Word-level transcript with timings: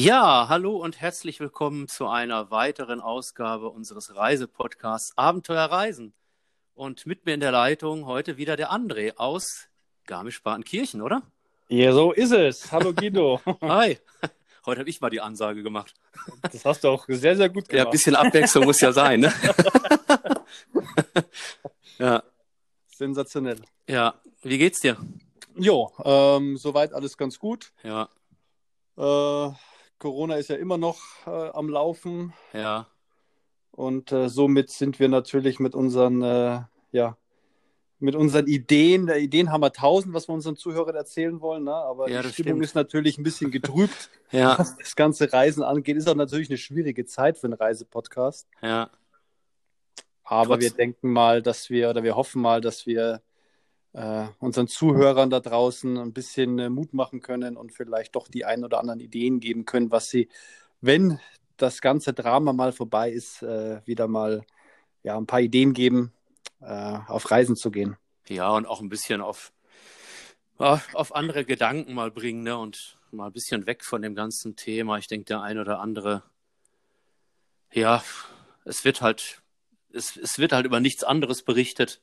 Ja, 0.00 0.46
hallo 0.48 0.76
und 0.76 1.00
herzlich 1.00 1.40
willkommen 1.40 1.88
zu 1.88 2.06
einer 2.06 2.52
weiteren 2.52 3.00
Ausgabe 3.00 3.68
unseres 3.68 4.14
Reisepodcasts 4.14 5.18
Abenteuer 5.18 5.64
Reisen. 5.64 6.14
Und 6.76 7.04
mit 7.04 7.26
mir 7.26 7.34
in 7.34 7.40
der 7.40 7.50
Leitung 7.50 8.06
heute 8.06 8.36
wieder 8.36 8.54
der 8.54 8.70
André 8.70 9.16
aus 9.16 9.66
Garmisch-Partenkirchen, 10.06 11.02
oder? 11.02 11.22
Ja, 11.66 11.92
so 11.92 12.12
ist 12.12 12.30
es. 12.30 12.70
Hallo 12.70 12.94
Guido. 12.94 13.40
Hi. 13.60 13.98
Heute 14.66 14.82
habe 14.82 14.88
ich 14.88 15.00
mal 15.00 15.10
die 15.10 15.20
Ansage 15.20 15.64
gemacht. 15.64 15.92
Das 16.42 16.64
hast 16.64 16.84
du 16.84 16.90
auch 16.90 17.04
sehr, 17.08 17.36
sehr 17.36 17.48
gut 17.48 17.68
gemacht. 17.68 17.72
Ja, 17.72 17.84
ein 17.86 17.90
bisschen 17.90 18.14
Abwechslung 18.14 18.66
muss 18.66 18.80
ja 18.80 18.92
sein, 18.92 19.18
ne? 19.18 19.32
ja. 21.98 22.22
Sensationell. 22.86 23.60
Ja, 23.88 24.14
wie 24.42 24.58
geht's 24.58 24.78
dir? 24.78 24.96
Jo, 25.56 25.90
ähm, 26.04 26.56
soweit 26.56 26.92
alles 26.92 27.16
ganz 27.16 27.36
gut. 27.40 27.72
Ja. 27.82 28.08
Äh, 28.96 29.52
Corona 29.98 30.36
ist 30.36 30.48
ja 30.48 30.56
immer 30.56 30.78
noch 30.78 30.98
äh, 31.26 31.30
am 31.30 31.68
Laufen 31.68 32.32
Ja. 32.52 32.86
und 33.72 34.12
äh, 34.12 34.28
somit 34.28 34.70
sind 34.70 34.98
wir 35.00 35.08
natürlich 35.08 35.58
mit 35.60 35.74
unseren, 35.74 36.22
äh, 36.22 36.60
ja, 36.92 37.16
mit 38.00 38.14
unseren 38.14 38.46
Ideen, 38.46 39.06
der 39.06 39.18
Ideen 39.18 39.50
haben 39.50 39.60
wir 39.60 39.72
tausend, 39.72 40.14
was 40.14 40.28
wir 40.28 40.32
unseren 40.34 40.54
Zuhörern 40.56 40.94
erzählen 40.94 41.40
wollen, 41.40 41.64
ne? 41.64 41.74
aber 41.74 42.08
Ja, 42.08 42.22
die 42.22 42.28
Stimmung 42.28 42.52
stimmt. 42.58 42.64
ist 42.64 42.74
natürlich 42.76 43.18
ein 43.18 43.24
bisschen 43.24 43.50
getrübt, 43.50 44.08
Ja, 44.30 44.56
was 44.58 44.76
das 44.76 44.94
ganze 44.94 45.32
Reisen 45.32 45.62
angeht. 45.64 45.96
Ist 45.96 46.08
auch 46.08 46.14
natürlich 46.14 46.48
eine 46.48 46.58
schwierige 46.58 47.06
Zeit 47.06 47.38
für 47.38 47.46
einen 47.48 47.54
Reisepodcast. 47.54 48.46
ja. 48.62 48.90
Aber 50.30 50.56
Trotz- 50.56 50.60
wir 50.60 50.70
denken 50.72 51.10
mal, 51.10 51.40
dass 51.40 51.70
wir 51.70 51.88
oder 51.88 52.02
wir 52.02 52.14
hoffen 52.14 52.42
mal, 52.42 52.60
dass 52.60 52.84
wir 52.84 53.22
äh, 53.92 54.26
unseren 54.38 54.68
Zuhörern 54.68 55.30
da 55.30 55.40
draußen 55.40 55.98
ein 55.98 56.12
bisschen 56.12 56.58
äh, 56.58 56.68
Mut 56.68 56.94
machen 56.94 57.20
können 57.20 57.56
und 57.56 57.72
vielleicht 57.72 58.14
doch 58.14 58.28
die 58.28 58.44
ein 58.44 58.64
oder 58.64 58.80
anderen 58.80 59.00
Ideen 59.00 59.40
geben 59.40 59.64
können, 59.64 59.90
was 59.90 60.08
sie, 60.08 60.28
wenn 60.80 61.18
das 61.56 61.80
ganze 61.80 62.12
Drama 62.12 62.52
mal 62.52 62.72
vorbei 62.72 63.10
ist, 63.10 63.42
äh, 63.42 63.80
wieder 63.86 64.06
mal 64.06 64.42
ja, 65.02 65.16
ein 65.16 65.26
paar 65.26 65.40
Ideen 65.40 65.72
geben, 65.72 66.12
äh, 66.60 66.98
auf 67.06 67.30
Reisen 67.30 67.56
zu 67.56 67.70
gehen. 67.70 67.96
Ja, 68.28 68.50
und 68.50 68.66
auch 68.66 68.80
ein 68.80 68.88
bisschen 68.88 69.20
auf, 69.20 69.52
auf 70.58 71.14
andere 71.14 71.44
Gedanken 71.44 71.94
mal 71.94 72.10
bringen, 72.10 72.42
ne? 72.42 72.58
Und 72.58 72.96
mal 73.10 73.26
ein 73.26 73.32
bisschen 73.32 73.66
weg 73.66 73.84
von 73.84 74.02
dem 74.02 74.14
ganzen 74.14 74.54
Thema. 74.56 74.98
Ich 74.98 75.06
denke, 75.06 75.24
der 75.26 75.40
ein 75.40 75.58
oder 75.58 75.80
andere, 75.80 76.22
ja, 77.72 78.02
es 78.64 78.84
wird 78.84 79.00
halt, 79.00 79.40
es, 79.92 80.16
es 80.16 80.38
wird 80.38 80.52
halt 80.52 80.66
über 80.66 80.80
nichts 80.80 81.04
anderes 81.04 81.42
berichtet. 81.42 82.02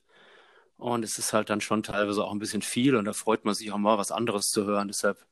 Und 0.77 1.03
es 1.05 1.17
ist 1.17 1.31
halt 1.33 1.49
dann 1.49 1.61
schon 1.61 1.83
teilweise 1.83 2.23
auch 2.23 2.31
ein 2.31 2.39
bisschen 2.39 2.61
viel 2.61 2.95
und 2.95 3.05
da 3.05 3.13
freut 3.13 3.45
man 3.45 3.53
sich 3.55 3.71
auch 3.71 3.77
mal, 3.77 3.97
was 3.97 4.11
anderes 4.11 4.47
zu 4.47 4.65
hören. 4.65 4.87
Deshalb, 4.89 5.25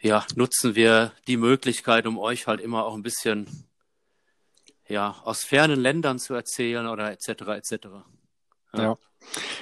ja, 0.00 0.24
nutzen 0.36 0.74
wir 0.74 1.12
die 1.26 1.36
Möglichkeit, 1.36 2.06
um 2.06 2.18
euch 2.18 2.46
halt 2.46 2.60
immer 2.60 2.84
auch 2.84 2.94
ein 2.94 3.02
bisschen, 3.02 3.66
ja, 4.86 5.16
aus 5.24 5.42
fernen 5.44 5.80
Ländern 5.80 6.18
zu 6.18 6.34
erzählen 6.34 6.86
oder 6.86 7.10
etc. 7.10 7.28
etc. 7.56 7.72
Ja. 8.76 8.96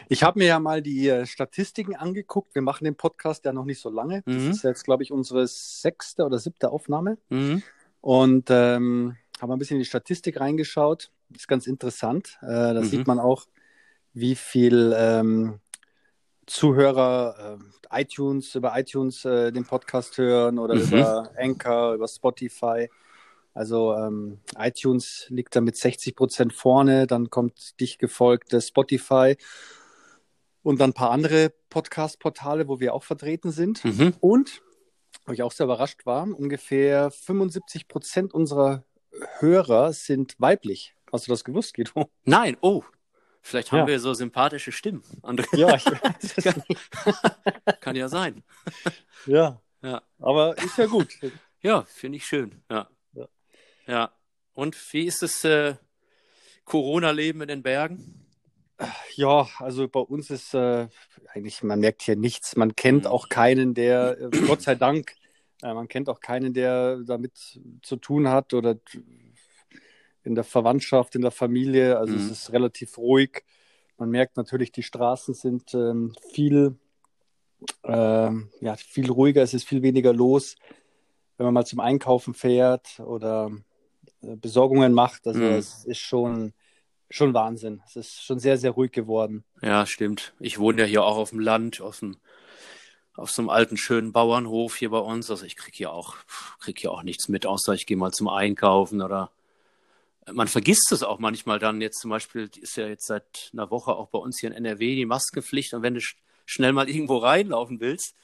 Ich 0.09 0.23
habe 0.25 0.41
mir 0.41 0.47
ja 0.49 0.59
mal 0.59 0.83
die 0.83 1.09
äh, 1.09 1.25
Statistiken 1.27 1.95
angeguckt. 1.95 2.55
Wir 2.55 2.63
machen 2.63 2.85
den 2.85 2.97
Podcast 2.97 3.45
ja 3.45 3.53
noch 3.53 3.65
nicht 3.65 3.81
so 3.81 3.89
lange. 3.91 4.23
Das 4.27 4.35
Mhm. 4.35 4.51
ist 4.51 4.65
jetzt, 4.65 4.85
glaube 4.85 5.05
ich, 5.05 5.13
unsere 5.13 5.47
sechste 5.47 6.25
oder 6.25 6.39
siebte 6.41 6.71
Aufnahme. 6.71 7.19
Mhm. 7.29 7.63
Und 8.01 8.51
ähm, 8.51 9.17
haben 9.41 9.53
ein 9.53 9.59
bisschen 9.59 9.77
in 9.77 9.83
die 9.83 9.89
Statistik 9.89 10.41
reingeschaut. 10.41 11.11
Ist 11.33 11.47
ganz 11.47 11.69
interessant. 11.69 12.39
Äh, 12.43 12.75
da 12.75 12.81
Mhm. 12.81 12.85
sieht 12.85 13.07
man 13.07 13.21
auch, 13.21 13.47
wie 14.15 14.35
viel 14.35 14.95
ähm, 14.97 15.61
Zuhörer 16.47 17.59
äh, 17.91 18.03
iTunes 18.03 18.55
über 18.55 18.79
iTunes 18.79 19.25
äh, 19.25 19.53
den 19.53 19.65
Podcast 19.65 20.19
hören 20.19 20.59
oder 20.59 20.75
Mhm. 20.75 20.83
über 20.83 21.31
Anchor, 21.37 21.95
über 21.95 22.09
Spotify. 22.09 22.89
Also 23.55 23.95
ähm, 23.95 24.41
iTunes 24.57 25.27
liegt 25.29 25.55
da 25.55 25.61
mit 25.61 25.77
60 25.77 26.17
Prozent 26.17 26.53
vorne, 26.55 27.07
dann 27.07 27.29
kommt 27.31 27.79
dicht 27.81 27.99
gefolgt 27.99 28.57
Spotify 28.63 29.37
und 30.63 30.81
dann 30.81 30.91
ein 30.91 30.95
paar 30.95 31.11
andere 31.11 31.53
Podcast-Portale, 31.69 32.67
wo 32.69 32.81
wir 32.81 32.95
auch 32.95 33.03
vertreten 33.03 33.51
sind. 33.51 33.85
Mhm. 33.85 34.15
Und, 34.21 34.63
wo 35.27 35.33
ich 35.33 35.43
auch 35.43 35.53
sehr 35.53 35.65
überrascht 35.65 36.07
war, 36.07 36.23
ungefähr 36.23 37.11
75 37.11 37.89
Prozent 37.89 38.33
unserer 38.33 38.85
Hörer 39.39 39.93
sind 39.93 40.35
weiblich. 40.39 40.95
Hast 41.13 41.27
du 41.29 41.33
das 41.33 41.45
gewusst, 41.45 41.75
Guido? 41.75 42.09
Nein, 42.25 42.57
oh, 42.63 42.83
vielleicht 43.43 43.73
haben 43.73 43.81
Ja. 43.81 43.87
wir 43.89 44.01
so 44.01 44.15
sympathische 44.15 44.73
Stimmen. 44.73 45.03
André, 45.23 45.47
Ja, 45.57 45.75
ich 45.77 45.85
weiß 45.87 46.37
es 46.39 46.57
nicht. 46.69 46.91
kann 47.81 47.97
ja 47.97 48.09
sein. 48.09 48.43
ja. 49.27 49.61
Ja, 49.83 50.01
Aber 50.21 50.57
ist 50.59 50.79
ja 50.79 50.87
gut. 50.87 51.09
ja 51.61 51.83
finde 51.83 52.17
ich 52.19 52.25
schön. 52.25 52.63
Ja. 52.71 52.89
Ja. 53.15 53.29
ja. 53.87 54.13
Und 54.55 54.77
wie 54.93 55.07
ist 55.07 55.23
das 55.23 55.43
äh, 55.45 55.75
Corona-Leben 56.65 57.41
in 57.43 57.49
den 57.49 57.63
Bergen? 57.63 58.19
Ja, 59.17 59.49
also 59.59 59.89
bei 59.89 60.01
uns 60.01 60.31
ist 60.31 60.55
äh, 60.55 60.89
eigentlich, 61.33 61.63
man 61.63 61.81
merkt 61.81 62.03
hier 62.03 62.17
nichts. 62.17 62.57
Man 62.57 62.75
kennt 62.77 63.07
auch 63.07 63.29
keinen, 63.29 63.75
der, 63.75 64.19
äh, 64.21 64.31
Gott 64.47 64.63
sei 64.63 64.75
Dank, 64.75 65.15
äh, 65.63 65.73
man 65.75 65.89
kennt 65.89 66.09
auch 66.09 66.21
keinen, 66.21 66.53
der 66.55 66.99
damit 66.99 67.33
zu 67.83 67.97
tun 67.97 68.29
hat 68.29 68.55
oder 68.55 68.77
in 70.25 70.35
der 70.35 70.45
Verwandtschaft, 70.45 71.15
in 71.15 71.23
der 71.23 71.31
Familie. 71.31 71.99
Also 71.99 72.17
es 72.17 72.27
Mhm. 72.27 72.33
ist 72.33 72.53
relativ 72.53 72.99
ruhig. 72.99 73.45
Man 73.99 74.11
merkt 74.11 74.37
natürlich, 74.37 74.73
die 74.73 74.83
Straßen 74.83 75.35
sind 75.35 75.75
ähm, 75.75 76.15
viel, 76.33 76.77
ähm, 77.85 78.51
ja, 78.61 78.77
viel 78.77 79.11
ruhiger, 79.11 79.43
es 79.43 79.55
ist 79.55 79.69
viel 79.69 79.83
weniger 79.83 80.13
los, 80.13 80.57
wenn 81.37 81.47
man 81.47 81.55
mal 81.55 81.67
zum 81.67 81.81
Einkaufen 81.81 82.35
fährt 82.35 83.01
oder 83.01 83.51
äh, 84.23 84.37
Besorgungen 84.37 84.93
macht. 84.93 85.27
Also 85.27 85.41
Mhm. 85.41 85.59
es 85.59 85.85
ist 85.85 85.99
schon, 85.99 86.53
schon 87.11 87.35
Wahnsinn. 87.35 87.83
Es 87.87 87.97
ist 87.97 88.25
schon 88.25 88.39
sehr, 88.39 88.57
sehr 88.57 88.73
ruhig 88.73 88.93
geworden. 88.93 89.45
Ja, 89.61 89.87
stimmt. 89.87 90.35
Ich 90.41 90.59
wohne 90.59 90.83
ja 90.83 90.87
hier 90.87 91.05
auch 91.05 91.17
auf 91.17 91.31
dem 91.31 91.41
Land, 91.41 91.81
auf 91.81 92.01
dem, 92.01 92.17
auf 93.15 93.31
so 93.31 93.43
einem 93.43 93.51
alten, 93.51 93.77
schönen 93.77 94.13
Bauernhof 94.13 94.77
hier 94.77 94.91
bei 94.91 94.99
uns. 94.99 95.31
Also 95.31 95.45
ich 95.45 95.57
krieg 95.57 95.75
hier 95.75 95.93
auch, 95.93 96.17
krieg 96.59 96.79
hier 96.79 96.91
auch 96.91 97.03
nichts 97.03 97.29
mit, 97.29 97.47
außer 97.47 97.75
ich 97.75 97.87
gehe 97.87 97.97
mal 97.97 98.13
zum 98.13 98.29
Einkaufen 98.29 99.03
oder 99.03 99.31
man 100.33 100.49
vergisst 100.49 100.93
es 100.93 101.03
auch 101.03 101.19
manchmal 101.19 101.59
dann. 101.59 101.81
Jetzt 101.81 102.01
zum 102.01 102.11
Beispiel 102.11 102.49
ist 102.61 102.77
ja 102.77 102.87
jetzt 102.87 103.07
seit 103.07 103.51
einer 103.53 103.71
Woche 103.71 103.93
auch 103.95 104.09
bei 104.09 104.19
uns 104.19 104.39
hier 104.41 104.51
in 104.51 104.57
NRW 104.57 104.95
die 104.95 105.07
Maskenpflicht 105.07 105.75
und 105.75 105.83
wenn 105.83 105.95
du 105.95 106.01
sch 106.01 106.17
schnell 106.45 106.73
mal 106.73 106.89
irgendwo 106.89 107.19
reinlaufen 107.19 107.81
willst, 107.81 108.15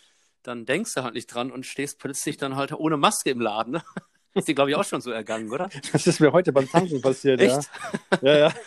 dann 0.43 0.67
denkst 0.67 0.95
du 0.95 1.03
halt 1.05 1.15
nicht 1.15 1.27
dran 1.29 1.51
und 1.53 1.67
stehst 1.67 1.99
plötzlich 1.99 2.37
dann 2.37 2.57
halt 2.57 2.73
ohne 2.73 2.97
Maske 2.97 3.31
im 3.31 3.41
Laden. 3.41 3.75
Ne? 3.75 3.83
Ist 4.35 4.49
dir, 4.49 4.55
glaube 4.55 4.71
ich, 4.71 4.77
auch 4.77 4.85
schon 4.85 5.01
so 5.01 5.11
ergangen, 5.11 5.51
oder? 5.53 5.69
Das 5.93 6.07
ist 6.07 6.21
mir 6.21 6.33
heute 6.33 6.53
beim 6.53 6.69
Tanken 6.69 7.01
passiert, 7.01 7.41
Echt? 7.41 7.71
ja. 8.21 8.29
Ja, 8.33 8.37
ja. 8.39 8.53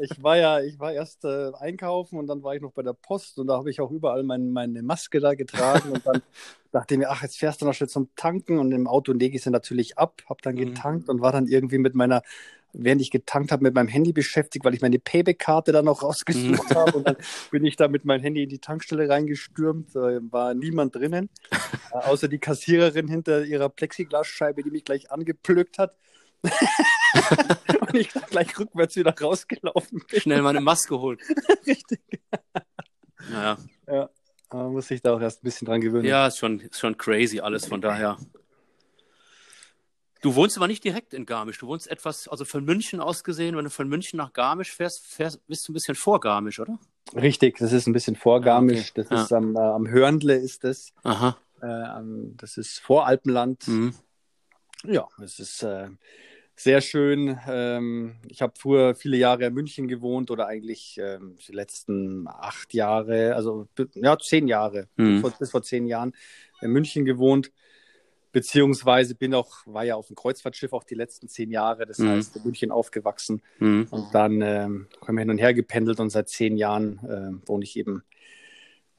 Ich 0.00 0.20
war 0.22 0.36
ja, 0.36 0.60
ich 0.60 0.80
war 0.80 0.92
erst 0.92 1.24
äh, 1.24 1.52
einkaufen 1.60 2.18
und 2.18 2.26
dann 2.26 2.42
war 2.42 2.56
ich 2.56 2.60
noch 2.60 2.72
bei 2.72 2.82
der 2.82 2.94
Post 2.94 3.38
und 3.38 3.46
da 3.46 3.58
habe 3.58 3.70
ich 3.70 3.80
auch 3.80 3.92
überall 3.92 4.24
mein, 4.24 4.50
meine 4.50 4.82
Maske 4.82 5.20
da 5.20 5.34
getragen 5.34 5.92
und 5.92 6.04
dann 6.04 6.20
dachte 6.72 6.94
ich 6.94 6.98
mir, 6.98 7.10
ach, 7.10 7.22
jetzt 7.22 7.38
fährst 7.38 7.62
du 7.62 7.66
noch 7.66 7.74
schnell 7.74 7.88
zum 7.88 8.08
Tanken 8.16 8.58
und 8.58 8.72
im 8.72 8.88
Auto 8.88 9.12
lege 9.12 9.36
ich 9.36 9.44
sie 9.44 9.50
natürlich 9.50 9.96
ab, 9.96 10.22
habe 10.28 10.40
dann 10.42 10.56
Mhm. 10.56 10.60
getankt 10.74 11.08
und 11.08 11.20
war 11.20 11.30
dann 11.30 11.46
irgendwie 11.46 11.78
mit 11.78 11.94
meiner, 11.94 12.22
während 12.74 13.00
ich 13.00 13.10
getankt 13.10 13.52
habe, 13.52 13.62
mit 13.62 13.74
meinem 13.74 13.88
Handy 13.88 14.12
beschäftigt, 14.12 14.64
weil 14.64 14.74
ich 14.74 14.82
meine 14.82 14.98
Payback-Karte 14.98 15.72
dann 15.72 15.84
noch 15.86 16.02
rausgesucht 16.02 16.70
Mhm. 16.70 16.74
habe 16.74 16.92
und 16.98 17.06
dann 17.08 17.16
bin 17.50 17.64
ich 17.64 17.76
da 17.76 17.88
mit 17.88 18.04
meinem 18.04 18.22
Handy 18.22 18.42
in 18.42 18.48
die 18.48 18.58
Tankstelle 18.58 19.08
reingestürmt, 19.08 19.94
äh, 19.96 20.20
war 20.32 20.54
niemand 20.54 20.94
drinnen, 20.94 21.30
äh, 21.92 21.96
außer 21.96 22.28
die 22.28 22.38
Kassiererin 22.38 23.08
hinter 23.08 23.44
ihrer 23.44 23.68
Plexiglasscheibe, 23.68 24.62
die 24.62 24.70
mich 24.70 24.84
gleich 24.84 25.10
angepflückt 25.10 25.78
hat. 25.78 25.96
und 27.80 27.94
ich 27.94 28.10
gleich 28.30 28.58
rückwärts 28.58 28.96
wieder 28.96 29.14
rausgelaufen 29.18 30.02
bin. 30.10 30.20
Schnell 30.20 30.42
mal 30.42 30.50
eine 30.50 30.60
Maske 30.60 30.98
holen. 30.98 31.18
Richtig. 31.66 32.00
Naja. 33.30 33.56
Ja, 33.86 34.10
man 34.52 34.72
muss 34.72 34.88
sich 34.88 35.00
da 35.00 35.14
auch 35.14 35.20
erst 35.20 35.42
ein 35.42 35.44
bisschen 35.44 35.66
dran 35.66 35.80
gewöhnen. 35.80 36.04
Ja, 36.04 36.26
ist 36.26 36.38
schon, 36.38 36.60
ist 36.60 36.78
schon 36.78 36.98
crazy 36.98 37.40
alles, 37.40 37.66
von 37.66 37.80
daher. 37.80 38.18
Du 40.24 40.34
wohnst 40.36 40.56
aber 40.56 40.68
nicht 40.68 40.82
direkt 40.82 41.12
in 41.12 41.26
Garmisch. 41.26 41.58
Du 41.58 41.66
wohnst 41.66 41.86
etwas, 41.86 42.28
also 42.28 42.46
von 42.46 42.64
München 42.64 42.98
aus 42.98 43.24
gesehen, 43.24 43.58
wenn 43.58 43.64
du 43.64 43.70
von 43.70 43.86
München 43.86 44.16
nach 44.16 44.32
Garmisch 44.32 44.72
fährst, 44.74 45.04
fährst 45.06 45.46
bist 45.46 45.68
du 45.68 45.72
ein 45.72 45.74
bisschen 45.74 45.94
vor 45.96 46.18
Garmisch, 46.18 46.60
oder? 46.60 46.78
Richtig, 47.14 47.58
das 47.58 47.72
ist 47.74 47.86
ein 47.86 47.92
bisschen 47.92 48.16
vorgarmisch. 48.16 48.94
Ja, 48.96 49.02
okay. 49.02 49.10
Das 49.10 49.24
ist 49.24 49.32
am, 49.34 49.54
äh, 49.54 49.58
am 49.58 49.86
Hörnle 49.86 50.36
ist 50.36 50.64
das. 50.64 50.94
Aha. 51.02 51.36
Äh, 51.60 51.66
am- 51.66 52.34
das 52.38 52.56
ist 52.56 52.78
Voralpenland. 52.78 53.68
Mhm. 53.68 53.94
Ja, 54.86 55.08
es 55.22 55.38
ist 55.40 55.62
äh, 55.62 55.88
sehr 56.56 56.80
schön. 56.80 57.38
Ähm, 57.46 58.16
ich 58.26 58.40
habe 58.40 58.54
früher 58.58 58.94
viele 58.94 59.18
Jahre 59.18 59.44
in 59.44 59.52
München 59.52 59.88
gewohnt 59.88 60.30
oder 60.30 60.46
eigentlich 60.46 60.96
ähm, 60.96 61.36
die 61.46 61.52
letzten 61.52 62.26
acht 62.28 62.72
Jahre, 62.72 63.34
also 63.34 63.68
ja, 63.92 64.18
zehn 64.18 64.48
Jahre, 64.48 64.88
Mhm. 64.96 65.20
vor, 65.20 65.32
bis 65.38 65.50
vor 65.50 65.62
zehn 65.62 65.86
Jahren 65.86 66.14
in 66.62 66.70
München 66.70 67.04
gewohnt. 67.04 67.52
Beziehungsweise 68.34 69.14
bin 69.14 69.32
auch, 69.32 69.64
war 69.64 69.84
ja 69.84 69.94
auf 69.94 70.08
dem 70.08 70.16
Kreuzfahrtschiff 70.16 70.72
auch 70.72 70.82
die 70.82 70.96
letzten 70.96 71.28
zehn 71.28 71.52
Jahre, 71.52 71.86
das 71.86 71.98
Mhm. 71.98 72.08
heißt 72.08 72.36
in 72.36 72.42
München 72.42 72.70
aufgewachsen. 72.72 73.40
Mhm. 73.60 73.86
Und 73.90 74.12
dann 74.12 74.42
ähm, 74.42 74.88
haben 75.06 75.14
wir 75.14 75.20
hin 75.20 75.30
und 75.30 75.38
her 75.38 75.54
gependelt 75.54 76.00
und 76.00 76.10
seit 76.10 76.28
zehn 76.28 76.56
Jahren 76.56 76.98
äh, 76.98 77.48
wohne 77.48 77.62
ich 77.62 77.76
eben 77.78 78.02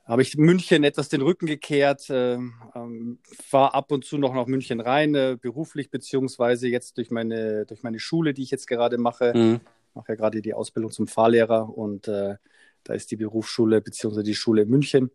habe 0.06 0.22
ich 0.22 0.38
München 0.38 0.84
etwas 0.84 1.10
den 1.10 1.22
Rücken 1.22 1.48
gekehrt, 1.48 2.10
äh, 2.12 2.36
ähm, 2.36 3.20
fahre 3.44 3.74
ab 3.74 3.92
und 3.92 4.06
zu 4.06 4.18
noch 4.20 4.36
nach 4.36 4.46
München 4.46 4.80
rein, 4.80 5.16
äh, 5.16 5.36
beruflich, 5.40 5.90
beziehungsweise 5.90 6.68
jetzt 6.68 6.98
durch 6.98 7.10
meine, 7.10 7.66
durch 7.66 7.82
meine 7.82 8.00
Schule, 8.00 8.34
die 8.36 8.44
ich 8.44 8.52
jetzt 8.52 8.68
gerade 8.68 8.98
mache. 8.98 9.34
Mhm. 9.36 9.60
mache 9.96 10.10
ja 10.10 10.16
gerade 10.16 10.42
die 10.42 10.54
Ausbildung 10.54 10.92
zum 10.92 11.08
Fahrlehrer 11.08 11.76
und 11.76 12.08
äh, 12.08 12.36
da 12.84 12.94
ist 12.94 13.10
die 13.10 13.16
Berufsschule 13.16 13.82
beziehungsweise 13.82 14.24
die 14.24 14.36
Schule 14.36 14.62
in 14.62 14.70
München. 14.70 15.10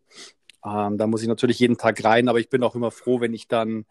Ähm, 0.64 0.98
da 0.98 1.06
muss 1.06 1.22
ich 1.22 1.28
natürlich 1.28 1.60
jeden 1.60 1.78
Tag 1.78 2.02
rein, 2.04 2.28
aber 2.28 2.40
ich 2.40 2.50
bin 2.50 2.62
auch 2.62 2.74
immer 2.74 2.90
froh, 2.90 3.20
wenn 3.20 3.32
ich 3.32 3.48
dann 3.48 3.86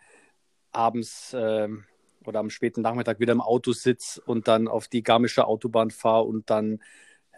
abends 0.72 1.36
ähm, 1.38 1.86
oder 2.26 2.40
am 2.40 2.50
späten 2.50 2.82
Nachmittag 2.82 3.20
wieder 3.20 3.34
im 3.34 3.42
Auto 3.42 3.72
sitze 3.72 4.22
und 4.22 4.48
dann 4.48 4.68
auf 4.68 4.88
die 4.88 5.04
Garmische 5.04 5.48
Autobahn 5.48 5.92
fahre 5.92 6.24
und 6.24 6.50
dann 6.50 6.80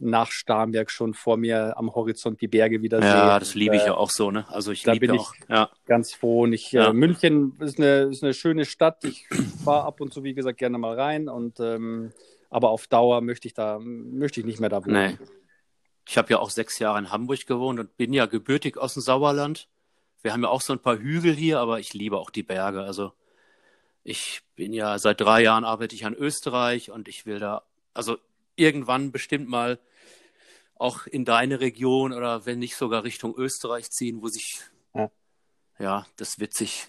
nach 0.01 0.31
Starnberg 0.31 0.89
schon 0.89 1.13
vor 1.13 1.38
mir 1.38 1.78
am 1.78 1.94
Horizont 1.94 2.42
die 2.42 2.48
Berge 2.48 2.81
wieder 2.81 3.00
ja, 3.00 3.04
sehe. 3.04 3.13
Ja, 3.13 3.39
das 3.39 3.54
liebe 3.54 3.75
ich 3.75 3.83
äh, 3.83 3.88
ja 3.88 3.94
auch 3.94 4.10
so, 4.10 4.31
ne? 4.31 4.45
Also 4.50 4.72
ich 4.72 4.86
liebe 4.86 5.13
auch. 5.13 5.33
Ja. 5.48 5.69
Ganz 5.86 6.13
froh. 6.13 6.42
Und 6.42 6.54
ich, 6.54 6.74
äh, 6.74 6.78
ja. 6.78 6.89
äh, 6.89 6.94
München 6.94 7.56
ist 7.60 7.78
eine, 7.78 8.10
ist 8.12 8.24
eine 8.24 8.33
schöne 8.33 8.66
Stadt. 8.66 9.04
Ich 9.04 9.28
fahre 9.63 9.86
ab 9.86 10.01
und 10.01 10.12
zu, 10.12 10.24
wie 10.24 10.33
gesagt, 10.33 10.57
gerne 10.57 10.78
mal 10.78 11.00
rein. 11.00 11.30
Und 11.30 11.60
ähm, 11.60 12.12
aber 12.50 12.69
auf 12.69 12.88
Dauer 12.88 13.22
möchte 13.22 13.48
ich 13.48 13.54
da, 13.54 13.80
möchte 13.80 14.39
ich 14.39 14.45
nicht 14.45 14.60
mehr 14.60 14.69
da 14.69 14.83
wohnen. 14.83 15.18
Nee. 15.18 15.28
Ich 16.07 16.18
habe 16.18 16.30
ja 16.31 16.39
auch 16.39 16.50
sechs 16.50 16.80
Jahre 16.80 17.00
in 17.00 17.12
Hamburg 17.12 17.45
gewohnt 17.45 17.80
und 17.80 17.95
bin 17.95 18.12
ja 18.12 18.25
gebürtig 18.25 18.78
aus 18.78 18.95
dem 18.95 19.01
Sauerland. 19.01 19.69
Wir 20.24 20.33
haben 20.33 20.44
ja 20.44 20.50
auch 20.50 20.62
so 20.62 20.74
ein 20.74 20.80
paar 20.80 20.98
Hügel 20.98 21.33
hier, 21.33 21.60
aber 21.60 21.80
ich 21.80 21.94
liebe 21.94 22.18
auch 22.18 22.31
die 22.31 22.44
Berge. 22.44 22.81
Also 22.81 23.13
ich 24.03 24.42
bin 24.56 24.74
ja 24.74 24.98
seit 25.00 25.21
drei 25.21 25.44
Jahren 25.44 25.63
arbeite 25.63 25.95
ich 25.95 26.06
an 26.06 26.13
Österreich 26.13 26.92
und 26.92 27.07
ich 27.07 27.25
will 27.25 27.39
da, 27.39 27.63
also 27.94 28.18
irgendwann 28.56 29.12
bestimmt 29.12 29.48
mal 29.48 29.80
auch 30.75 31.06
in 31.06 31.25
deine 31.25 31.59
Region 31.59 32.12
oder 32.12 32.45
wenn 32.45 32.59
nicht 32.59 32.75
sogar 32.75 33.03
Richtung 33.03 33.36
Österreich 33.36 33.92
ziehen, 33.92 34.21
wo 34.21 34.27
sich, 34.27 34.62
ja, 34.95 35.12
ja 35.80 36.06
das 36.18 36.39
wird 36.39 36.53
sich. 36.53 36.88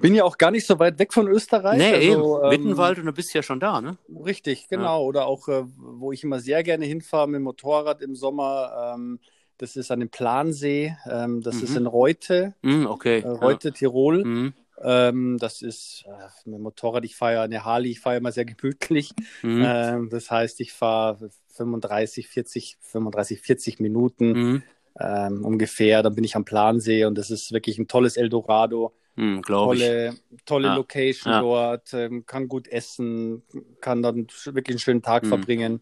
Bin 0.00 0.14
ja 0.14 0.24
auch 0.24 0.38
gar 0.38 0.50
nicht 0.50 0.66
so 0.66 0.78
weit 0.78 0.98
weg 0.98 1.12
von 1.12 1.28
Österreich. 1.28 1.78
Nee, 1.78 1.94
also, 1.94 2.38
eben. 2.38 2.44
Ähm, 2.44 2.50
Mittenwald 2.50 2.98
und 2.98 3.06
du 3.06 3.12
bist 3.12 3.34
ja 3.34 3.42
schon 3.42 3.58
da, 3.58 3.80
ne? 3.80 3.98
Richtig, 4.24 4.68
genau. 4.68 5.02
Ja. 5.02 5.06
Oder 5.06 5.26
auch, 5.26 5.48
äh, 5.48 5.64
wo 5.76 6.12
ich 6.12 6.22
immer 6.22 6.40
sehr 6.40 6.62
gerne 6.62 6.84
hinfahre 6.84 7.26
mit 7.26 7.36
dem 7.36 7.42
Motorrad 7.42 8.00
im 8.00 8.14
Sommer. 8.14 8.94
Ähm, 8.94 9.18
das 9.58 9.76
ist 9.76 9.90
an 9.90 10.00
dem 10.00 10.08
Plansee. 10.08 10.96
Ähm, 11.10 11.42
das 11.42 11.56
mhm. 11.56 11.62
ist 11.64 11.76
in 11.76 11.86
Reute. 11.86 12.54
Mhm, 12.62 12.86
okay. 12.86 13.20
Äh, 13.20 13.28
Reute, 13.28 13.68
ja. 13.68 13.74
Tirol. 13.74 14.24
Mhm. 14.24 14.54
Ähm, 14.80 15.38
das 15.38 15.62
ist 15.62 16.04
äh, 16.06 16.48
mit 16.48 16.60
Motorrad, 16.60 17.04
ich 17.04 17.16
fahre 17.16 17.34
ja 17.34 17.42
eine 17.42 17.64
Harley, 17.64 17.90
ich 17.90 18.00
fahre 18.00 18.16
immer 18.16 18.32
sehr 18.32 18.44
gemütlich. 18.44 19.12
Mhm. 19.42 19.64
Ähm, 19.64 20.08
das 20.10 20.30
heißt, 20.30 20.60
ich 20.60 20.72
fahre 20.72 21.30
35, 21.48 22.28
40, 22.28 22.78
35, 22.80 23.40
40 23.40 23.80
Minuten 23.80 24.32
mhm. 24.32 24.62
ähm, 24.98 25.44
ungefähr. 25.44 26.02
Dann 26.02 26.14
bin 26.14 26.24
ich 26.24 26.36
am 26.36 26.44
Plansee 26.44 27.04
und 27.04 27.16
das 27.16 27.30
ist 27.30 27.52
wirklich 27.52 27.78
ein 27.78 27.88
tolles 27.88 28.16
Eldorado. 28.16 28.94
Mhm, 29.14 29.42
tolle, 29.42 30.14
tolle 30.46 30.68
ja. 30.68 30.74
Location 30.74 31.32
ja. 31.32 31.40
dort, 31.42 31.92
ähm, 31.92 32.24
kann 32.24 32.48
gut 32.48 32.66
essen, 32.66 33.42
kann 33.82 34.02
dann 34.02 34.26
wirklich 34.46 34.74
einen 34.74 34.78
schönen 34.78 35.02
Tag 35.02 35.24
mhm. 35.24 35.28
verbringen. 35.28 35.80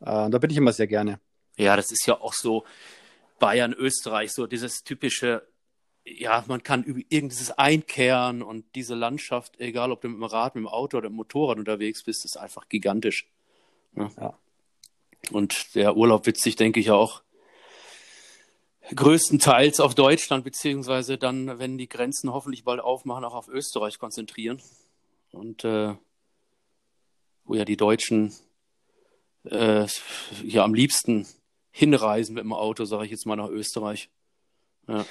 Äh, 0.00 0.30
da 0.30 0.38
bin 0.38 0.50
ich 0.50 0.56
immer 0.56 0.72
sehr 0.72 0.86
gerne. 0.86 1.18
Ja, 1.56 1.74
das 1.74 1.90
ist 1.90 2.06
ja 2.06 2.20
auch 2.20 2.32
so 2.32 2.64
Bayern, 3.40 3.72
Österreich, 3.72 4.32
so 4.32 4.46
dieses 4.46 4.84
typische 4.84 5.42
ja, 6.04 6.44
man 6.46 6.62
kann 6.62 6.84
irgendwas 7.08 7.50
einkehren 7.52 8.42
und 8.42 8.64
diese 8.74 8.94
Landschaft, 8.94 9.58
egal 9.58 9.90
ob 9.90 10.02
du 10.02 10.08
mit 10.08 10.18
dem 10.18 10.24
Rad, 10.24 10.54
mit 10.54 10.62
dem 10.62 10.68
Auto 10.68 10.98
oder 10.98 11.08
mit 11.08 11.14
dem 11.14 11.16
Motorrad 11.16 11.58
unterwegs 11.58 12.02
bist, 12.02 12.24
ist 12.24 12.36
einfach 12.36 12.68
gigantisch. 12.68 13.26
Ne? 13.92 14.10
Ja. 14.20 14.38
Und 15.30 15.74
der 15.74 15.96
Urlaub 15.96 16.26
wird 16.26 16.38
sich, 16.38 16.56
denke 16.56 16.80
ich, 16.80 16.90
auch 16.90 17.22
größtenteils 18.94 19.80
auf 19.80 19.94
Deutschland, 19.94 20.44
beziehungsweise 20.44 21.16
dann, 21.16 21.58
wenn 21.58 21.78
die 21.78 21.88
Grenzen 21.88 22.32
hoffentlich 22.32 22.64
bald 22.64 22.80
aufmachen, 22.80 23.24
auch 23.24 23.34
auf 23.34 23.48
Österreich 23.48 23.98
konzentrieren. 23.98 24.60
Und 25.32 25.64
äh, 25.64 25.94
wo 27.44 27.54
ja 27.54 27.64
die 27.64 27.78
Deutschen 27.78 28.34
äh, 29.44 29.86
ja 30.42 30.64
am 30.64 30.74
liebsten 30.74 31.26
hinreisen 31.70 32.34
mit 32.34 32.44
dem 32.44 32.52
Auto, 32.52 32.84
sage 32.84 33.06
ich 33.06 33.10
jetzt 33.10 33.26
mal 33.26 33.36
nach 33.36 33.48
Österreich. 33.48 34.10
Ja. 34.86 35.04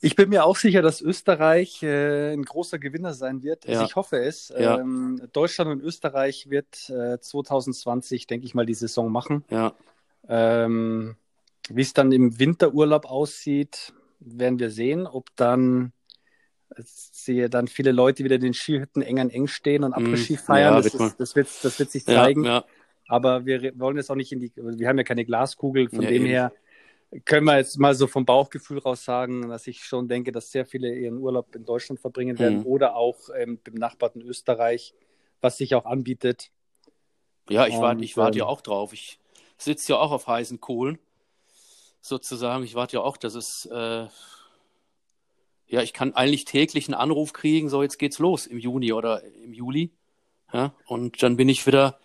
Ich 0.00 0.14
bin 0.14 0.28
mir 0.28 0.44
auch 0.44 0.56
sicher, 0.56 0.82
dass 0.82 1.00
Österreich 1.00 1.82
äh, 1.82 2.32
ein 2.32 2.44
großer 2.44 2.78
Gewinner 2.78 3.14
sein 3.14 3.42
wird. 3.42 3.66
Ja. 3.66 3.84
Ich 3.84 3.96
hoffe 3.96 4.18
es. 4.18 4.52
Ja. 4.56 4.78
Ähm, 4.78 5.20
Deutschland 5.32 5.70
und 5.70 5.82
Österreich 5.82 6.50
wird 6.50 6.90
äh, 6.90 7.18
2020, 7.18 8.26
denke 8.26 8.46
ich 8.46 8.54
mal, 8.54 8.66
die 8.66 8.74
Saison 8.74 9.10
machen. 9.10 9.44
Ja. 9.50 9.74
Ähm, 10.28 11.16
Wie 11.70 11.82
es 11.82 11.94
dann 11.94 12.12
im 12.12 12.38
Winterurlaub 12.38 13.06
aussieht, 13.06 13.94
werden 14.20 14.58
wir 14.58 14.70
sehen, 14.70 15.06
ob 15.06 15.34
dann 15.36 15.92
sehe 16.78 17.48
dann 17.48 17.68
viele 17.68 17.92
Leute 17.92 18.24
wieder 18.24 18.36
in 18.36 18.42
den 18.42 18.54
Skihütten 18.54 19.02
eng 19.02 19.20
an 19.20 19.30
eng 19.30 19.46
stehen 19.46 19.84
und 19.84 19.96
mhm. 19.96 20.06
Après-Ski 20.06 20.36
feiern. 20.36 20.74
Ja, 20.74 20.82
das, 20.82 20.94
ist, 20.94 21.20
das, 21.20 21.36
wird, 21.36 21.48
das 21.62 21.78
wird 21.78 21.90
sich 21.90 22.04
zeigen. 22.04 22.44
Ja, 22.44 22.50
ja. 22.50 22.64
Aber 23.08 23.46
wir 23.46 23.78
wollen 23.78 23.96
jetzt 23.96 24.10
auch 24.10 24.16
nicht 24.16 24.32
in 24.32 24.40
die, 24.40 24.52
wir 24.56 24.88
haben 24.88 24.98
ja 24.98 25.04
keine 25.04 25.24
Glaskugel, 25.24 25.88
von 25.88 26.00
dem 26.00 26.10
eben. 26.10 26.26
her 26.26 26.52
können 27.24 27.46
wir 27.46 27.56
jetzt 27.56 27.78
mal 27.78 27.94
so 27.94 28.06
vom 28.06 28.24
Bauchgefühl 28.24 28.78
raus 28.78 29.04
sagen, 29.04 29.48
dass 29.48 29.66
ich 29.66 29.84
schon 29.84 30.08
denke, 30.08 30.32
dass 30.32 30.50
sehr 30.50 30.66
viele 30.66 30.94
ihren 30.94 31.18
Urlaub 31.18 31.54
in 31.54 31.64
Deutschland 31.64 32.00
verbringen 32.00 32.38
werden 32.38 32.60
mhm. 32.60 32.66
oder 32.66 32.96
auch 32.96 33.30
ähm, 33.36 33.60
im 33.64 33.74
Nachbarten 33.74 34.22
Österreich, 34.22 34.94
was 35.40 35.56
sich 35.56 35.74
auch 35.74 35.84
anbietet. 35.84 36.50
Ja, 37.48 37.66
ich 37.66 37.76
warte, 37.76 38.04
ich 38.04 38.16
warte 38.16 38.38
ähm, 38.38 38.40
ja 38.40 38.46
auch 38.46 38.60
drauf. 38.60 38.92
Ich 38.92 39.20
sitze 39.56 39.92
ja 39.92 39.98
auch 39.98 40.10
auf 40.10 40.26
heißen 40.26 40.60
Kohlen, 40.60 40.98
sozusagen. 42.00 42.64
Ich 42.64 42.74
warte 42.74 42.96
ja 42.96 43.02
auch, 43.02 43.16
dass 43.16 43.34
es, 43.34 43.66
äh, 43.66 44.06
ja, 45.68 45.82
ich 45.82 45.92
kann 45.92 46.14
eigentlich 46.14 46.44
täglich 46.44 46.88
einen 46.88 46.94
Anruf 46.94 47.32
kriegen, 47.32 47.68
so 47.68 47.82
jetzt 47.82 47.98
geht's 47.98 48.18
los 48.18 48.46
im 48.46 48.58
Juni 48.58 48.92
oder 48.92 49.22
im 49.22 49.52
Juli. 49.52 49.92
Ja, 50.52 50.74
und 50.86 51.22
dann 51.22 51.36
bin 51.36 51.48
ich 51.48 51.66
wieder 51.66 51.98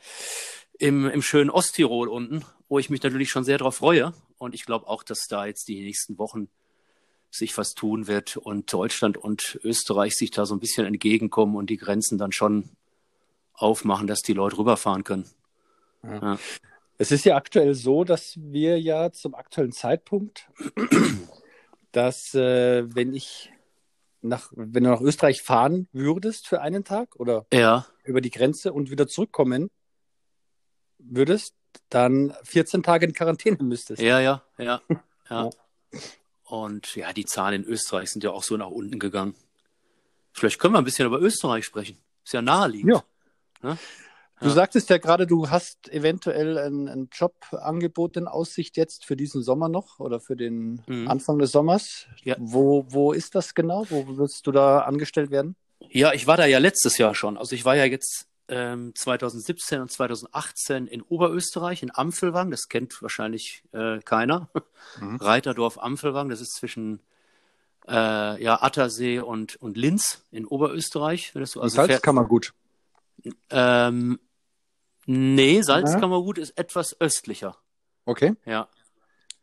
im, 0.79 1.07
im 1.09 1.21
schönen 1.21 1.49
Osttirol 1.49 2.07
unten, 2.07 2.43
wo 2.69 2.79
ich 2.79 2.89
mich 2.89 3.03
natürlich 3.03 3.29
schon 3.29 3.43
sehr 3.43 3.57
darauf 3.59 3.75
freue. 3.75 4.13
Und 4.41 4.55
ich 4.55 4.65
glaube 4.65 4.87
auch, 4.87 5.03
dass 5.03 5.27
da 5.27 5.45
jetzt 5.45 5.67
die 5.67 5.81
nächsten 5.81 6.17
Wochen 6.17 6.47
sich 7.29 7.55
was 7.59 7.75
tun 7.75 8.07
wird 8.07 8.37
und 8.37 8.73
Deutschland 8.73 9.15
und 9.15 9.59
Österreich 9.63 10.15
sich 10.15 10.31
da 10.31 10.47
so 10.47 10.55
ein 10.55 10.59
bisschen 10.59 10.87
entgegenkommen 10.87 11.55
und 11.55 11.69
die 11.69 11.77
Grenzen 11.77 12.17
dann 12.17 12.31
schon 12.31 12.71
aufmachen, 13.53 14.07
dass 14.07 14.21
die 14.21 14.33
Leute 14.33 14.57
rüberfahren 14.57 15.03
können. 15.03 15.29
Ja. 16.01 16.15
Ja. 16.15 16.39
Es 16.97 17.11
ist 17.11 17.23
ja 17.23 17.35
aktuell 17.35 17.75
so, 17.75 18.03
dass 18.03 18.33
wir 18.35 18.81
ja 18.81 19.11
zum 19.11 19.35
aktuellen 19.35 19.73
Zeitpunkt, 19.73 20.49
dass 21.91 22.33
äh, 22.33 22.83
wenn 22.95 23.13
ich 23.13 23.51
nach, 24.21 24.51
wenn 24.55 24.83
du 24.83 24.89
nach 24.89 25.01
Österreich 25.01 25.43
fahren 25.43 25.87
würdest 25.93 26.47
für 26.47 26.61
einen 26.61 26.83
Tag 26.83 27.15
oder 27.15 27.45
ja. 27.53 27.85
über 28.03 28.21
die 28.21 28.31
Grenze 28.31 28.73
und 28.73 28.89
wieder 28.89 29.07
zurückkommen 29.07 29.69
würdest, 30.97 31.53
dann 31.89 32.33
14 32.43 32.83
Tage 32.83 33.05
in 33.05 33.13
Quarantäne 33.13 33.57
müsstest. 33.61 34.01
Ja, 34.01 34.19
ja, 34.19 34.43
ja, 34.57 34.81
ja. 35.29 35.49
Und 36.45 36.95
ja, 36.95 37.13
die 37.13 37.25
Zahlen 37.25 37.63
in 37.63 37.69
Österreich 37.69 38.09
sind 38.09 38.23
ja 38.23 38.31
auch 38.31 38.43
so 38.43 38.57
nach 38.57 38.69
unten 38.69 38.99
gegangen. 38.99 39.35
Vielleicht 40.33 40.59
können 40.59 40.73
wir 40.73 40.79
ein 40.79 40.85
bisschen 40.85 41.05
über 41.05 41.19
Österreich 41.19 41.65
sprechen. 41.65 41.97
Ist 42.23 42.33
ja 42.33 42.41
naheliegend. 42.41 42.93
Ja. 42.93 43.03
Ne? 43.61 43.77
Du 44.41 44.47
ja. 44.47 44.53
sagtest 44.53 44.89
ja 44.89 44.97
gerade, 44.97 45.27
du 45.27 45.49
hast 45.51 45.87
eventuell 45.89 46.57
ein, 46.57 46.87
ein 46.87 47.09
Jobangebot 47.13 48.17
in 48.17 48.27
Aussicht 48.27 48.75
jetzt 48.75 49.05
für 49.05 49.15
diesen 49.15 49.43
Sommer 49.43 49.69
noch 49.69 49.99
oder 49.99 50.19
für 50.19 50.35
den 50.35 50.81
mhm. 50.87 51.07
Anfang 51.07 51.37
des 51.37 51.51
Sommers. 51.51 52.07
Ja. 52.23 52.35
Wo, 52.39 52.85
wo 52.89 53.11
ist 53.11 53.35
das 53.35 53.53
genau? 53.53 53.85
Wo 53.89 54.17
wirst 54.17 54.47
du 54.47 54.51
da 54.51 54.79
angestellt 54.79 55.29
werden? 55.29 55.55
Ja, 55.89 56.13
ich 56.13 56.25
war 56.25 56.37
da 56.37 56.45
ja 56.45 56.57
letztes 56.57 56.97
Jahr 56.97 57.13
schon. 57.13 57.37
Also 57.37 57.55
ich 57.55 57.65
war 57.65 57.75
ja 57.75 57.85
jetzt 57.85 58.27
2017 58.51 59.77
ähm, 59.77 59.81
und 59.83 59.91
2018 59.91 60.87
in 60.87 61.01
Oberösterreich, 61.01 61.83
in 61.83 61.91
Ampfelwang. 61.93 62.51
Das 62.51 62.67
kennt 62.67 63.01
wahrscheinlich 63.01 63.63
äh, 63.71 63.99
keiner. 63.99 64.49
Mhm. 64.99 65.15
Reiterdorf 65.21 65.77
Ampfelwang, 65.77 66.29
das 66.29 66.41
ist 66.41 66.55
zwischen 66.55 66.99
äh, 67.87 68.43
ja, 68.43 68.61
Attersee 68.61 69.19
und, 69.19 69.55
und 69.55 69.77
Linz 69.77 70.23
in 70.31 70.45
Oberösterreich. 70.45 71.31
also 71.35 71.67
Salzkammergut. 71.67 72.53
Ähm, 73.49 74.19
nee, 75.05 75.61
Salzkammergut 75.61 76.37
ja. 76.37 76.43
ist 76.43 76.57
etwas 76.57 76.99
östlicher. 76.99 77.57
Okay. 78.05 78.35
Ja. 78.45 78.67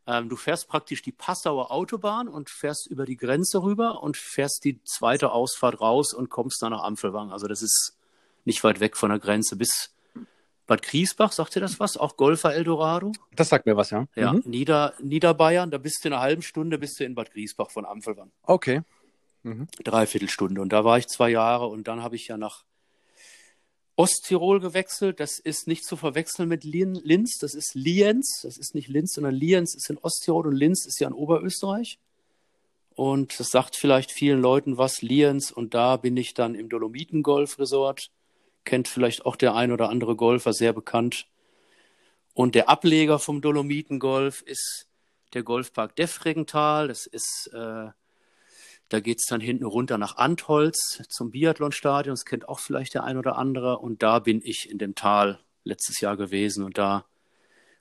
Ähm, 0.07 0.29
du 0.29 0.37
fährst 0.37 0.69
praktisch 0.69 1.03
die 1.03 1.13
Passauer 1.13 1.71
Autobahn 1.71 2.29
und 2.29 2.51
fährst 2.51 2.87
über 2.89 3.07
die 3.07 3.17
Grenze 3.17 3.63
rüber 3.63 4.03
und 4.03 4.17
fährst 4.17 4.65
die 4.65 4.83
zweite 4.85 5.33
Ausfahrt 5.33 5.81
raus 5.81 6.13
und 6.13 6.29
kommst 6.29 6.63
dann 6.63 6.73
nach 6.73 6.83
Ampfelwang. 6.83 7.31
Also 7.31 7.47
das 7.47 7.63
ist 7.63 7.98
nicht 8.49 8.65
weit 8.65 8.81
weg 8.81 8.97
von 8.97 9.11
der 9.11 9.21
Grenze 9.21 9.55
bis 9.55 9.95
Bad 10.67 10.83
Griesbach, 10.83 11.33
sagt 11.33 11.57
ihr 11.57 11.61
das 11.61 11.79
was? 11.81 11.97
Auch 11.97 12.17
Golfer 12.17 12.55
Eldorado? 12.55 13.13
Das 13.35 13.49
sagt 13.49 13.65
mir 13.67 13.77
was, 13.77 13.91
ja. 13.91 14.07
Ja, 14.17 14.33
mhm. 14.33 14.43
Nieder, 14.45 14.95
Niederbayern, 15.01 15.71
da 15.71 15.79
bist 15.79 16.05
du 16.05 16.09
in 16.09 16.15
einer 16.15 16.23
halben 16.23 16.43
Stunde 16.43 16.79
bist 16.79 16.99
du 16.99 17.05
in 17.05 17.15
Bad 17.15 17.31
Griesbach 17.33 17.71
von 17.71 17.87
Ampelwand. 17.87 18.33
Okay. 18.43 18.83
Mhm. 19.45 19.69
Dreiviertelstunde. 19.85 20.61
Und 20.61 20.73
da 20.73 20.85
war 20.85 20.99
ich 20.99 21.07
zwei 21.07 21.31
Jahre 21.31 21.69
und 21.69 21.89
dann 21.89 22.03
habe 22.03 22.17
ich 22.17 22.29
ja 22.29 22.37
nach 22.37 22.65
Osttirol 23.97 24.61
gewechselt. 24.61 25.21
Das 25.21 25.39
ist 25.39 25.67
nicht 25.69 25.85
zu 25.85 25.97
verwechseln 25.97 26.49
mit 26.49 26.65
Linz, 26.65 27.39
das 27.39 27.55
ist 27.55 27.75
Lienz. 27.75 28.41
Das 28.43 28.59
ist 28.59 28.75
nicht 28.75 28.89
Linz, 28.89 29.15
sondern 29.15 29.35
Lienz 29.35 29.75
ist 29.75 29.89
in 29.89 29.99
Osttirol 29.99 30.49
und 30.49 30.55
Linz 30.55 30.87
ist 30.87 31.01
ja 31.01 31.09
in 31.09 31.15
Oberösterreich. 31.15 31.99
Und 32.95 33.41
das 33.41 33.49
sagt 33.49 33.77
vielleicht 33.77 34.13
vielen 34.13 34.41
Leuten 34.43 34.77
was, 34.77 35.03
Lienz. 35.03 35.51
Und 35.51 35.73
da 35.73 35.97
bin 35.97 36.17
ich 36.17 36.35
dann 36.35 36.55
im 36.55 36.69
Dolomiten-Golf-Resort. 36.69 38.11
Kennt 38.65 38.89
vielleicht 38.89 39.25
auch 39.25 39.37
der 39.37 39.55
ein 39.55 39.73
oder 39.73 39.89
andere 39.89 40.17
Golfer, 40.17 40.53
sehr 40.53 40.73
bekannt. 40.73 41.27
Und 42.35 42.55
der 42.55 42.69
Ableger 42.69 43.19
vom 43.19 43.41
Dolomiten-Golf 43.41 44.43
ist 44.43 44.89
der 45.35 45.43
Golfpark 45.43 45.97
Defregental. 45.97 46.89
Das 46.89 47.07
ist, 47.07 47.51
äh, 47.53 47.89
da 48.89 49.01
geht's 49.01 49.27
dann 49.27 49.41
hinten 49.41 49.65
runter 49.65 49.99
nach 49.99 50.17
Antholz 50.17 51.03
zum 51.09 51.31
Biathlonstadion. 51.31 52.13
Das 52.13 52.25
kennt 52.25 52.49
auch 52.49 52.61
vielleicht 52.61 52.95
der 52.95 53.05
ein 53.05 53.17
oder 53.17 53.37
andere. 53.37 53.79
Und 53.79 54.03
da 54.03 54.19
bin 54.19 54.41
ich 54.43 54.71
in 54.71 54.79
dem 54.79 54.95
Tal 54.95 55.41
letztes 55.65 56.01
Jahr 56.01 56.17
gewesen. 56.17 56.65
Und 56.65 56.79
da 56.79 57.07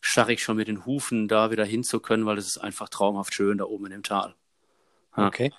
scharre 0.02 0.34
ich 0.34 0.42
schon 0.42 0.58
mit 0.58 0.68
den 0.68 0.86
Hufen, 0.86 1.28
da 1.28 1.52
wieder 1.52 1.66
hin 1.66 1.84
zu 1.84 2.00
können, 2.00 2.26
weil 2.26 2.38
es 2.38 2.48
ist 2.48 2.58
einfach 2.58 2.90
traumhaft 2.90 3.34
schön 3.34 3.58
da 3.58 3.66
oben 3.66 3.86
in 3.86 3.92
dem 3.92 4.04
Tal. 4.04 4.36
Ja. 5.16 5.28
Okay. 5.28 5.52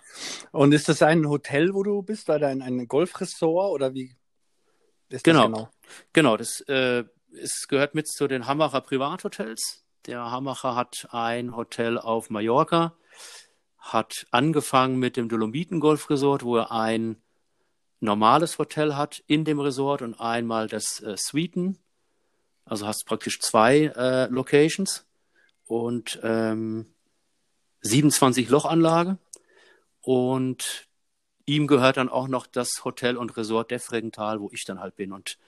Und 0.53 0.73
ist 0.73 0.89
das 0.89 1.03
ein 1.03 1.29
Hotel, 1.29 1.75
wo 1.75 1.83
du 1.83 2.03
bist, 2.03 2.31
oder 2.31 2.49
ein, 2.49 2.63
ein 2.63 2.87
Golfressort 2.87 3.73
oder 3.73 3.95
wie 3.95 4.15
ist 5.09 5.25
genau. 5.25 5.47
genau? 5.47 5.71
Genau, 6.13 6.37
das 6.37 6.61
äh, 6.69 7.05
es 7.33 7.69
gehört 7.69 7.95
mit 7.95 8.09
zu 8.09 8.27
den 8.27 8.47
Hammacher 8.47 8.81
Privathotels. 8.81 9.85
Der 10.07 10.31
Hammacher 10.31 10.75
hat 10.75 11.09
ein 11.11 11.57
Hotel 11.57 11.99
auf 11.99 12.31
Mallorca, 12.31 12.95
hat 13.79 14.27
angefangen 14.31 14.99
mit 14.99 15.17
dem 15.17 15.29
Dolomiten 15.29 15.81
Golf 15.81 16.09
Resort, 16.11 16.45
wo 16.45 16.57
er 16.57 16.73
ein 16.73 17.21
normales 18.01 18.59
Hotel 18.59 18.97
hat 18.97 19.23
in 19.27 19.45
dem 19.45 19.61
Resort 19.61 20.03
und 20.03 20.21
einmal 20.21 20.69
das 20.69 21.01
äh, 21.01 21.17
Suiten. 21.17 21.79
Also 22.65 22.87
hast 22.87 23.07
praktisch 23.07 23.41
zwei 23.41 23.93
äh, 23.97 24.27
Locations 24.27 25.07
und 25.67 26.19
ähm, 26.23 26.87
27 27.81 28.49
Lochanlage. 28.49 29.19
Und 30.01 30.88
ihm 31.49 31.67
gehört 31.67 31.97
dann 31.97 32.09
auch 32.09 32.29
noch 32.29 32.47
das 32.47 32.85
Hotel 32.85 33.17
und 33.17 33.37
Resort 33.37 33.71
Defregental, 33.71 34.41
wo 34.41 34.51
ich 34.53 34.65
dann 34.65 34.81
halt 34.81 34.97
bin. 34.97 35.13
Und 35.13 35.39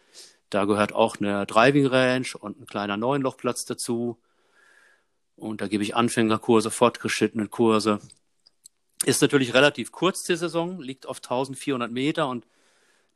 da 0.48 0.64
gehört 0.64 0.92
auch 0.92 1.18
eine 1.18 1.46
Driving 1.46 1.86
Range 1.86 2.26
und 2.40 2.60
ein 2.60 2.66
kleiner 2.66 2.96
Neunlochplatz 2.96 3.66
dazu. 3.66 4.18
Und 5.36 5.60
da 5.60 5.68
gebe 5.68 5.84
ich 5.84 5.94
Anfängerkurse, 5.94 6.70
fortgeschrittene 6.70 7.48
Kurse. 7.48 8.00
Ist 9.04 9.22
natürlich 9.22 9.54
relativ 9.54 9.92
kurz 9.92 10.22
die 10.24 10.36
Saison, 10.36 10.80
liegt 10.80 11.06
auf 11.06 11.18
1400 11.18 11.90
Meter 11.90 12.28
und 12.28 12.46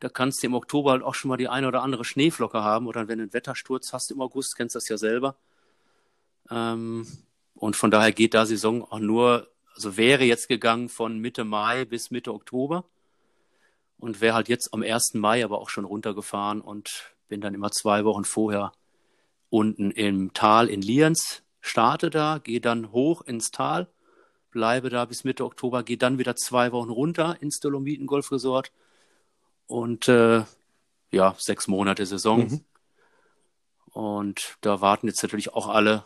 da 0.00 0.09
kannst 0.09 0.43
du 0.43 0.47
im 0.47 0.55
Oktober 0.55 0.93
halt 0.93 1.03
auch 1.03 1.14
schon 1.14 1.31
mal 1.31 1.37
die 1.37 1.49
eine 1.49 1.69
oder 1.69 1.83
andere 1.83 2.05
Schneeflocke 2.05 2.62
haben 2.62 2.87
oder 2.87 3.09
wenn 3.09 3.19
du 3.19 3.25
einen 3.25 3.33
Wettersturz 3.33 3.93
hast 3.93 4.11
im 4.11 4.21
August, 4.21 4.57
kennst 4.57 4.75
du 4.75 4.79
das 4.79 4.88
ja 4.88 4.99
selber. 4.99 5.37
Ähm, 6.50 7.07
und 7.55 7.76
von 7.76 7.91
daher 7.91 8.12
geht 8.12 8.35
da 8.35 8.45
Saison 8.45 8.83
auch 8.91 8.99
nur, 8.99 9.49
also 9.75 9.97
wäre 9.97 10.25
jetzt 10.25 10.49
gegangen 10.49 10.88
von 10.88 11.19
Mitte 11.19 11.45
Mai 11.45 11.85
bis 11.85 12.11
Mitte 12.11 12.33
Oktober 12.33 12.85
und 13.99 14.21
wäre 14.21 14.35
halt 14.35 14.49
jetzt 14.49 14.73
am 14.73 14.83
1. 14.83 15.14
Mai 15.14 15.45
aber 15.45 15.61
auch 15.61 15.71
schon 15.71 15.85
runtergefahren 15.85 16.61
und 16.61 17.14
bin 17.28 17.40
dann 17.40 17.54
immer 17.54 17.71
zwei 17.71 18.04
Wochen 18.04 18.25
vorher 18.25 18.73
unten 19.50 19.90
im 19.90 20.33
Tal 20.35 20.69
in 20.69 20.83
Lienz, 20.83 21.43
starte 21.61 22.11
da, 22.11 22.38
gehe 22.43 22.61
dann 22.61 22.93
hoch 22.93 23.23
ins 23.23 23.50
Tal, 23.50 23.88
bleibe 24.50 24.90
da 24.90 25.04
bis 25.04 25.25
Mitte 25.25 25.45
Oktober, 25.45 25.83
gehe 25.83 25.97
dann 25.97 26.19
wieder 26.19 26.37
zwei 26.37 26.73
Wochen 26.73 26.90
runter 26.90 27.37
ins 27.40 27.61
Dolomiten 27.61 28.07
Golf 28.07 28.31
Resort 28.33 28.73
und 29.66 30.09
äh, 30.09 30.45
ja, 31.11 31.35
sechs 31.38 31.69
Monate 31.69 32.04
Saison. 32.07 32.40
Mhm. 32.40 32.64
Und 33.93 34.57
da 34.61 34.81
warten 34.81 35.07
jetzt 35.07 35.23
natürlich 35.23 35.54
auch 35.54 35.69
alle. 35.69 36.04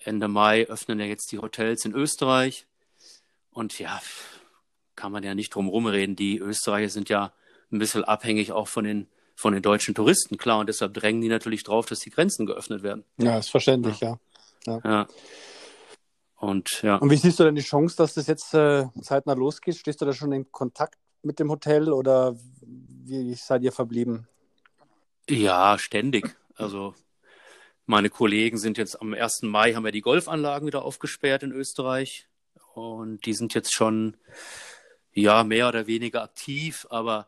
Ende 0.00 0.28
Mai 0.28 0.66
öffnen 0.66 0.98
ja 0.98 1.06
jetzt 1.06 1.30
die 1.32 1.38
Hotels 1.38 1.84
in 1.84 1.94
Österreich. 1.94 2.66
Und 3.58 3.76
ja, 3.80 4.00
kann 4.94 5.10
man 5.10 5.24
ja 5.24 5.34
nicht 5.34 5.52
drum 5.52 5.66
rumreden. 5.66 6.14
Die 6.14 6.38
Österreicher 6.38 6.90
sind 6.90 7.08
ja 7.08 7.32
ein 7.72 7.80
bisschen 7.80 8.04
abhängig 8.04 8.52
auch 8.52 8.68
von 8.68 8.84
den 8.84 9.08
von 9.34 9.52
den 9.52 9.62
deutschen 9.62 9.96
Touristen, 9.96 10.36
klar. 10.36 10.60
Und 10.60 10.68
deshalb 10.68 10.94
drängen 10.94 11.20
die 11.20 11.28
natürlich 11.28 11.64
drauf, 11.64 11.86
dass 11.86 11.98
die 11.98 12.10
Grenzen 12.10 12.46
geöffnet 12.46 12.84
werden. 12.84 13.04
Ja, 13.16 13.36
ist 13.36 13.50
verständlich, 13.50 13.98
ja. 13.98 14.20
ja. 14.64 14.80
ja. 14.84 15.06
Und 16.36 16.82
ja. 16.82 16.98
Und 16.98 17.10
wie 17.10 17.16
siehst 17.16 17.40
du 17.40 17.44
denn 17.44 17.56
die 17.56 17.62
Chance, 17.62 17.96
dass 17.96 18.14
das 18.14 18.28
jetzt 18.28 18.54
äh, 18.54 18.86
zeitnah 19.02 19.32
losgeht? 19.32 19.76
Stehst 19.76 20.00
du 20.00 20.04
da 20.04 20.12
schon 20.12 20.30
in 20.30 20.52
Kontakt 20.52 20.96
mit 21.24 21.40
dem 21.40 21.50
Hotel 21.50 21.92
oder 21.92 22.36
wie 22.62 23.34
seid 23.34 23.62
ihr 23.62 23.72
verblieben? 23.72 24.28
Ja, 25.28 25.78
ständig. 25.80 26.36
Also 26.54 26.94
meine 27.86 28.08
Kollegen 28.08 28.56
sind 28.56 28.78
jetzt 28.78 29.02
am 29.02 29.14
1. 29.14 29.42
Mai 29.42 29.74
haben 29.74 29.84
wir 29.84 29.90
die 29.90 30.00
Golfanlagen 30.00 30.68
wieder 30.68 30.84
aufgesperrt 30.84 31.42
in 31.42 31.50
Österreich. 31.50 32.27
Und 32.78 33.26
die 33.26 33.34
sind 33.34 33.54
jetzt 33.54 33.74
schon 33.74 34.16
ja 35.12 35.42
mehr 35.42 35.68
oder 35.68 35.86
weniger 35.86 36.22
aktiv, 36.22 36.86
aber 36.90 37.26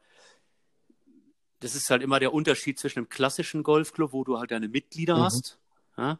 das 1.58 1.74
ist 1.74 1.90
halt 1.90 2.02
immer 2.02 2.20
der 2.20 2.32
Unterschied 2.32 2.78
zwischen 2.78 3.00
einem 3.00 3.08
klassischen 3.08 3.62
Golfclub, 3.62 4.12
wo 4.12 4.24
du 4.24 4.38
halt 4.38 4.50
deine 4.50 4.68
Mitglieder 4.68 5.16
mhm. 5.16 5.22
hast, 5.22 5.58
ja, 5.96 6.18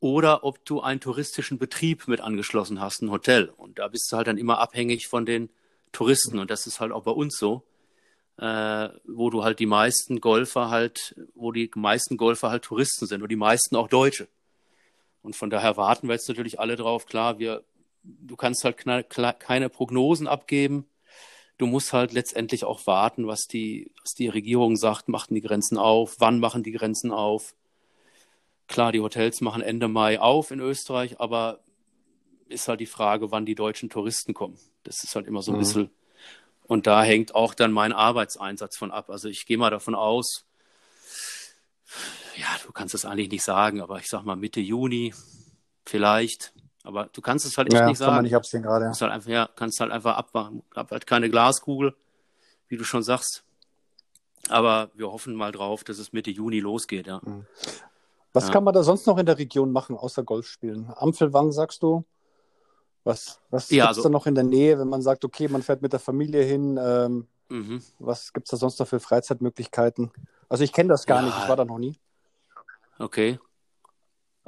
oder 0.00 0.44
ob 0.44 0.64
du 0.64 0.80
einen 0.80 1.00
touristischen 1.00 1.58
Betrieb 1.58 2.08
mit 2.08 2.20
angeschlossen 2.20 2.80
hast, 2.80 3.02
ein 3.02 3.10
Hotel. 3.10 3.52
Und 3.56 3.78
da 3.78 3.88
bist 3.88 4.10
du 4.10 4.16
halt 4.16 4.26
dann 4.26 4.38
immer 4.38 4.58
abhängig 4.58 5.08
von 5.08 5.26
den 5.26 5.50
Touristen. 5.92 6.38
Und 6.38 6.50
das 6.50 6.66
ist 6.66 6.80
halt 6.80 6.90
auch 6.90 7.02
bei 7.02 7.10
uns 7.10 7.36
so, 7.36 7.64
äh, 8.38 8.88
wo 9.04 9.28
du 9.28 9.44
halt 9.44 9.58
die 9.58 9.66
meisten 9.66 10.22
Golfer 10.22 10.70
halt, 10.70 11.14
wo 11.34 11.52
die 11.52 11.70
meisten 11.74 12.16
Golfer 12.16 12.48
halt 12.48 12.64
Touristen 12.64 13.06
sind 13.06 13.22
und 13.22 13.28
die 13.28 13.36
meisten 13.36 13.76
auch 13.76 13.88
Deutsche. 13.88 14.28
Und 15.22 15.36
von 15.36 15.50
daher 15.50 15.76
warten 15.76 16.08
wir 16.08 16.14
jetzt 16.14 16.28
natürlich 16.28 16.58
alle 16.58 16.76
drauf. 16.76 17.04
Klar, 17.04 17.38
wir, 17.38 17.62
du 18.02 18.36
kannst 18.36 18.64
halt 18.64 18.76
keine 18.78 19.68
Prognosen 19.68 20.26
abgeben 20.26 20.86
du 21.60 21.66
musst 21.66 21.92
halt 21.92 22.12
letztendlich 22.12 22.64
auch 22.64 22.86
warten, 22.86 23.26
was 23.26 23.42
die, 23.42 23.92
was 24.02 24.14
die 24.14 24.28
Regierung 24.28 24.76
sagt, 24.76 25.08
machen 25.08 25.34
die 25.34 25.42
Grenzen 25.42 25.76
auf, 25.76 26.16
wann 26.18 26.40
machen 26.40 26.62
die 26.62 26.72
Grenzen 26.72 27.12
auf. 27.12 27.54
Klar, 28.66 28.92
die 28.92 29.00
Hotels 29.00 29.40
machen 29.40 29.62
Ende 29.62 29.88
Mai 29.88 30.20
auf 30.20 30.50
in 30.50 30.60
Österreich, 30.60 31.20
aber 31.20 31.60
ist 32.48 32.66
halt 32.66 32.80
die 32.80 32.86
Frage, 32.86 33.30
wann 33.30 33.46
die 33.46 33.54
deutschen 33.54 33.90
Touristen 33.90 34.32
kommen. 34.32 34.58
Das 34.84 35.04
ist 35.04 35.14
halt 35.14 35.26
immer 35.26 35.42
so 35.42 35.52
ein 35.52 35.56
mhm. 35.56 35.60
bisschen. 35.60 35.90
Und 36.62 36.86
da 36.86 37.02
hängt 37.02 37.34
auch 37.34 37.52
dann 37.52 37.72
mein 37.72 37.92
Arbeitseinsatz 37.92 38.76
von 38.76 38.90
ab. 38.90 39.10
Also 39.10 39.28
ich 39.28 39.44
gehe 39.44 39.58
mal 39.58 39.70
davon 39.70 39.94
aus, 39.94 40.46
ja, 42.36 42.46
du 42.64 42.72
kannst 42.72 42.94
es 42.94 43.04
eigentlich 43.04 43.30
nicht 43.30 43.44
sagen, 43.44 43.82
aber 43.82 43.98
ich 43.98 44.08
sag 44.08 44.24
mal 44.24 44.36
Mitte 44.36 44.60
Juni 44.60 45.12
vielleicht. 45.84 46.54
Aber 46.82 47.08
du 47.12 47.20
kannst 47.20 47.46
es 47.46 47.58
halt 47.58 47.72
echt 47.72 47.80
ja, 47.80 47.86
nicht 47.86 47.98
sagen. 47.98 48.08
Kann 48.08 48.14
man 48.16 48.24
nicht 48.24 48.36
absehen 48.36 48.62
gerade. 48.62 48.86
Ja. 48.86 48.92
Halt 48.92 49.12
einfach, 49.12 49.30
ja, 49.30 49.48
kannst 49.54 49.80
halt 49.80 49.92
einfach 49.92 50.16
abmachen. 50.16 50.62
Hab 50.74 50.90
halt 50.90 51.06
keine 51.06 51.28
Glaskugel, 51.28 51.94
wie 52.68 52.76
du 52.76 52.84
schon 52.84 53.02
sagst. 53.02 53.44
Aber 54.48 54.90
wir 54.94 55.12
hoffen 55.12 55.34
mal 55.34 55.52
drauf, 55.52 55.84
dass 55.84 55.98
es 55.98 56.12
Mitte 56.12 56.30
Juni 56.30 56.60
losgeht, 56.60 57.06
ja. 57.06 57.20
Mhm. 57.22 57.46
Was 58.32 58.46
ja. 58.46 58.52
kann 58.52 58.64
man 58.64 58.72
da 58.72 58.82
sonst 58.82 59.06
noch 59.06 59.18
in 59.18 59.26
der 59.26 59.38
Region 59.38 59.72
machen, 59.72 59.96
außer 59.96 60.22
Golf 60.22 60.46
spielen? 60.46 60.90
Ampfelwang, 60.96 61.52
sagst 61.52 61.82
du? 61.82 62.04
Was, 63.04 63.40
was 63.50 63.70
ja, 63.70 63.84
gibt 63.84 63.92
es 63.92 63.98
also, 63.98 64.02
da 64.04 64.08
noch 64.10 64.26
in 64.26 64.34
der 64.34 64.44
Nähe, 64.44 64.78
wenn 64.78 64.88
man 64.88 65.02
sagt, 65.02 65.24
okay, 65.24 65.48
man 65.48 65.62
fährt 65.62 65.82
mit 65.82 65.92
der 65.92 66.00
Familie 66.00 66.42
hin? 66.42 66.78
Ähm, 66.80 67.26
mhm. 67.48 67.82
Was 67.98 68.32
gibt 68.32 68.46
es 68.46 68.50
da 68.50 68.56
sonst 68.56 68.78
noch 68.78 68.86
für 68.86 69.00
Freizeitmöglichkeiten? 69.00 70.10
Also 70.48 70.64
ich 70.64 70.72
kenne 70.72 70.90
das 70.90 71.06
gar 71.06 71.20
ja. 71.20 71.26
nicht, 71.26 71.38
ich 71.42 71.48
war 71.48 71.56
da 71.56 71.64
noch 71.64 71.78
nie. 71.78 71.98
Okay. 72.98 73.38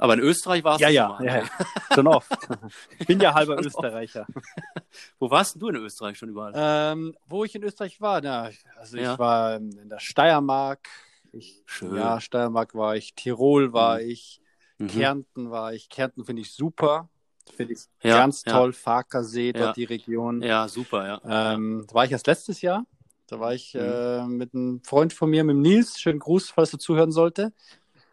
Aber 0.03 0.15
in 0.15 0.19
Österreich 0.19 0.65
warst 0.65 0.81
ja, 0.81 0.89
du 0.89 0.93
ja, 0.93 1.07
schon 1.07 1.25
mal. 1.25 1.25
Ja, 1.25 1.37
ja, 1.37 1.95
schon 1.95 2.07
oft. 2.07 2.29
Ich 2.99 3.07
bin 3.07 3.21
ja 3.21 3.33
halber 3.33 3.57
Österreicher. 3.57 4.27
Wo 5.19 5.31
warst 5.31 5.61
du 5.61 5.69
in 5.69 5.77
Österreich 5.77 6.17
schon 6.17 6.27
überall? 6.27 6.51
Ähm, 6.53 7.15
wo 7.25 7.45
ich 7.45 7.55
in 7.55 7.63
Österreich 7.63 8.01
war, 8.01 8.19
na, 8.19 8.49
also 8.75 8.97
ja. 8.97 9.13
ich 9.13 9.19
war 9.19 9.55
in 9.55 9.87
der 9.87 9.99
Steiermark. 9.99 10.89
Ich, 11.31 11.63
Schön. 11.65 11.95
Ja, 11.95 12.19
Steiermark 12.19 12.75
war 12.75 12.97
ich, 12.97 13.15
Tirol 13.15 13.71
war 13.71 14.01
mhm. 14.01 14.09
ich, 14.09 14.41
mhm. 14.77 14.87
Kärnten 14.87 15.51
war 15.51 15.73
ich. 15.73 15.87
Kärnten 15.87 16.25
finde 16.25 16.41
ich 16.41 16.51
super. 16.51 17.07
Finde 17.55 17.71
ich 17.71 17.79
ja, 18.01 18.17
ganz 18.17 18.43
toll. 18.43 18.71
Ja. 18.71 18.77
Farkersee, 18.77 19.53
dort 19.53 19.77
die 19.77 19.85
Region. 19.85 20.41
Ja, 20.41 20.67
super, 20.67 21.07
ja. 21.07 21.53
Ähm, 21.53 21.85
da 21.87 21.95
war 21.95 22.03
ich 22.03 22.11
erst 22.11 22.27
letztes 22.27 22.61
Jahr. 22.61 22.85
Da 23.27 23.39
war 23.39 23.53
ich 23.53 23.73
mhm. 23.73 23.79
äh, 23.79 24.27
mit 24.27 24.53
einem 24.53 24.81
Freund 24.83 25.13
von 25.13 25.29
mir, 25.29 25.45
mit 25.45 25.53
dem 25.53 25.61
Nils. 25.61 25.97
Schönen 25.97 26.19
Gruß, 26.19 26.49
falls 26.49 26.71
du 26.71 26.77
zuhören 26.77 27.13
sollte. 27.13 27.53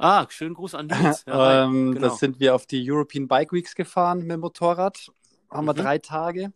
Ah, 0.02 0.26
schönen 0.30 0.54
Gruß 0.54 0.74
an 0.76 0.86
Nils. 0.86 1.24
Ja, 1.26 1.64
ähm, 1.64 1.92
genau. 1.92 2.08
Das 2.08 2.20
sind 2.20 2.40
wir 2.40 2.54
auf 2.54 2.64
die 2.64 2.90
European 2.90 3.28
Bike 3.28 3.52
Weeks 3.52 3.74
gefahren 3.74 4.20
mit 4.20 4.30
dem 4.30 4.40
Motorrad. 4.40 5.12
Haben 5.50 5.66
wir 5.66 5.74
mhm. 5.74 5.78
drei 5.78 5.98
Tage. 5.98 6.54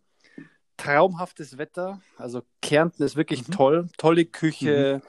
Traumhaftes 0.77 1.59
Wetter. 1.59 2.01
Also 2.17 2.41
Kärnten 2.63 3.03
ist 3.03 3.15
wirklich 3.15 3.47
mhm. 3.47 3.51
toll. 3.51 3.87
Tolle 3.97 4.25
Küche, 4.25 5.03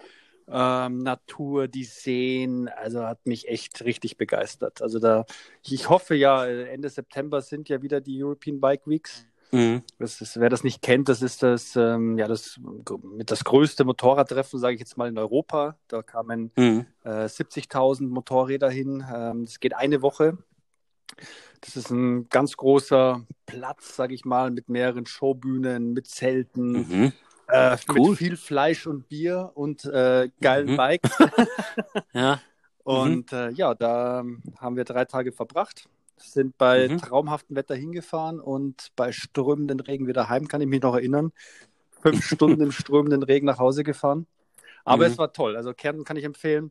mhm. 0.46 0.52
ähm, 0.52 0.98
Natur, 0.98 1.66
die 1.66 1.84
Seen. 1.84 2.68
Also 2.68 3.06
hat 3.06 3.24
mich 3.24 3.48
echt 3.48 3.82
richtig 3.86 4.18
begeistert. 4.18 4.82
Also 4.82 4.98
da, 4.98 5.24
ich 5.62 5.88
hoffe 5.88 6.14
ja, 6.14 6.44
Ende 6.44 6.90
September 6.90 7.40
sind 7.40 7.70
ja 7.70 7.80
wieder 7.80 8.02
die 8.02 8.22
European 8.22 8.60
Bike 8.60 8.86
Weeks. 8.86 9.26
Mhm. 9.52 9.82
Das 9.98 10.20
ist, 10.20 10.38
wer 10.40 10.48
das 10.48 10.64
nicht 10.64 10.82
kennt, 10.82 11.08
das 11.08 11.22
ist 11.22 11.42
das, 11.42 11.76
ähm, 11.76 12.18
ja, 12.18 12.26
das, 12.28 12.58
mit 13.02 13.30
das 13.30 13.44
größte 13.44 13.84
Motorradtreffen, 13.84 14.58
sage 14.58 14.74
ich 14.74 14.80
jetzt 14.80 14.96
mal, 14.96 15.08
in 15.08 15.18
Europa. 15.18 15.76
Da 15.88 16.02
kamen 16.02 16.50
mhm. 16.56 16.86
äh, 17.04 17.26
70.000 17.26 18.08
Motorräder 18.08 18.68
hin. 18.70 19.04
Ähm, 19.14 19.44
das 19.44 19.60
geht 19.60 19.74
eine 19.74 20.02
Woche. 20.02 20.38
Das 21.60 21.76
ist 21.76 21.90
ein 21.90 22.28
ganz 22.28 22.56
großer 22.56 23.24
Platz, 23.46 23.96
sag 23.96 24.10
ich 24.12 24.24
mal, 24.24 24.50
mit 24.50 24.68
mehreren 24.68 25.06
Showbühnen, 25.06 25.92
mit 25.92 26.06
Zelten, 26.06 26.72
Mhm. 26.72 27.12
äh, 27.48 27.76
Cool. 27.88 28.10
mit 28.10 28.18
viel 28.18 28.36
Fleisch 28.36 28.86
und 28.86 29.08
Bier 29.08 29.52
und 29.54 29.84
äh, 29.86 30.28
geilen 30.40 30.72
Mhm. 30.72 30.76
Bikes. 30.76 31.10
Ja. 32.12 32.40
Und 32.84 33.32
äh, 33.32 33.50
ja, 33.50 33.74
da 33.74 34.24
haben 34.58 34.76
wir 34.76 34.84
drei 34.84 35.04
Tage 35.06 35.32
verbracht, 35.32 35.88
sind 36.18 36.56
bei 36.58 36.88
Mhm. 36.88 36.98
traumhaftem 36.98 37.56
Wetter 37.56 37.74
hingefahren 37.74 38.40
und 38.40 38.92
bei 38.96 39.12
strömenden 39.12 39.80
Regen 39.80 40.06
wieder 40.06 40.28
heim, 40.28 40.48
kann 40.48 40.60
ich 40.60 40.68
mich 40.68 40.82
noch 40.82 40.94
erinnern. 40.94 41.32
Fünf 42.02 42.24
Stunden 42.26 42.60
im 42.60 42.72
strömenden 42.72 43.22
Regen 43.22 43.46
nach 43.46 43.58
Hause 43.58 43.84
gefahren. 43.84 44.26
Aber 44.84 45.06
Mhm. 45.06 45.12
es 45.12 45.18
war 45.18 45.32
toll. 45.32 45.56
Also 45.56 45.74
Kärnten 45.74 46.04
kann 46.04 46.16
ich 46.16 46.24
empfehlen. 46.24 46.70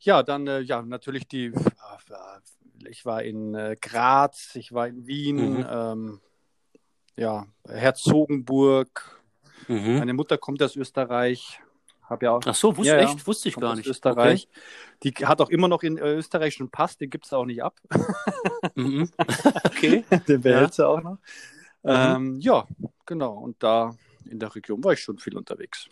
Ja, 0.00 0.22
dann 0.22 0.46
äh, 0.46 0.60
ja 0.60 0.82
natürlich 0.82 1.28
die. 1.28 1.46
äh, 1.46 2.88
Ich 2.88 3.04
war 3.04 3.22
in 3.22 3.54
äh, 3.54 3.76
Graz, 3.80 4.54
ich 4.54 4.72
war 4.72 4.88
in 4.88 5.06
Wien, 5.06 5.58
Mhm. 5.58 5.66
ähm, 5.68 6.20
ja 7.16 7.46
Herzogenburg. 7.68 9.20
Mhm. 9.68 9.98
Meine 9.98 10.14
Mutter 10.14 10.38
kommt 10.38 10.62
aus 10.62 10.76
Österreich. 10.76 11.60
Habe 12.10 12.26
ja 12.26 12.32
auch 12.32 12.40
Ach 12.44 12.54
so, 12.54 12.76
wusste, 12.76 12.92
Ja, 12.92 13.00
ja. 13.00 13.08
echt? 13.08 13.26
Wusste 13.26 13.48
ich 13.48 13.56
gar 13.56 13.76
nicht. 13.76 13.86
Österreich. 13.86 14.48
Die 15.04 15.12
hat 15.12 15.40
auch 15.40 15.48
immer 15.48 15.68
noch 15.68 15.82
in 15.84 15.96
äh, 15.96 16.14
österreichischen 16.16 16.68
Pass, 16.70 16.96
den 16.98 17.08
gibt 17.08 17.24
es 17.26 17.32
auch 17.32 17.46
nicht 17.46 17.62
ab. 17.62 17.80
Okay. 17.88 18.04
Mhm. 18.74 19.10
okay. 19.64 20.04
den 20.28 20.40
behält 20.42 20.74
sie 20.74 20.86
auch 20.86 21.00
noch. 21.02 21.18
Mhm. 21.82 21.90
Ähm, 21.90 22.40
ja, 22.40 22.66
genau. 23.06 23.34
Und 23.38 23.62
da 23.62 23.94
in 24.28 24.38
der 24.38 24.54
Region 24.54 24.82
war 24.84 24.92
ich 24.92 25.00
schon 25.00 25.18
viel 25.18 25.36
unterwegs. 25.36 25.88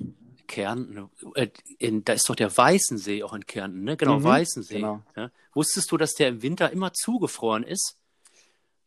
Kärnten, 0.47 1.09
äh, 1.35 1.49
in, 1.79 2.05
da 2.05 2.13
ist 2.15 2.29
doch 2.29 2.37
der 2.37 2.55
Weißensee 2.55 3.23
auch 3.23 3.33
in 3.35 3.47
Kärnten, 3.47 3.85
ne? 3.85 3.97
Genau, 3.97 4.19
Mhm, 4.19 4.25
Weißensee. 4.25 4.77
genau. 4.77 5.03
Ja. 5.17 5.31
Wusstest 5.55 5.91
du, 5.93 5.97
dass 5.97 6.13
der 6.15 6.29
im 6.29 6.43
Winter 6.43 6.71
immer 6.71 6.93
zugefroren 6.93 7.63
ist? 7.65 7.97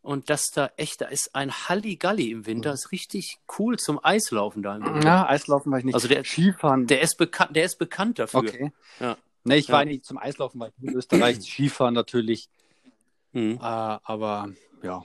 Und 0.01 0.29
dass 0.31 0.46
da 0.53 0.72
echt, 0.77 1.01
da 1.01 1.05
ist 1.05 1.36
ein 1.36 1.51
Halligalli 1.51 2.31
im 2.31 2.48
Winter, 2.48 2.74
ist 2.74 2.91
richtig 2.91 3.38
cool 3.60 3.77
zum 3.77 4.03
Eislaufen 4.03 4.63
da 4.63 4.75
im 4.75 4.84
Winter. 4.86 5.03
Ja, 5.05 5.27
Eislaufen 5.27 5.72
war 5.72 5.77
ich 5.79 5.86
nicht. 5.86 5.93
Also 5.93 6.08
der- 6.08 6.24
Skifahren. 6.24 6.88
Der 6.88 7.01
ist 7.01 7.17
bekannt, 7.17 7.55
der 7.55 7.65
ist 7.65 7.77
bekannt 7.77 8.17
dafür. 8.17 8.39
okay. 8.39 8.72
Ja. 9.00 9.15
Ne, 9.43 9.58
ich 9.58 9.67
Ja. 9.67 9.75
war 9.75 9.86
nicht 9.86 10.03
zum 10.05 10.17
Eislaufen, 10.17 10.60
weil 10.60 10.72
in 10.81 10.93
Österreich 10.96 11.38
Skifahren 11.41 11.93
natürlich. 11.93 12.50
Mhm. 13.34 13.58
Äh, 13.58 13.60
aber 13.62 14.50
ja. 14.81 15.03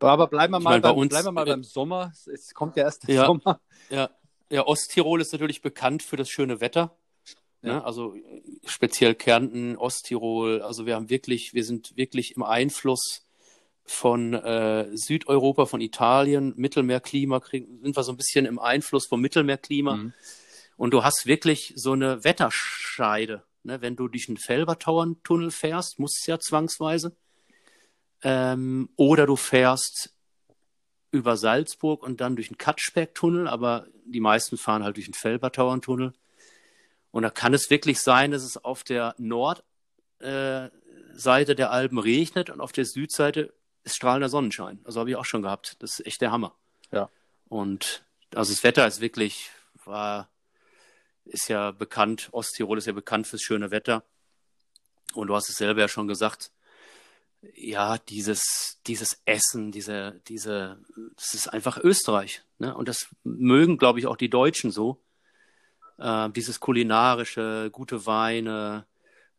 Aber 0.00 0.26
bleiben 0.26 0.52
wir 0.52 0.60
mal, 0.60 0.70
mein, 0.72 0.82
bei 0.82 0.88
beim, 0.90 0.98
uns- 0.98 1.08
bleiben 1.10 1.26
wir 1.28 1.32
mal 1.32 1.46
äh, 1.46 1.50
beim 1.50 1.62
Sommer. 1.64 2.12
Es, 2.32 2.52
kommt 2.54 2.76
ja 2.76 2.84
erst 2.84 3.06
der 3.08 3.14
Ja. 3.14 3.26
Sommer. 3.26 3.60
Ja. 3.90 4.10
ja, 4.50 4.66
Osttirol 4.66 5.20
ist 5.20 5.32
natürlich 5.32 5.60
bekannt 5.62 6.02
für 6.02 6.16
das 6.16 6.28
schöne 6.30 6.60
Wetter. 6.60 6.96
Ja. 7.62 7.74
Ne? 7.74 7.84
Also 7.84 8.14
speziell 8.66 9.14
Kärnten, 9.14 9.76
Osttirol. 9.76 10.60
Also 10.62 10.84
wir 10.86 10.94
haben 10.96 11.08
wirklich, 11.10 11.54
wir 11.54 11.64
sind 11.64 11.96
wirklich 11.96 12.36
im 12.36 12.42
Einfluss 12.42 13.23
von 13.84 14.32
äh, 14.34 14.88
Südeuropa, 14.96 15.66
von 15.66 15.80
Italien, 15.80 16.54
Mittelmeerklima, 16.56 17.40
kriegen, 17.40 17.80
sind 17.82 17.96
wir 17.96 18.02
so 18.02 18.12
ein 18.12 18.16
bisschen 18.16 18.46
im 18.46 18.58
Einfluss 18.58 19.06
vom 19.06 19.20
Mittelmeerklima. 19.20 19.96
Mhm. 19.96 20.12
Und 20.76 20.92
du 20.92 21.04
hast 21.04 21.26
wirklich 21.26 21.72
so 21.76 21.92
eine 21.92 22.24
Wetterscheide. 22.24 23.44
Ne? 23.62 23.80
Wenn 23.80 23.96
du 23.96 24.08
durch 24.08 24.26
den 24.26 24.38
Felbertauern-Tunnel 24.38 25.50
fährst, 25.50 25.98
musst 25.98 26.26
du 26.26 26.32
ja 26.32 26.38
zwangsweise. 26.38 27.14
Ähm, 28.22 28.88
oder 28.96 29.26
du 29.26 29.36
fährst 29.36 30.14
über 31.10 31.36
Salzburg 31.36 32.02
und 32.02 32.20
dann 32.20 32.36
durch 32.36 32.48
den 32.48 32.58
Katschberg-Tunnel, 32.58 33.46
aber 33.46 33.86
die 34.04 34.20
meisten 34.20 34.56
fahren 34.56 34.82
halt 34.82 34.96
durch 34.96 35.06
den 35.06 35.14
Felbertauern-Tunnel. 35.14 36.12
Und 37.10 37.22
da 37.22 37.30
kann 37.30 37.54
es 37.54 37.70
wirklich 37.70 38.00
sein, 38.00 38.32
dass 38.32 38.42
es 38.42 38.56
auf 38.56 38.82
der 38.82 39.14
Nordseite 39.18 40.72
äh, 41.52 41.54
der 41.54 41.70
Alpen 41.70 41.98
regnet 41.98 42.50
und 42.50 42.60
auf 42.60 42.72
der 42.72 42.86
Südseite 42.86 43.54
ist 43.84 43.96
strahlender 43.96 44.28
Sonnenschein. 44.28 44.80
Also 44.84 45.00
habe 45.00 45.10
ich 45.10 45.16
auch 45.16 45.24
schon 45.24 45.42
gehabt. 45.42 45.76
Das 45.80 46.00
ist 46.00 46.06
echt 46.06 46.20
der 46.20 46.32
Hammer. 46.32 46.54
Ja. 46.90 47.10
Und 47.48 48.04
also 48.34 48.52
das 48.52 48.64
Wetter 48.64 48.86
ist 48.86 49.00
wirklich, 49.00 49.50
war, 49.84 50.28
ist 51.24 51.48
ja 51.48 51.70
bekannt, 51.70 52.28
Osttirol 52.32 52.78
ist 52.78 52.86
ja 52.86 52.92
bekannt 52.92 53.26
fürs 53.26 53.42
schöne 53.42 53.70
Wetter. 53.70 54.02
Und 55.14 55.28
du 55.28 55.34
hast 55.34 55.48
es 55.48 55.56
selber 55.56 55.80
ja 55.80 55.88
schon 55.88 56.08
gesagt, 56.08 56.50
ja, 57.54 57.98
dieses, 57.98 58.80
dieses 58.86 59.20
Essen, 59.26 59.70
diese, 59.70 60.20
diese, 60.28 60.78
das 61.16 61.34
ist 61.34 61.48
einfach 61.48 61.78
Österreich. 61.78 62.42
Ne? 62.58 62.74
Und 62.74 62.88
das 62.88 63.08
mögen, 63.22 63.76
glaube 63.76 63.98
ich, 63.98 64.06
auch 64.06 64.16
die 64.16 64.30
Deutschen 64.30 64.70
so. 64.70 64.98
Äh, 65.98 66.30
dieses 66.30 66.60
kulinarische, 66.60 67.68
gute 67.70 68.06
Weine, 68.06 68.86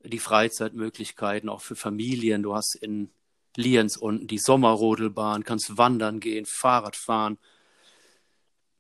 die 0.03 0.19
Freizeitmöglichkeiten 0.19 1.49
auch 1.49 1.61
für 1.61 1.75
Familien. 1.75 2.43
Du 2.43 2.55
hast 2.55 2.75
in 2.75 3.09
Lienz 3.57 3.97
unten 3.97 4.27
die 4.27 4.37
Sommerrodelbahn, 4.37 5.43
kannst 5.43 5.77
wandern 5.77 6.19
gehen, 6.19 6.45
Fahrrad 6.45 6.95
fahren. 6.95 7.37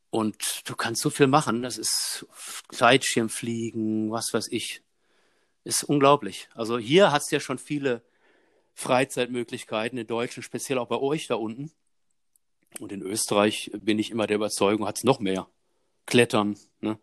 Und 0.09 0.61
du 0.65 0.75
kannst 0.75 1.01
so 1.01 1.09
viel 1.09 1.27
machen. 1.27 1.61
Das 1.61 1.77
ist 1.77 2.25
Gleitschirmfliegen, 2.69 4.11
was 4.11 4.27
weiß 4.31 4.47
ich. 4.51 4.81
Ist 5.63 5.83
unglaublich. 5.83 6.47
Also 6.53 6.77
hier 6.77 7.11
hast 7.11 7.31
du 7.31 7.35
ja 7.35 7.39
schon 7.39 7.57
viele 7.57 8.01
Freizeitmöglichkeiten 8.75 9.97
in 9.97 10.07
Deutschland, 10.07 10.45
speziell 10.45 10.77
auch 10.77 10.87
bei 10.87 10.97
euch 10.97 11.27
da 11.27 11.35
unten. 11.35 11.71
Und 12.79 12.91
in 12.91 13.01
Österreich 13.01 13.71
bin 13.73 13.99
ich 13.99 14.11
immer 14.11 14.27
der 14.27 14.35
Überzeugung, 14.35 14.85
hat 14.85 14.97
es 14.97 15.03
noch 15.03 15.19
mehr. 15.19 15.47
Klettern, 16.05 16.57
ne? 16.81 16.99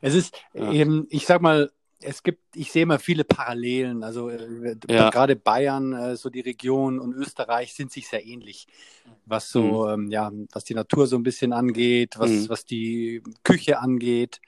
Es 0.00 0.14
ist 0.14 0.36
Ja. 0.52 0.72
eben, 0.72 1.06
ich 1.08 1.26
sag 1.26 1.40
mal, 1.40 1.72
es 2.00 2.22
gibt, 2.22 2.40
ich 2.56 2.70
sehe 2.72 2.82
immer 2.82 2.98
viele 2.98 3.24
Parallelen. 3.24 4.02
Also 4.04 4.28
äh, 4.30 4.76
Ja. 4.88 5.10
gerade 5.10 5.36
Bayern, 5.36 5.92
äh, 5.92 6.16
so 6.16 6.30
die 6.30 6.40
Region 6.40 6.98
und 6.98 7.14
Österreich 7.14 7.74
sind 7.74 7.92
sich 7.92 8.08
sehr 8.08 8.24
ähnlich, 8.26 8.66
was 9.26 9.50
so, 9.50 9.88
ähm, 9.88 10.10
ja, 10.10 10.30
was 10.52 10.64
die 10.64 10.74
Natur 10.74 11.06
so 11.06 11.16
ein 11.16 11.22
bisschen 11.22 11.52
angeht, 11.52 12.14
was, 12.18 12.30
Mhm. 12.30 12.48
was 12.48 12.64
die 12.64 13.22
Küche 13.42 13.78
angeht. 13.78 14.40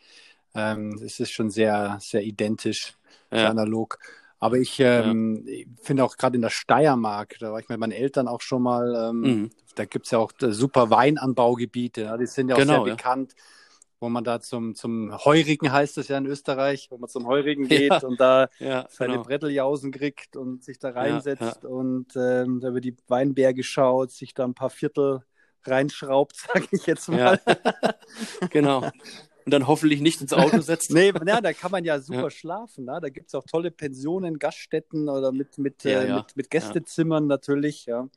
Ähm, 0.55 1.01
es 1.05 1.21
ist 1.21 1.33
schon 1.33 1.51
sehr, 1.51 1.99
sehr 2.01 2.23
identisch, 2.23 2.95
sehr 3.31 3.43
Ja. 3.45 3.51
analog. 3.51 3.99
Aber 4.39 4.59
ich 4.59 4.81
ähm, 4.81 5.45
ich 5.47 5.67
finde 5.83 6.05
auch 6.05 6.17
gerade 6.17 6.37
in 6.37 6.43
der 6.43 6.51
Steiermark, 6.51 7.37
da 7.41 7.53
war 7.53 7.61
ich 7.61 7.69
mit 7.69 7.79
meinen 7.79 7.93
Eltern 7.93 8.29
auch 8.29 8.43
schon 8.43 8.63
mal, 8.63 8.95
ähm, 9.11 9.21
Mhm. 9.23 9.51
da 9.77 9.85
gibt 9.87 10.07
es 10.07 10.13
ja 10.13 10.19
auch 10.19 10.33
äh, 10.43 10.53
super 10.53 10.91
Weinanbaugebiete. 10.91 12.03
Ja, 12.03 12.17
die 12.17 12.27
sind 12.27 12.51
ja 12.51 12.57
auch 12.57 12.61
Genau, 12.61 12.85
sehr 12.85 12.91
ja. 12.93 12.97
Wo 14.01 14.09
man 14.09 14.25
da 14.25 14.41
zum, 14.41 14.75
zum 14.75 15.17
Heurigen 15.25 15.73
heißt 15.73 15.99
es 15.99 16.09
ja 16.09 16.19
in 16.19 16.27
Österreich, 16.27 16.89
wo 16.91 16.99
man 16.99 17.09
zum 17.09 17.27
Heurigen 17.27 17.67
geht 17.69 17.91
Ja. 17.91 17.99
und 18.07 18.21
da 18.21 18.49
Ja, 18.59 18.87
seine 18.91 19.15
genau. 19.15 19.25
Bretteljausen 19.25 19.91
kriegt 19.93 20.37
und 20.37 20.63
sich 20.65 20.79
da 20.79 20.91
reinsetzt 20.91 21.63
ja. 21.63 21.69
und 21.69 22.15
ähm, 22.17 22.61
da 22.61 22.69
über 22.69 22.81
die 22.81 22.97
Weinberge 23.09 23.63
schaut, 23.63 24.11
sich 24.11 24.35
da 24.35 24.45
ein 24.45 24.55
paar 24.55 24.71
Viertel 24.71 25.23
reinschraubt, 25.65 26.37
sage 26.55 26.67
ich 26.71 26.87
jetzt 26.87 27.09
mal. 27.09 27.41
Genau. 28.51 28.83
Und 29.45 29.53
dann 29.53 29.67
hoffentlich 29.69 30.01
nicht 30.01 30.21
ins 30.21 30.33
Auto 30.33 30.61
setzt. 30.61 30.91
Nee, 30.93 31.13
na, 31.25 31.41
da 31.41 31.53
kann 31.53 31.71
man 31.71 31.85
ja 31.85 32.01
super 32.01 32.31
schlafen. 32.31 32.85
Na? 32.87 32.99
Da 32.99 33.11
gibt 33.11 33.29
es 33.29 33.35
auch 33.37 33.45
tolle 33.45 33.71
Pensionen, 33.71 34.39
Gaststätten 34.41 35.09
oder 35.09 35.31
mit, 35.31 35.59
mit, 35.59 35.85
äh, 35.85 36.15
mit, 36.17 36.37
mit 36.37 36.51
Gästezimmern 36.51 37.27
natürlich. 37.29 37.87
Ja. 37.87 38.09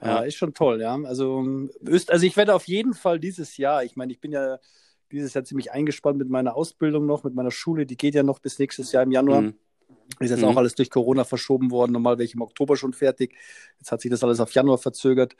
Ja. 0.00 0.06
Ja. 0.06 0.18
ist 0.20 0.36
schon 0.36 0.54
toll, 0.54 0.80
ja. 0.80 0.98
Also, 1.04 1.38
ähm, 1.40 1.70
Öst, 1.86 2.10
also 2.10 2.24
ich 2.24 2.36
werde 2.38 2.54
auf 2.54 2.66
jeden 2.68 2.94
Fall 2.94 3.20
dieses 3.20 3.58
Jahr, 3.58 3.84
ich 3.84 3.96
meine, 3.96 4.12
ich 4.12 4.20
bin 4.20 4.32
ja 4.32 4.58
dieses 5.12 5.34
Jahr 5.34 5.44
ziemlich 5.44 5.70
eingespannt 5.72 6.18
mit 6.18 6.28
meiner 6.28 6.56
Ausbildung 6.56 7.06
noch, 7.06 7.22
mit 7.24 7.34
meiner 7.34 7.50
Schule, 7.50 7.86
die 7.86 7.96
geht 7.96 8.14
ja 8.14 8.22
noch 8.22 8.38
bis 8.40 8.58
nächstes 8.58 8.92
Jahr 8.92 9.02
im 9.02 9.12
Januar. 9.12 9.42
Mhm. 9.42 9.54
Ist 10.20 10.30
jetzt 10.30 10.40
Mhm. 10.42 10.48
auch 10.48 10.56
alles 10.56 10.74
durch 10.74 10.90
Corona 10.90 11.24
verschoben 11.24 11.70
worden. 11.70 11.92
Normal 11.92 12.18
wäre 12.18 12.24
ich 12.24 12.34
im 12.34 12.42
Oktober 12.42 12.76
schon 12.76 12.92
fertig. 12.92 13.34
Jetzt 13.78 13.92
hat 13.92 14.00
sich 14.00 14.10
das 14.10 14.22
alles 14.24 14.40
auf 14.40 14.52
Januar 14.52 14.78
verzögert. 14.78 15.36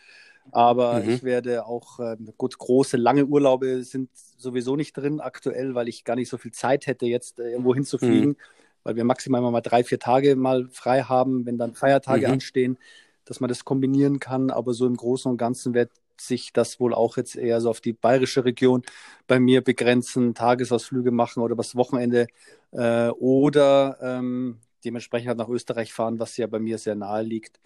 Aber 0.50 1.00
Mhm. 1.00 1.10
ich 1.10 1.22
werde 1.22 1.66
auch, 1.66 2.00
äh, 2.00 2.16
gut, 2.36 2.58
große, 2.58 2.96
lange 2.96 3.24
Urlaube 3.26 3.82
sind 3.84 4.10
sowieso 4.14 4.76
nicht 4.76 4.92
drin 4.96 5.20
aktuell, 5.20 5.74
weil 5.74 5.88
ich 5.88 6.04
gar 6.04 6.16
nicht 6.16 6.28
so 6.28 6.36
viel 6.36 6.52
Zeit 6.52 6.86
hätte, 6.86 7.06
jetzt 7.06 7.38
äh, 7.38 7.50
irgendwo 7.52 7.74
hinzufliegen, 7.74 8.30
Mhm. 8.30 8.36
weil 8.82 8.96
wir 8.96 9.04
maximal 9.04 9.40
mal 9.42 9.60
drei, 9.60 9.84
vier 9.84 9.98
Tage 9.98 10.34
mal 10.36 10.68
frei 10.70 11.02
haben, 11.02 11.46
wenn 11.46 11.58
dann 11.58 11.74
Feiertage 11.74 12.26
Mhm. 12.26 12.32
anstehen, 12.34 12.78
dass 13.24 13.40
man 13.40 13.48
das 13.48 13.64
kombinieren 13.64 14.18
kann. 14.18 14.50
Aber 14.50 14.74
so 14.74 14.86
im 14.86 14.96
Großen 14.96 15.30
und 15.30 15.38
Ganzen 15.38 15.74
wird 15.74 15.90
sich 16.26 16.52
das 16.52 16.80
wohl 16.80 16.94
auch 16.94 17.16
jetzt 17.16 17.36
eher 17.36 17.60
so 17.60 17.70
auf 17.70 17.80
die 17.80 17.92
bayerische 17.92 18.44
Region 18.44 18.82
bei 19.26 19.38
mir 19.40 19.62
begrenzen, 19.62 20.34
Tagesausflüge 20.34 21.10
machen 21.10 21.42
oder 21.42 21.54
das 21.56 21.76
Wochenende 21.76 22.26
äh, 22.72 23.08
oder 23.08 23.98
ähm, 24.00 24.58
dementsprechend 24.84 25.28
halt 25.28 25.38
nach 25.38 25.48
Österreich 25.48 25.92
fahren, 25.92 26.18
was 26.18 26.36
ja 26.36 26.46
bei 26.46 26.58
mir 26.58 26.78
sehr 26.78 26.94
nahe 26.94 27.22
liegt. 27.22 27.60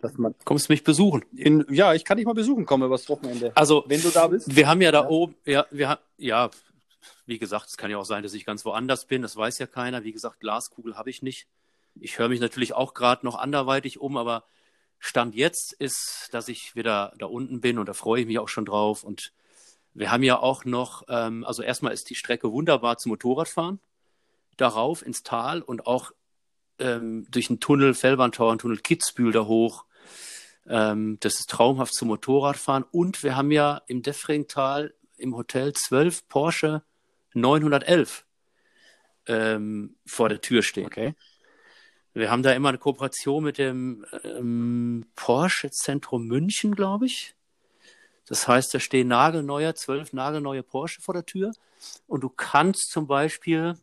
Dass 0.00 0.16
man 0.16 0.34
Kommst 0.44 0.68
du 0.68 0.72
mich 0.72 0.82
besuchen? 0.82 1.24
in, 1.36 1.66
ja, 1.70 1.92
ich 1.92 2.04
kann 2.06 2.16
dich 2.16 2.24
mal 2.24 2.32
besuchen 2.32 2.64
kommen 2.64 2.84
übers 2.86 3.08
Wochenende. 3.10 3.52
Also, 3.54 3.84
Wenn 3.86 4.00
du 4.00 4.08
da 4.08 4.28
bist. 4.28 4.54
wir 4.54 4.66
haben 4.66 4.80
ja 4.80 4.92
da 4.92 5.02
Ja. 5.02 5.08
oben, 5.08 5.34
ja, 5.44 5.66
wir 5.70 5.90
haben, 5.90 6.00
ja, 6.16 6.50
wie 7.26 7.38
gesagt, 7.38 7.68
es 7.68 7.76
kann 7.76 7.90
ja 7.90 7.98
auch 7.98 8.04
sein, 8.06 8.22
dass 8.22 8.32
ich 8.34 8.46
ganz 8.46 8.64
woanders 8.64 9.04
bin, 9.04 9.22
das 9.22 9.36
weiß 9.36 9.58
ja 9.58 9.66
keiner. 9.66 10.02
Wie 10.04 10.12
gesagt, 10.12 10.40
Glaskugel 10.40 10.96
habe 10.96 11.10
ich 11.10 11.22
nicht. 11.22 11.46
Ich 11.98 12.18
höre 12.18 12.28
mich 12.28 12.40
natürlich 12.40 12.72
auch 12.72 12.94
gerade 12.94 13.26
noch 13.26 13.34
anderweitig 13.36 14.00
um, 14.00 14.16
aber 14.16 14.44
Stand 15.00 15.34
jetzt 15.34 15.72
ist, 15.78 16.28
dass 16.30 16.48
ich 16.48 16.76
wieder 16.76 17.14
da 17.18 17.26
unten 17.26 17.60
bin 17.60 17.78
und 17.78 17.88
da 17.88 17.94
freue 17.94 18.20
ich 18.20 18.26
mich 18.26 18.38
auch 18.38 18.48
schon 18.48 18.66
drauf. 18.66 19.02
Und 19.02 19.32
wir 19.94 20.12
haben 20.12 20.22
ja 20.22 20.38
auch 20.38 20.64
noch, 20.66 21.04
ähm, 21.08 21.42
also 21.44 21.62
erstmal 21.62 21.94
ist 21.94 22.10
die 22.10 22.14
Strecke 22.14 22.52
wunderbar 22.52 22.98
zum 22.98 23.10
Motorradfahren, 23.10 23.80
darauf 24.58 25.04
ins 25.04 25.22
Tal 25.22 25.62
und 25.62 25.86
auch 25.86 26.12
ähm, 26.78 27.26
durch 27.30 27.48
den 27.48 27.60
Tunnel, 27.60 27.94
Fellbahntauern, 27.94 28.58
Tunnel 28.58 28.78
Kitzbühel 28.78 29.32
da 29.32 29.46
hoch. 29.46 29.86
Ähm, 30.66 31.16
das 31.20 31.40
ist 31.40 31.48
traumhaft 31.48 31.94
zum 31.94 32.08
Motorradfahren. 32.08 32.84
Und 32.84 33.22
wir 33.22 33.36
haben 33.36 33.50
ja 33.50 33.80
im 33.86 34.02
Deffringtal 34.02 34.94
im 35.16 35.34
Hotel 35.34 35.72
zwölf 35.72 36.28
Porsche 36.28 36.82
911 37.32 38.26
ähm, 39.26 39.96
vor 40.04 40.28
der 40.28 40.42
Tür 40.42 40.62
stehen. 40.62 40.86
Okay. 40.86 41.14
Wir 42.12 42.30
haben 42.30 42.42
da 42.42 42.52
immer 42.52 42.70
eine 42.70 42.78
Kooperation 42.78 43.44
mit 43.44 43.58
dem 43.58 44.04
ähm, 44.24 45.06
Porsche 45.14 45.70
Zentrum 45.70 46.26
München, 46.26 46.74
glaube 46.74 47.06
ich. 47.06 47.34
Das 48.26 48.48
heißt, 48.48 48.74
da 48.74 48.80
stehen 48.80 49.08
nagelneue, 49.08 49.74
zwölf 49.74 50.12
nagelneue 50.12 50.62
Porsche 50.64 51.00
vor 51.00 51.14
der 51.14 51.24
Tür. 51.24 51.52
Und 52.08 52.22
du 52.22 52.28
kannst 52.28 52.90
zum 52.90 53.06
Beispiel, 53.06 53.76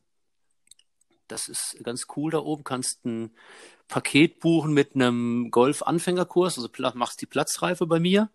das 1.29 1.47
ist 1.47 1.77
ganz 1.83 2.07
cool 2.15 2.31
da 2.31 2.39
oben, 2.39 2.65
kannst 2.65 3.05
ein 3.05 3.31
Paket 3.87 4.41
buchen 4.41 4.73
mit 4.73 4.95
einem 4.95 5.49
Golf-Anfängerkurs, 5.49 6.57
also 6.57 6.69
machst 6.95 7.21
die 7.21 7.25
Platzreife 7.25 7.87
bei 7.87 7.99
mir 7.99 8.29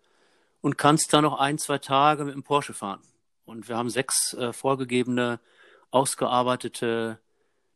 und 0.61 0.79
kannst 0.79 1.13
da 1.13 1.21
noch 1.21 1.39
ein, 1.39 1.59
zwei 1.59 1.77
Tage 1.77 2.25
mit 2.25 2.33
dem 2.33 2.43
Porsche 2.43 2.73
fahren. 2.73 3.01
Und 3.45 3.67
wir 3.69 3.77
haben 3.77 3.91
sechs 3.91 4.33
äh, 4.33 4.53
vorgegebene, 4.53 5.39
ausgearbeitete 5.91 7.19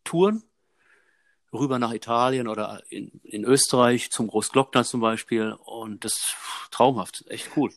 Touren 0.04 0.44
rüber 1.60 1.80
nach 1.80 1.94
Italien 1.94 2.48
oder 2.48 2.82
in, 2.90 3.20
in 3.24 3.44
Österreich 3.44 4.12
zum 4.12 4.28
Großglockner 4.28 4.84
zum 4.84 5.02
Beispiel. 5.02 5.56
Und 5.66 6.04
das 6.04 6.14
ist 6.14 6.36
traumhaft, 6.72 7.26
echt 7.30 7.50
cool. 7.56 7.72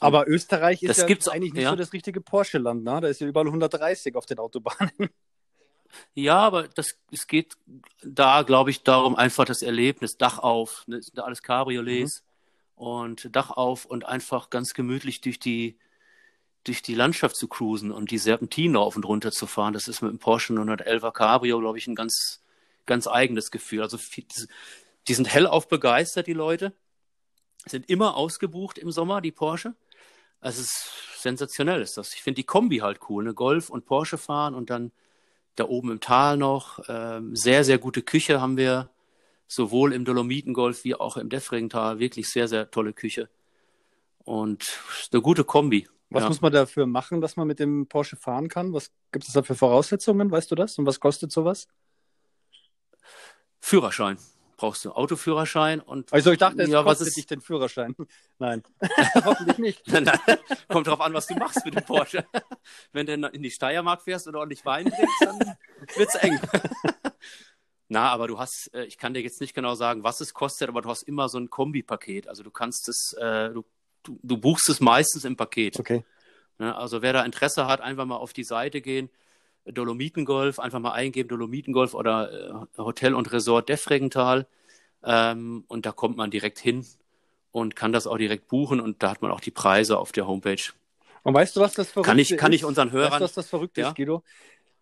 Aber 0.00 0.26
Österreich 0.28 0.82
ist 0.82 0.88
das 0.88 0.98
ja 0.98 1.06
gibt's, 1.06 1.28
eigentlich 1.28 1.52
nicht 1.52 1.62
ja. 1.62 1.70
so 1.70 1.76
das 1.76 1.92
richtige 1.92 2.20
Porsche-Land, 2.20 2.82
ne? 2.82 3.00
Da 3.00 3.08
ist 3.08 3.20
ja 3.20 3.26
überall 3.26 3.46
130 3.46 4.16
auf 4.16 4.26
den 4.26 4.38
Autobahnen. 4.38 4.90
Ja, 6.14 6.38
aber 6.38 6.68
das, 6.68 6.98
es 7.10 7.26
geht 7.26 7.54
da, 8.02 8.42
glaube 8.42 8.70
ich, 8.70 8.82
darum, 8.82 9.14
einfach 9.14 9.44
das 9.44 9.60
Erlebnis, 9.60 10.16
Dach 10.16 10.38
auf, 10.38 10.84
ne, 10.86 11.02
sind 11.02 11.18
da 11.18 11.24
alles 11.24 11.42
Cabriolets 11.42 12.22
mhm. 12.76 12.82
und 12.82 13.36
Dach 13.36 13.50
auf 13.50 13.84
und 13.84 14.06
einfach 14.06 14.50
ganz 14.50 14.72
gemütlich 14.72 15.20
durch 15.20 15.38
die, 15.38 15.78
durch 16.64 16.82
die 16.82 16.94
Landschaft 16.94 17.36
zu 17.36 17.48
cruisen 17.48 17.90
und 17.90 18.10
die 18.10 18.18
Serpentinen 18.18 18.76
auf 18.76 18.96
und 18.96 19.04
runter 19.04 19.32
zu 19.32 19.46
fahren. 19.46 19.72
Das 19.74 19.88
ist 19.88 20.02
mit 20.02 20.12
dem 20.12 20.18
Porsche 20.18 20.54
911er 20.54 21.12
Cabrio, 21.12 21.60
glaube 21.60 21.78
ich, 21.78 21.86
ein 21.86 21.94
ganz, 21.94 22.41
ganz 22.86 23.06
eigenes 23.06 23.50
Gefühl. 23.50 23.82
Also 23.82 23.98
die, 25.08 25.14
sind 25.14 25.32
hellauf 25.32 25.68
begeistert, 25.68 26.26
die 26.26 26.32
Leute. 26.32 26.72
Sind 27.66 27.88
immer 27.88 28.16
ausgebucht 28.16 28.78
im 28.78 28.90
Sommer, 28.90 29.20
die 29.20 29.32
Porsche. 29.32 29.74
Also 30.40 30.60
es 30.60 30.66
ist 30.66 31.22
sensationell 31.22 31.80
ist 31.80 31.96
das. 31.96 32.14
Ich 32.14 32.22
finde 32.22 32.36
die 32.36 32.46
Kombi 32.46 32.78
halt 32.78 33.00
cool, 33.08 33.24
ne? 33.24 33.34
Golf 33.34 33.70
und 33.70 33.86
Porsche 33.86 34.18
fahren 34.18 34.54
und 34.54 34.70
dann 34.70 34.90
da 35.54 35.64
oben 35.64 35.92
im 35.92 36.00
Tal 36.00 36.36
noch. 36.36 36.80
Ähm, 36.88 37.36
sehr, 37.36 37.64
sehr 37.64 37.78
gute 37.78 38.02
Küche 38.02 38.40
haben 38.40 38.56
wir, 38.56 38.90
sowohl 39.46 39.92
im 39.92 40.04
Dolomitengolf 40.04 40.84
wie 40.84 40.94
auch 40.94 41.16
im 41.16 41.28
Deffringental. 41.28 41.98
Wirklich 41.98 42.28
sehr, 42.28 42.48
sehr 42.48 42.70
tolle 42.70 42.92
Küche. 42.92 43.28
Und 44.24 44.80
eine 45.12 45.22
gute 45.22 45.44
Kombi. 45.44 45.88
Was 46.10 46.22
ja. 46.22 46.28
muss 46.28 46.40
man 46.40 46.52
dafür 46.52 46.86
machen, 46.86 47.20
dass 47.20 47.36
man 47.36 47.46
mit 47.46 47.58
dem 47.58 47.86
Porsche 47.86 48.16
fahren 48.16 48.48
kann? 48.48 48.72
Was 48.72 48.90
gibt 49.12 49.26
es 49.26 49.32
da 49.32 49.42
für 49.42 49.54
Voraussetzungen? 49.54 50.30
Weißt 50.30 50.50
du 50.50 50.54
das? 50.54 50.78
Und 50.78 50.86
was 50.86 51.00
kostet 51.00 51.32
sowas? 51.32 51.68
Führerschein. 53.62 54.18
Brauchst 54.56 54.84
du 54.84 54.92
Autoführerschein 54.92 55.80
und. 55.80 56.12
Also 56.12 56.32
ich 56.32 56.38
dachte, 56.38 56.62
es 56.62 56.68
ja, 56.68 56.84
was 56.84 57.00
ist, 57.00 57.16
dich 57.16 57.26
den 57.26 57.40
Führerschein. 57.40 57.96
Nein, 58.38 58.62
hoffentlich 59.24 59.58
nicht. 59.58 59.82
Kommt 60.68 60.88
drauf 60.88 61.00
an, 61.00 61.14
was 61.14 61.26
du 61.26 61.34
machst 61.34 61.64
mit 61.64 61.74
dem 61.74 61.84
Porsche. 61.84 62.26
Wenn 62.92 63.06
du 63.06 63.14
in 63.14 63.42
die 63.42 63.50
Steiermark 63.50 64.02
fährst 64.02 64.28
oder 64.28 64.40
ordentlich 64.40 64.64
Wein 64.64 64.90
trinkst, 64.90 65.22
dann 65.22 65.56
wird's 65.96 66.14
eng. 66.16 66.38
Na, 67.88 68.10
aber 68.10 68.26
du 68.26 68.38
hast, 68.38 68.70
äh, 68.74 68.84
ich 68.84 68.98
kann 68.98 69.14
dir 69.14 69.20
jetzt 69.20 69.40
nicht 69.40 69.54
genau 69.54 69.74
sagen, 69.74 70.02
was 70.02 70.20
es 70.20 70.34
kostet, 70.34 70.68
aber 70.68 70.82
du 70.82 70.88
hast 70.88 71.02
immer 71.02 71.28
so 71.28 71.38
ein 71.38 71.48
Kombipaket. 71.48 72.26
Also 72.26 72.42
du 72.42 72.50
kannst 72.50 72.88
es, 72.88 73.14
äh, 73.18 73.50
du, 73.50 73.64
du, 74.02 74.36
buchst 74.38 74.68
es 74.68 74.80
meistens 74.80 75.24
im 75.24 75.36
Paket. 75.36 75.78
Okay. 75.78 76.04
Ja, 76.58 76.76
also 76.76 77.02
wer 77.02 77.12
da 77.12 77.24
Interesse 77.24 77.66
hat, 77.66 77.80
einfach 77.80 78.06
mal 78.06 78.16
auf 78.16 78.32
die 78.32 78.44
Seite 78.44 78.80
gehen, 78.80 79.08
Dolomitengolf, 79.66 80.58
einfach 80.58 80.80
mal 80.80 80.92
eingeben, 80.92 81.28
Dolomitengolf 81.28 81.94
oder 81.94 82.66
äh, 82.76 82.78
Hotel 82.78 83.14
und 83.14 83.32
Resort 83.32 83.68
Deffregental. 83.68 84.46
Ähm, 85.04 85.64
und 85.68 85.86
da 85.86 85.92
kommt 85.92 86.16
man 86.16 86.30
direkt 86.30 86.58
hin 86.58 86.84
und 87.52 87.76
kann 87.76 87.92
das 87.92 88.06
auch 88.06 88.18
direkt 88.18 88.48
buchen 88.48 88.80
und 88.80 89.02
da 89.02 89.10
hat 89.10 89.22
man 89.22 89.30
auch 89.30 89.40
die 89.40 89.50
Preise 89.50 89.98
auf 89.98 90.12
der 90.12 90.26
Homepage. 90.26 90.62
Und 91.22 91.34
weißt 91.34 91.54
du, 91.56 91.60
was 91.60 91.74
das 91.74 91.90
Verrückte 91.90 92.10
Kann 92.10 92.18
ich, 92.18 92.36
kann 92.36 92.52
ist? 92.52 92.60
ich 92.60 92.64
unseren 92.64 92.90
Hörern. 92.90 93.12
Weißt 93.12 93.20
du, 93.20 93.24
was 93.24 93.34
das 93.34 93.48
Verrückte 93.48 93.80
Ja? 93.80 93.88
ist, 93.90 93.96
Guido? 93.96 94.22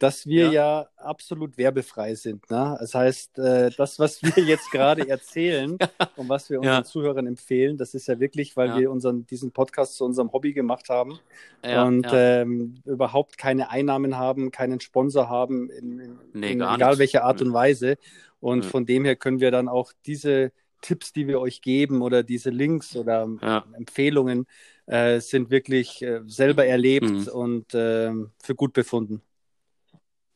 Dass 0.00 0.26
wir 0.26 0.46
Ja. 0.46 0.50
ja, 0.52 0.88
absolut 0.96 1.56
werbefrei 1.58 2.14
sind. 2.14 2.50
Ne? 2.50 2.76
Das 2.80 2.94
heißt, 2.94 3.38
äh, 3.38 3.70
das, 3.76 3.98
was 3.98 4.20
wir 4.22 4.32
jetzt 4.44 4.70
gerade 4.72 5.06
erzählen 5.08 5.78
und 6.16 6.28
was 6.28 6.48
wir 6.50 6.58
unseren 6.58 6.74
Ja. 6.78 6.84
Zuhörern 6.84 7.26
empfehlen, 7.26 7.76
das 7.76 7.92
ist 7.94 8.08
ja 8.08 8.18
wirklich, 8.18 8.56
weil 8.56 8.68
Ja. 8.70 8.78
wir 8.78 8.90
unseren, 8.90 9.26
diesen 9.26 9.52
Podcast 9.52 9.96
zu 9.96 10.04
unserem 10.06 10.32
Hobby 10.32 10.52
gemacht 10.54 10.88
haben 10.88 11.20
Ja, 11.62 11.84
und. 11.86 12.06
Ähm, 12.12 12.74
überhaupt 12.86 13.36
keine 13.38 13.70
Einnahmen 13.70 14.16
haben, 14.16 14.50
keinen 14.50 14.80
Sponsor 14.80 15.28
haben, 15.28 15.70
in, 15.70 16.00
in, 16.00 16.18
Nee, 16.32 16.52
in 16.52 16.60
egal 16.62 16.98
welcher 16.98 17.24
Art 17.24 17.40
und 17.42 17.52
Weise. 17.52 17.96
Und 18.40 18.64
von 18.64 18.86
dem 18.86 19.04
her 19.04 19.16
können 19.16 19.40
wir 19.40 19.50
dann 19.50 19.68
auch 19.68 19.92
diese 20.06 20.50
Tipps, 20.80 21.12
die 21.12 21.28
wir 21.28 21.40
euch 21.40 21.60
geben 21.60 22.00
oder 22.00 22.22
diese 22.22 22.48
Links 22.48 22.96
oder 22.96 23.28
Ja. 23.42 23.66
Empfehlungen 23.76 24.46
äh, 24.86 25.20
sind 25.20 25.50
wirklich 25.50 26.00
äh, 26.00 26.22
selber 26.26 26.64
erlebt 26.64 27.10
Mhm. 27.10 27.28
und 27.28 27.66
ähm, 27.74 28.30
für 28.42 28.54
gut 28.54 28.72
befunden. 28.72 29.20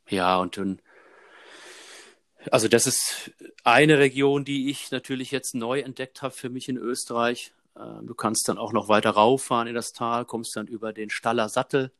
Ja, 0.09 0.39
und 0.39 0.57
dann, 0.57 0.81
also 2.51 2.69
das 2.69 2.87
ist 2.87 3.33
eine 3.63 3.99
Region, 3.99 4.45
die 4.45 4.71
ich 4.71 4.91
natürlich 4.91 5.31
jetzt 5.31 5.55
neu 5.55 5.81
entdeckt 5.81 6.23
habe 6.23 6.35
für 6.35 6.51
mich 6.51 6.69
in 6.69 6.77
Österreich. 6.77 7.53
Äh, 7.77 8.03
Du 8.03 8.15
kannst 8.15 8.49
dann 8.49 8.59
auch 8.59 8.73
noch 8.73 8.89
weiter 8.89 9.11
rauffahren 9.11 9.69
in 9.69 9.75
das 9.75 9.93
Tal, 9.93 10.25
kommst 10.25 10.57
dann 10.57 10.67
über 10.67 10.93
den 10.93 11.11
Staller 11.11 11.49
Sattel 11.49 11.91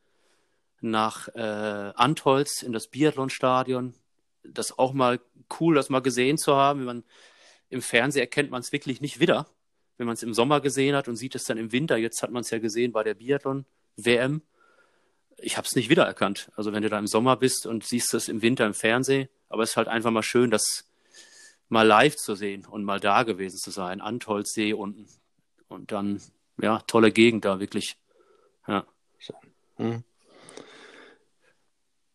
nach 0.81 1.29
äh, 1.29 1.93
Antholz 1.97 2.63
in 2.63 2.73
das 2.73 2.89
Biathlonstadion. 2.89 3.95
Das 4.43 4.79
auch 4.79 4.93
mal 4.93 5.21
cool, 5.59 5.75
das 5.75 5.89
mal 5.89 6.01
gesehen 6.01 6.37
zu 6.37 6.55
haben. 6.55 6.81
Wenn 6.81 6.87
man 6.87 7.05
im 7.71 7.83
Fernsehen 7.83 8.21
erkennt 8.21 8.51
man 8.51 8.61
es 8.61 8.73
wirklich 8.73 9.01
nicht 9.01 9.19
wieder, 9.19 9.47
wenn 9.97 10.07
man 10.07 10.15
es 10.15 10.23
im 10.23 10.35
Sommer 10.35 10.61
gesehen 10.61 10.95
hat 10.95 11.09
und 11.09 11.17
sieht 11.17 11.35
es 11.35 11.45
dann 11.45 11.57
im 11.57 11.73
Winter. 11.73 11.97
Jetzt 11.97 12.23
hat 12.23 12.31
man 12.31 12.43
es 12.43 12.51
ja 12.51 12.59
gesehen 12.59 12.93
bei 12.93 13.03
der 13.03 13.15
Biathlon-WM. 13.15 14.43
Ich 15.39 15.57
habe 15.57 15.67
es 15.67 15.75
nicht 15.75 15.89
wiedererkannt. 15.89 16.51
Also 16.57 16.73
wenn 16.73 16.83
du 16.83 16.89
da 16.89 16.99
im 16.99 17.07
Sommer 17.07 17.37
bist 17.37 17.67
und 17.67 17.85
siehst 17.85 18.15
es 18.15 18.29
im 18.29 18.43
Winter 18.43 18.67
im 18.67 18.75
Fernsehen, 18.75 19.29
aber 19.49 19.63
es 19.63 19.71
ist 19.71 19.77
halt 19.77 19.89
einfach 19.89 20.11
mal 20.11 20.23
schön, 20.23 20.51
das 20.51 20.89
mal 21.69 21.87
live 21.87 22.17
zu 22.17 22.35
sehen 22.35 22.67
und 22.67 22.85
mal 22.85 23.01
da 23.01 23.23
gewesen 23.23 23.59
zu 23.59 23.71
sein. 23.71 24.01
Antolzsee 24.01 24.73
unten. 24.73 25.09
Und 25.69 25.93
dann, 25.93 26.21
ja, 26.61 26.81
tolle 26.87 27.11
Gegend 27.13 27.45
da, 27.45 27.61
wirklich. 27.61 27.97
Ja. 28.67 28.87
Mhm. 29.79 30.05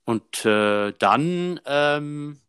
Und 0.06 0.46
äh, 0.46 0.94
dann 0.98 1.60
ähm, 1.66 2.40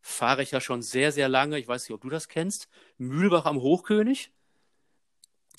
fahre 0.00 0.42
ich 0.42 0.52
ja 0.52 0.60
schon 0.60 0.80
sehr, 0.80 1.12
sehr 1.12 1.28
lange, 1.28 1.58
ich 1.58 1.68
weiß 1.68 1.82
nicht, 1.82 1.94
ob 1.94 2.02
du 2.02 2.08
das 2.08 2.28
kennst, 2.28 2.68
Mühlbach 2.98 3.44
am 3.44 3.60
Hochkönig. 3.60 4.30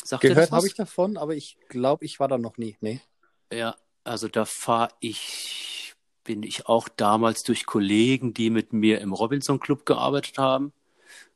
Sagt 0.03 0.21
Gehört 0.21 0.51
habe 0.51 0.67
ich 0.67 0.75
davon, 0.75 1.17
aber 1.17 1.35
ich 1.35 1.57
glaube, 1.67 2.05
ich 2.05 2.19
war 2.19 2.27
da 2.27 2.37
noch 2.37 2.57
nie. 2.57 2.77
Nee. 2.79 3.01
Ja, 3.51 3.75
also 4.05 4.27
da 4.27 4.45
fahre 4.45 4.89
ich, 4.99 5.95
bin 6.23 6.43
ich 6.43 6.67
auch 6.67 6.87
damals 6.87 7.43
durch 7.43 7.65
Kollegen, 7.65 8.33
die 8.33 8.49
mit 8.49 8.71
mir 8.71 9.01
im 9.01 9.13
Robinson 9.13 9.59
Club 9.59 9.85
gearbeitet 9.85 10.37
haben, 10.37 10.71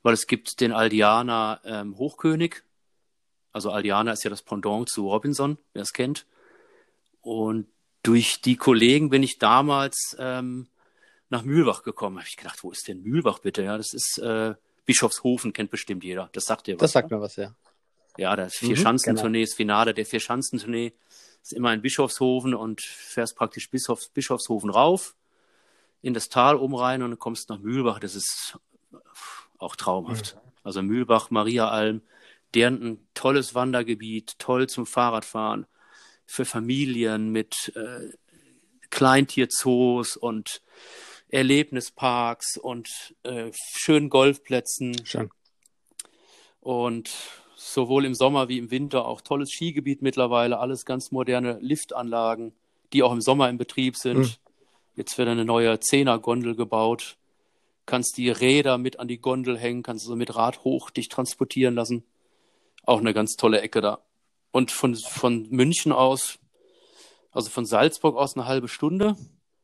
weil 0.04 0.14
es 0.14 0.28
gibt 0.28 0.62
den 0.62 0.72
Aldiana 0.72 1.60
ähm, 1.66 1.98
Hochkönig. 1.98 2.64
Also 3.52 3.72
Aldiana 3.72 4.12
ist 4.14 4.24
ja 4.24 4.30
das 4.30 4.44
Pendant 4.44 4.90
zu 4.90 5.10
Robinson, 5.10 5.58
wer 5.74 5.82
es 5.82 5.94
kennt. 5.94 6.26
Und 7.22 7.68
durch 8.04 8.42
die 8.42 8.56
Kollegen 8.56 9.10
bin 9.10 9.24
ich 9.24 9.40
damals 9.40 10.16
ähm, 10.20 10.68
nach 11.30 11.44
Mühlbach 11.44 11.84
gekommen. 11.84 12.18
Habe 12.18 12.28
ich 12.28 12.38
gedacht, 12.38 12.60
wo 12.64 12.72
ist 12.72 12.88
denn 12.88 13.02
Mühlbach 13.02 13.40
bitte? 13.40 13.64
Ja, 13.64 13.78
das 13.78 13.94
ist 13.94 14.20
äh, 14.20 14.54
Bischofshofen, 14.86 15.54
kennt 15.54 15.72
bestimmt 15.72 16.04
jeder. 16.04 16.30
Das 16.34 16.46
sagt 16.46 16.68
dir 16.68 16.76
was. 16.76 16.82
Das 16.82 16.92
sagt 16.92 17.12
ne? 17.12 17.18
mir 17.18 17.24
was, 17.24 17.36
ja. 17.36 17.54
Ja, 18.18 18.36
das 18.36 18.62
Mhm, 18.62 18.68
Vier-Schanzentournee, 18.68 19.46
das 19.46 19.54
Finale 19.54 19.94
der 19.94 20.06
Vier-Schanzentournee 20.06 20.94
ist 21.50 21.58
immer 21.58 21.74
in 21.74 21.82
Bischofshofen 21.82 22.54
und 22.54 22.82
fährst 22.82 23.36
praktisch 23.36 23.70
bis 23.72 23.90
auf 23.90 24.12
Bischofshofen 24.12 24.70
rauf, 24.70 25.16
in 26.02 26.14
das 26.14 26.30
Tal 26.30 26.56
oben 26.56 26.76
rein 26.76 27.02
und 27.02 27.12
dann 27.12 27.20
kommst 27.20 27.50
nach 27.50 27.60
Mühlbach. 27.60 28.00
Das 28.00 28.16
ist 28.16 28.60
auch 29.58 29.76
traumhaft. 29.76 30.38
Also 30.64 30.82
Mühlbach, 30.84 31.32
Mariaalm, 31.32 32.02
deren 32.54 32.84
ein 32.84 33.08
tolles 33.16 33.56
Wandergebiet, 33.56 34.38
toll 34.38 34.70
zum 34.70 34.86
Fahrradfahren, 34.86 35.66
für 36.26 36.46
Familien 36.46 37.32
mit 37.32 37.74
äh, 37.76 38.12
Kleintierzoos 38.92 40.18
und 40.18 40.62
Erlebnisparks 41.30 42.58
und 42.58 43.16
äh, 43.24 43.52
schönen 43.54 44.10
Golfplätzen. 44.10 45.04
Schön. 45.06 45.32
Und 46.60 47.10
sowohl 47.60 48.06
im 48.06 48.16
Sommer 48.16 48.48
wie 48.48 48.58
im 48.58 48.72
Winter 48.72 49.06
auch 49.06 49.20
tolles 49.20 49.52
Skigebiet 49.52 50.02
mittlerweile, 50.02 50.60
alles 50.60 50.86
ganz 50.86 51.12
moderne 51.12 51.60
Liftanlagen, 51.60 52.54
die 52.94 53.04
auch 53.04 53.12
im 53.12 53.22
Sommer 53.22 53.50
in 53.50 53.58
Betrieb 53.58 53.98
sind. 53.98 54.20
Mhm. 54.20 54.30
Jetzt 54.96 55.18
wird 55.18 55.28
eine 55.28 55.44
neue 55.44 55.80
Zehner-Gondel 55.80 56.56
gebaut. 56.56 57.18
Kannst 57.86 58.18
die 58.18 58.30
Räder 58.30 58.78
mit 58.78 59.00
an 59.00 59.08
die 59.08 59.20
Gondel 59.20 59.58
hängen, 59.58 59.84
kannst 59.84 60.06
du 60.06 60.10
so 60.10 60.16
mit 60.16 60.36
Rad 60.36 60.64
hoch 60.64 60.90
dich 60.90 61.10
transportieren 61.10 61.76
lassen. 61.76 62.04
Auch 62.86 63.00
eine 63.00 63.14
ganz 63.14 63.36
tolle 63.36 63.62
Ecke 63.62 63.82
da. 63.82 64.00
Und 64.52 64.72
von, 64.72 64.96
von 64.96 65.48
München 65.50 65.92
aus, 65.92 66.40
also 67.32 67.50
von 67.50 67.66
Salzburg 67.66 68.16
aus 68.16 68.36
eine 68.38 68.46
halbe 68.46 68.70
Stunde. 68.70 69.18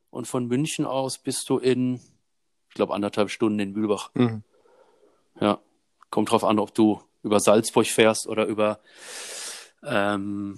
Und 0.09 0.27
von 0.27 0.47
München 0.47 0.85
aus 0.85 1.17
bist 1.17 1.49
du 1.49 1.59
in, 1.59 1.95
ich 2.69 2.75
glaube, 2.75 2.93
anderthalb 2.93 3.29
Stunden 3.29 3.59
in 3.59 3.71
Mühlbach. 3.71 4.11
Mhm. 4.15 4.43
Ja. 5.39 5.59
Kommt 6.09 6.31
drauf 6.31 6.43
an, 6.43 6.59
ob 6.59 6.73
du 6.73 7.01
über 7.25 7.39
Salzburg 7.39 7.87
fährst 7.87 8.27
oder 8.27 8.45
über, 8.45 8.79
ähm, 9.83 10.57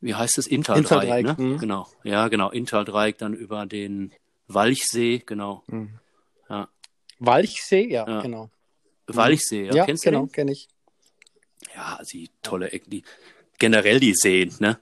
wie 0.00 0.14
heißt 0.14 0.38
es? 0.38 0.46
Intaldreieck, 0.46 1.20
Intaldreieck, 1.20 1.38
ne? 1.38 1.44
mhm. 1.54 1.58
Genau. 1.58 1.86
Ja, 2.02 2.28
genau. 2.28 2.50
Intaldreieck, 2.50 3.18
dann 3.18 3.32
über 3.34 3.64
den 3.66 4.12
Walchsee, 4.48 5.22
genau. 5.24 5.62
Mhm. 5.68 5.98
Ja. 6.50 6.68
Walchsee, 7.20 7.88
ja, 7.88 8.06
Ja. 8.06 8.20
genau. 8.20 8.50
Walchsee, 9.06 9.66
ja. 9.66 9.74
Ja, 9.74 9.84
Kennst 9.86 10.04
du 10.04 10.10
genau, 10.10 10.26
kenne 10.26 10.52
ich. 10.52 10.68
Ja, 11.74 11.98
die 12.12 12.28
tolle 12.42 12.72
Ecken, 12.72 12.90
die 12.90 13.04
generell 13.58 14.00
die 14.00 14.14
Seen, 14.14 14.54
ne? 14.58 14.80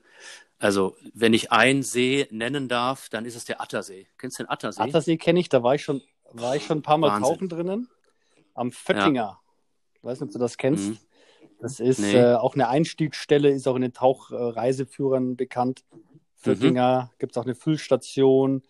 Also, 0.58 0.96
wenn 1.14 1.32
ich 1.32 1.52
einen 1.52 1.82
See 1.82 2.26
nennen 2.30 2.68
darf, 2.68 3.08
dann 3.08 3.24
ist 3.24 3.34
es 3.34 3.44
der 3.44 3.60
Attersee. 3.62 4.06
Kennst 4.18 4.38
du 4.38 4.44
den 4.44 4.50
Attersee? 4.50 4.82
Attersee 4.82 5.16
kenne 5.16 5.40
ich, 5.40 5.48
da 5.48 5.62
war 5.62 5.74
ich 5.74 5.82
schon, 5.82 6.02
war 6.32 6.54
ich 6.56 6.66
schon 6.66 6.78
ein 6.78 6.82
paar 6.82 6.98
Mal 6.98 7.08
Wahnsinn. 7.08 7.22
tauchen 7.34 7.48
drinnen. 7.48 7.88
Am 8.54 8.70
Föttinger. 8.72 9.39
Ich 10.00 10.04
weiß 10.04 10.20
nicht, 10.20 10.28
ob 10.28 10.32
du 10.32 10.38
das 10.38 10.56
kennst. 10.56 10.90
Mhm. 10.90 10.98
Das 11.60 11.78
ist 11.78 11.98
Nee. 11.98 12.14
äh, 12.16 12.34
auch 12.34 12.54
eine 12.54 12.68
Einstiegsstelle, 12.68 13.50
ist 13.50 13.68
auch 13.68 13.76
in 13.76 13.82
den 13.82 13.92
Tauchreiseführern 13.92 15.36
bekannt. 15.36 15.84
Föttinger 16.36 17.10
gibt 17.18 17.32
es 17.32 17.38
auch 17.38 17.44
eine 17.44 17.54
Füllstation, 17.54 18.62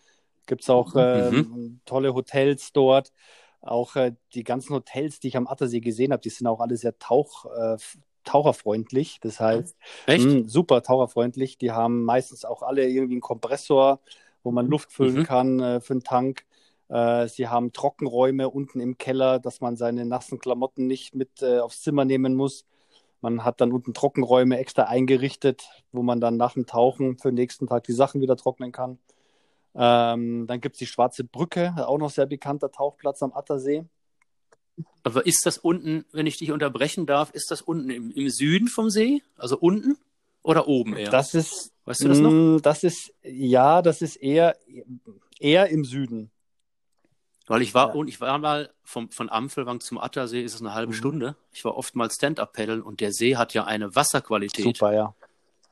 gibt 0.47 0.63
es 0.63 0.71
auch 0.71 0.93
ähm, 0.97 1.81
tolle 1.85 2.15
Hotels 2.15 2.73
dort. 2.73 3.13
Auch 3.61 3.95
äh, 3.95 4.13
die 4.35 4.43
ganzen 4.43 4.75
Hotels, 4.75 5.21
die 5.21 5.29
ich 5.29 5.37
am 5.37 5.47
Attersee 5.47 5.79
gesehen 5.81 6.11
habe, 6.13 6.23
die 6.23 6.31
sind 6.31 6.49
auch 6.49 6.61
alle 6.61 6.77
sehr 6.77 6.99
tauch, 6.99 7.45
äh, 7.47 7.77
taucherfreundlich. 8.25 9.19
Das 9.21 9.39
heißt, 9.39 9.77
mh, 10.09 10.49
super 10.49 10.83
taucherfreundlich. 10.83 11.59
Die 11.59 11.71
haben 11.71 12.03
meistens 12.05 12.45
auch 12.45 12.63
alle 12.63 12.89
irgendwie 12.89 13.15
einen 13.15 13.21
Kompressor, 13.21 14.01
wo 14.43 14.51
man 14.51 14.67
Luft 14.67 14.93
füllen 14.93 15.19
Mhm. 15.19 15.23
kann 15.23 15.61
äh, 15.61 15.81
für 15.81 15.93
einen 15.93 16.03
Tank. 16.03 16.45
Äh, 16.91 17.29
sie 17.29 17.49
haben 17.49 17.73
Trockenräume 17.73 18.51
unten 18.51 18.81
im 18.81 18.99
Keller, 18.99 19.39
dass 19.39 19.61
man 19.61 19.77
seine 19.77 20.05
nassen 20.05 20.39
Klamotten 20.39 20.87
nicht 20.87 21.15
mit 21.15 21.41
äh, 21.41 21.61
aufs 21.61 21.83
Zimmer 21.83 22.05
nehmen 22.05 22.35
muss. 22.35 22.67
Man 23.21 23.45
hat 23.45 23.61
dann 23.61 23.73
unten 23.73 23.95
Trockenräume 23.95 24.59
extra 24.59 24.85
eingerichtet, 24.85 25.69
wo 25.93 26.03
man 26.03 26.21
dann 26.21 26.37
nach 26.37 26.55
dem 26.55 26.67
Tauchen 26.67 27.19
für 27.19 27.29
den 27.29 27.37
nächsten 27.37 27.67
Tag 27.67 27.85
die 27.85 27.93
Sachen 27.93 28.21
wieder 28.21 28.37
trocknen 28.37 28.73
kann. 28.73 28.99
Ähm, 29.75 30.47
dann 30.49 30.61
gibt 30.61 30.75
es 30.75 30.79
die 30.81 30.87
Schwarze 30.87 31.23
Brücke, 31.23 31.75
auch 31.77 31.99
noch 31.99 32.11
sehr 32.11 32.27
bekannter 32.27 32.73
Tauchplatz 32.73 33.23
am 33.23 33.33
Attersee. 33.33 33.85
Aber 35.05 35.27
ist 35.27 35.47
das 35.47 35.59
unten, 35.59 36.07
wenn 36.13 36.27
ich 36.27 36.39
dich 36.39 36.51
unterbrechen 36.51 37.07
darf, 37.07 37.31
ist 37.31 37.51
das 37.51 37.63
unten 37.63 37.91
im, 37.91 38.11
im 38.11 38.29
Süden 38.31 38.67
vom 38.67 38.91
See? 38.91 39.23
Also 39.37 39.57
unten 39.59 39.97
oder 40.43 40.67
oben 40.67 40.97
eher? 40.97 41.11
Das 41.11 41.35
ist, 41.35 41.73
weißt 41.85 42.03
du 42.03 42.09
das 42.09 42.19
noch? 42.19 42.31
mh, 42.31 42.61
das 42.63 42.83
ist, 42.83 43.13
ja, 43.23 43.83
das 43.83 44.03
ist 44.03 44.17
eher, 44.17 44.57
eher 45.39 45.69
im 45.69 45.85
Süden. 45.85 46.31
Weil 47.51 47.63
ich 47.63 47.75
war, 47.75 47.89
Ja. 47.89 47.95
und 47.95 48.07
ich 48.09 48.21
war 48.21 48.39
mal 48.39 48.71
vom, 48.85 49.11
von 49.11 49.29
Ampfelwang 49.29 49.81
zum 49.81 49.99
Attersee 49.99 50.41
ist 50.43 50.55
es 50.55 50.61
eine 50.61 50.73
halbe 50.73 50.93
Mhm. 50.93 50.97
Stunde. 50.97 51.37
Ich 51.53 51.65
war 51.65 51.77
oft 51.77 51.97
mal 51.97 52.09
Stand-Up-Paddeln 52.11 52.81
und 52.81 53.01
der 53.01 53.13
See 53.13 53.37
hat 53.37 53.55
ja 53.55 53.65
eine 53.65 53.95
Wasserqualität. 53.97 54.65
Super, 54.65 54.93
ja. 54.95 55.15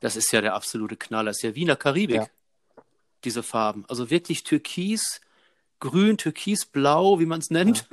Das 0.00 0.16
ist 0.16 0.32
ja 0.32 0.40
der 0.40 0.54
absolute 0.54 0.96
Knaller. 0.96 1.30
Das 1.30 1.36
ist 1.38 1.42
ja 1.44 1.54
wie 1.54 1.60
in 1.62 1.66
der 1.68 1.76
Karibik, 1.76 2.16
Ja. 2.16 2.26
diese 3.24 3.42
Farben. 3.44 3.84
Also 3.88 4.10
wirklich 4.10 4.42
türkis, 4.42 5.20
grün, 5.80 6.18
türkisblau, 6.18 7.20
wie 7.20 7.26
man 7.26 7.38
es 7.40 7.50
nennt. 7.50 7.86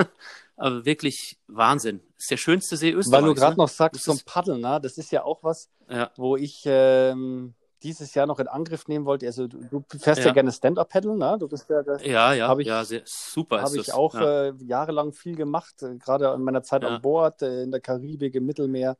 Aber 0.58 0.84
wirklich 0.86 1.38
Wahnsinn. 1.48 2.02
ist 2.18 2.32
der 2.32 2.38
schönste 2.38 2.78
See 2.78 2.92
Österreichs. 2.92 3.12
Weil 3.24 3.30
du 3.30 3.36
gerade 3.36 3.54
ne? 3.56 3.58
noch 3.64 3.70
sagst 3.70 4.04
zum 4.04 4.20
Paddeln, 4.26 4.62
ne? 4.62 4.80
das 4.82 4.98
ist 4.98 5.12
ja 5.12 5.24
auch 5.24 5.44
was, 5.44 5.70
Ja, 5.90 6.10
wo 6.16 6.36
ich 6.38 6.64
ähm, 6.66 7.54
dieses 7.86 8.14
Jahr 8.16 8.26
noch 8.26 8.40
in 8.40 8.48
Angriff 8.48 8.88
nehmen 8.88 9.06
wollte. 9.06 9.26
Also 9.28 9.48
du, 9.48 9.60
du 9.70 9.84
fährst 10.00 10.20
ja, 10.22 10.28
Ja. 10.28 10.34
gerne 10.34 10.52
Stand-Up-Paddeln, 10.52 11.18
ne? 11.18 11.38
Du 11.40 11.48
bist 11.48 11.70
ja, 11.70 11.82
das 11.84 12.04
ja, 12.04 12.34
ja, 12.34 12.58
ich- 12.58 12.68
ja 12.68 12.84
sehr, 12.84 13.02
super 13.06 13.62
habe 13.62 13.78
ich 13.78 13.86
das. 13.86 13.96
auch 13.96 14.14
ja. 14.16 14.48
äh, 14.48 14.54
jahrelang 14.66 15.14
viel 15.14 15.36
gemacht, 15.36 15.82
äh, 15.84 15.96
gerade 15.96 16.34
in 16.34 16.42
meiner 16.44 16.64
Zeit 16.64 16.84
an 16.84 17.02
Bord, 17.02 17.42
äh, 17.42 17.64
in 17.64 17.72
der 17.72 17.80
Karibik, 17.82 18.36
im 18.36 18.46
Mittelmeer. 18.46 18.98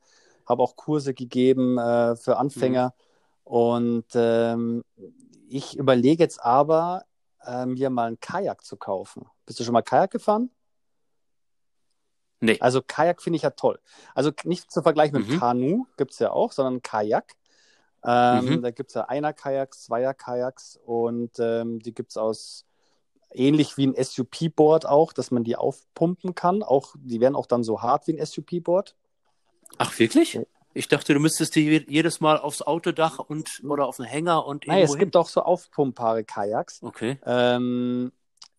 Habe 0.48 0.62
auch 0.64 0.76
Kurse 0.76 1.14
gegeben 1.14 1.78
äh, 1.80 2.16
für 2.16 2.38
Anfänger. 2.38 2.94
Mhm. 2.96 3.52
Und 3.52 4.06
ähm, 4.14 4.84
ich 5.50 5.76
überlege 5.78 6.24
jetzt 6.24 6.40
aber, 6.44 7.04
äh, 7.46 7.66
mir 7.66 7.90
mal 7.90 8.08
ein 8.12 8.20
Kajak 8.20 8.64
zu 8.64 8.78
kaufen. 8.78 9.26
Bist 9.46 9.60
du 9.60 9.64
schon 9.64 9.74
mal 9.74 9.82
Kajak 9.82 10.12
gefahren? 10.12 10.50
Nee. 12.42 12.58
Also 12.60 12.82
Kajak 12.86 13.22
finde 13.22 13.38
ich 13.38 13.44
ja 13.44 13.50
toll. 13.52 13.80
Also 14.14 14.32
nicht 14.44 14.72
zu 14.72 14.82
vergleichen 14.84 15.18
mit 15.20 15.30
Mhm. 15.30 15.40
Kanu, 15.40 15.86
gibt 15.98 16.12
es 16.12 16.20
ja 16.20 16.32
auch, 16.32 16.52
sondern 16.52 16.82
Kajak. 16.82 17.34
Ähm, 18.06 18.46
Mhm. 18.46 18.62
Da 18.62 18.72
gibt 18.72 18.90
es 18.92 18.96
ja 18.96 19.06
Einer-Kajaks, 19.06 19.84
Zweier-Kajaks 19.86 20.80
und 20.86 21.32
ähm, 21.40 21.80
die 21.80 21.94
gibt 21.94 22.12
es 22.12 22.18
aus 22.18 22.66
ähnlich 23.34 23.78
wie 23.78 23.88
ein 23.88 23.96
SUP-Board 23.96 24.86
auch, 24.86 25.12
dass 25.12 25.32
man 25.32 25.44
die 25.44 25.56
aufpumpen 25.56 26.36
kann. 26.36 26.64
Auch, 26.64 26.96
die 26.98 27.20
werden 27.20 27.36
auch 27.36 27.48
dann 27.48 27.64
so 27.64 27.82
hart 27.82 28.08
wie 28.08 28.18
ein 28.18 28.26
SUP-Board. 28.26 28.96
Ach, 29.78 29.98
wirklich? 30.00 30.40
Ich 30.74 30.88
dachte, 30.88 31.14
du 31.14 31.20
müsstest 31.20 31.56
die 31.56 31.62
je- 31.66 31.86
jedes 31.88 32.20
Mal 32.20 32.38
aufs 32.38 32.62
Autodach 32.62 33.20
und 33.20 33.62
oder 33.68 33.88
auf 33.88 33.98
den 33.98 34.06
Hänger 34.06 34.46
und 34.46 34.68
Nein, 34.68 34.80
irgendwo 34.80 34.94
es 34.94 35.00
gibt 35.00 35.16
auch 35.16 35.28
so 35.30 35.42
aufpumpbare 35.42 36.24
Kajaks. 36.24 36.80
hin. 36.80 36.88
Okay. 36.90 37.20
Ähm, 37.26 38.12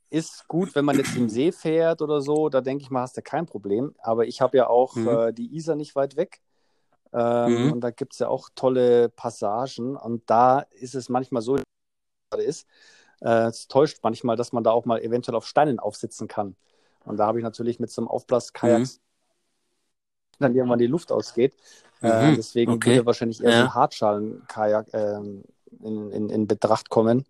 ist 0.09 0.47
gut, 0.49 0.75
wenn 0.75 0.85
man 0.85 0.97
jetzt 0.97 1.17
im 1.17 1.29
See 1.29 1.53
fährt 1.53 2.01
oder 2.01 2.21
so, 2.23 2.49
da 2.49 2.61
denke 2.61 2.83
ich 2.83 2.91
mal, 2.91 3.03
hast 3.03 3.17
du 3.17 3.23
kein 3.23 3.45
Problem. 3.47 3.95
Aber 3.99 4.27
ich 4.27 4.41
habe 4.41 4.57
ja 4.57 4.67
auch 4.69 4.95
Mhm. 4.95 5.09
äh, 5.09 5.33
die 5.33 5.55
Isar 5.57 5.77
nicht 5.77 5.95
weit 5.95 6.17
weg. 6.17 6.41
Ähm, 7.13 7.65
Mhm. 7.67 7.73
Und 7.73 7.81
da 7.81 7.91
gibt 7.91 8.13
es 8.15 8.19
ja 8.19 8.29
auch 8.29 8.49
tolle 8.55 9.09
Passagen. 9.09 9.97
Und 9.97 10.29
da 10.29 10.61
ist 10.71 10.95
es 10.95 11.09
manchmal 11.09 11.43
so, 11.43 11.57
gerade 12.31 12.43
ist, 12.45 12.67
äh, 13.21 13.47
es 13.47 13.69
täuscht 13.69 13.99
manchmal, 14.03 14.37
dass 14.37 14.53
man 14.53 14.65
da 14.65 14.71
auch 14.73 14.85
mal 14.85 15.01
eventuell 15.01 15.37
auf 15.37 15.47
Steinen 15.47 15.79
aufsitzen 15.79 16.29
kann. 16.29 16.57
Und 17.05 17.17
da 17.19 17.27
habe 17.27 17.39
ich 17.39 17.45
natürlich 17.45 17.79
mit 17.81 17.91
so 17.91 18.03
einem 18.03 18.09
Aufblaskajak 18.09 18.81
Mhm. 18.81 18.89
dann 20.39 20.55
irgendwann 20.55 20.79
die 20.79 20.87
Luft 20.87 21.13
ausgeht. 21.13 21.55
Äh, 22.03 22.33
Mhm. 22.33 22.35
deswegen 22.37 22.73
Okay. 22.75 22.91
würde 22.91 23.07
wahrscheinlich 23.07 23.41
eher 23.43 23.53
so 23.53 23.59
Ja. 23.59 23.65
ein 23.65 23.75
Hartschalen-Kajak 23.75 24.89
ähm, 24.93 25.45
in, 25.83 26.11
in, 26.11 26.29
in 26.31 26.47
Betracht 26.47 26.91
kommen 26.91 27.25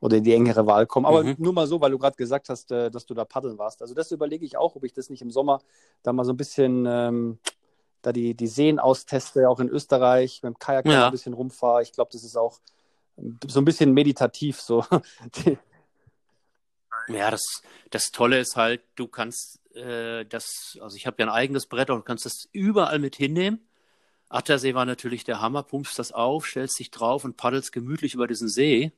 oder 0.00 0.16
in 0.16 0.24
die 0.24 0.32
engere 0.32 0.66
Wahl 0.66 0.86
kommen. 0.86 1.04
Aber 1.06 1.24
Mhm. 1.24 1.34
nur 1.38 1.52
mal 1.52 1.66
so, 1.66 1.80
weil 1.80 1.90
du 1.90 1.98
gerade 1.98 2.16
gesagt 2.16 2.48
hast, 2.48 2.70
äh, 2.70 2.90
dass 2.90 3.04
du 3.04 3.14
da 3.14 3.24
paddeln 3.24 3.58
warst. 3.58 3.82
Also 3.82 3.94
das 3.94 4.10
überlege 4.12 4.46
ich 4.46 4.56
auch, 4.56 4.76
ob 4.76 4.84
ich 4.84 4.92
das 4.94 5.10
nicht 5.10 5.20
im 5.20 5.30
Sommer 5.30 5.60
da 6.02 6.12
mal 6.12 6.24
so 6.24 6.32
ein 6.32 6.36
bisschen 6.36 6.86
ähm, 6.88 7.38
da 8.08 8.12
die, 8.12 8.34
die 8.34 8.46
Seen 8.46 8.78
austeste, 8.78 9.48
auch 9.48 9.60
in 9.60 9.68
Österreich, 9.68 10.42
mit 10.42 10.54
dem 10.54 10.58
Kajak 10.58 10.86
Ja. 10.86 11.06
ein 11.06 11.12
bisschen 11.12 11.34
rumfahre. 11.34 11.82
Ich 11.82 11.92
glaube, 11.92 12.10
das 12.12 12.24
ist 12.24 12.36
auch 12.36 12.60
so 13.46 13.60
ein 13.60 13.64
bisschen 13.64 13.92
meditativ 13.92 14.60
so. 14.60 14.84
Ja, 17.08 17.30
das, 17.30 17.62
das 17.90 18.10
Tolle 18.10 18.38
ist 18.38 18.56
halt, 18.56 18.82
du 18.94 19.06
kannst 19.08 19.60
äh, 19.74 20.26
das, 20.26 20.78
also 20.80 20.94
ich 20.96 21.06
habe 21.06 21.16
ja 21.20 21.26
ein 21.26 21.32
eigenes 21.32 21.64
Brett, 21.66 21.88
du 21.88 22.00
kannst 22.02 22.26
das 22.26 22.48
überall 22.52 22.98
mit 22.98 23.16
hinnehmen. 23.16 23.66
Attersee 24.28 24.74
war 24.74 24.84
natürlich 24.84 25.24
der 25.24 25.40
Hammer, 25.40 25.62
pumpst 25.62 25.98
das 25.98 26.12
auf, 26.12 26.46
stellst 26.46 26.78
dich 26.78 26.90
drauf 26.90 27.24
und 27.24 27.38
paddelst 27.38 27.72
gemütlich 27.72 28.12
über 28.12 28.26
diesen 28.26 28.48
See. 28.48 28.92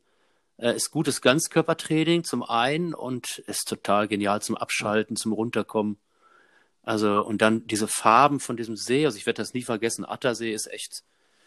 Äh, 0.56 0.74
ist 0.74 0.90
gutes 0.90 1.20
Ganzkörpertraining 1.20 2.24
zum 2.24 2.42
einen 2.42 2.94
und 2.94 3.38
ist 3.46 3.68
total 3.68 4.08
genial 4.08 4.42
zum 4.42 4.56
Abschalten, 4.56 5.14
zum 5.14 5.32
Runterkommen. 5.32 5.96
Also, 6.90 7.24
und 7.24 7.40
dann 7.40 7.68
diese 7.68 7.86
Farben 7.86 8.40
von 8.40 8.56
diesem 8.56 8.76
See, 8.76 9.06
also 9.06 9.16
ich 9.16 9.24
werde 9.24 9.40
das 9.40 9.54
nie 9.54 9.62
vergessen, 9.62 10.04
Attersee 10.04 10.52
ist 10.52 10.66
echt 10.66 11.04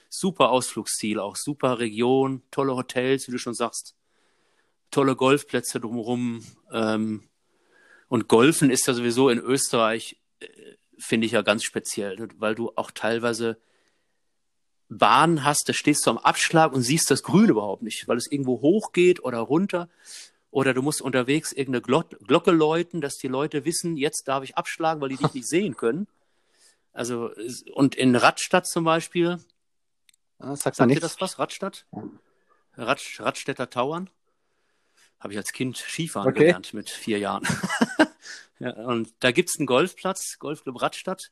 super 0.08 0.52
Ausflugsziel, 0.52 1.20
auch 1.20 1.36
super 1.36 1.80
Region, 1.80 2.44
tolle 2.50 2.78
Hotels, 2.78 3.28
wie 3.28 3.34
du 3.34 3.38
schon 3.38 3.54
sagst 3.54 3.94
tolle 4.90 5.18
Golfplätze 5.18 5.82
drumherum. 5.82 6.46
Ähm, 6.72 7.28
und 8.08 8.30
Golfen 8.30 8.70
ist 8.70 8.88
ja 8.88 8.94
sowieso 8.94 9.28
in 9.28 9.40
Österreich, 9.40 10.16
äh, 10.40 10.48
finde 10.98 11.26
ich 11.26 11.34
ja 11.34 11.42
ganz 11.42 11.66
speziell, 11.66 12.30
weil 12.38 12.56
du 12.56 12.72
auch 12.78 12.92
teilweise 12.92 13.58
Bahnen 14.88 15.44
hast, 15.44 15.68
da 15.68 15.74
stehst 15.74 16.08
du 16.08 16.12
am 16.12 16.20
Abschlag 16.20 16.72
und 16.72 16.84
siehst 16.84 17.12
das 17.12 17.22
Grün 17.22 17.50
überhaupt 17.50 17.82
nicht, 17.84 18.08
weil 18.08 18.16
es 18.16 18.32
irgendwo 18.32 18.62
hoch 18.62 18.94
geht 18.94 19.22
oder 19.26 19.40
runter. 19.40 19.90
Oder 20.54 20.76
du 20.76 20.84
musst 20.84 21.02
unterwegs 21.02 21.52
irgendeine 21.52 21.82
Glocke 21.82 22.52
läuten, 22.52 23.02
dass 23.02 23.18
die 23.18 23.28
Leute 23.28 23.66
wissen, 23.66 23.98
jetzt 23.98 24.28
darf 24.28 24.44
ich 24.44 24.56
abschlagen, 24.56 25.02
weil 25.02 25.10
die 25.10 25.18
dich 25.18 25.34
nicht 25.34 25.48
sehen 25.48 25.76
können. 25.76 26.08
Also, 26.94 27.32
und 27.74 27.96
in 27.96 28.16
Radstadt 28.16 28.68
zum 28.68 28.84
Beispiel, 28.84 29.40
Ja, 30.40 30.56
Sagt 30.56 30.78
man 30.78 30.90
Sagt 30.90 30.98
dir 30.98 31.02
das 31.02 31.20
was, 31.20 31.40
Radstadt? 31.40 31.88
Rad, 32.76 33.02
Radstädter 33.18 33.72
Tauern? 33.72 34.12
Habe 35.20 35.34
ich 35.34 35.40
als 35.40 35.54
Kind 35.54 35.76
Skifahren 35.78 36.30
Okay. 36.30 36.44
gelernt 36.44 36.72
mit 36.76 36.92
vier 36.92 37.18
Jahren. 37.18 37.48
ja, 38.60 38.74
und 38.74 39.12
da 39.22 39.32
gibt's 39.32 39.58
einen 39.58 39.66
Golfplatz, 39.66 40.38
Golfclub 40.38 40.80
Radstadt. 40.84 41.32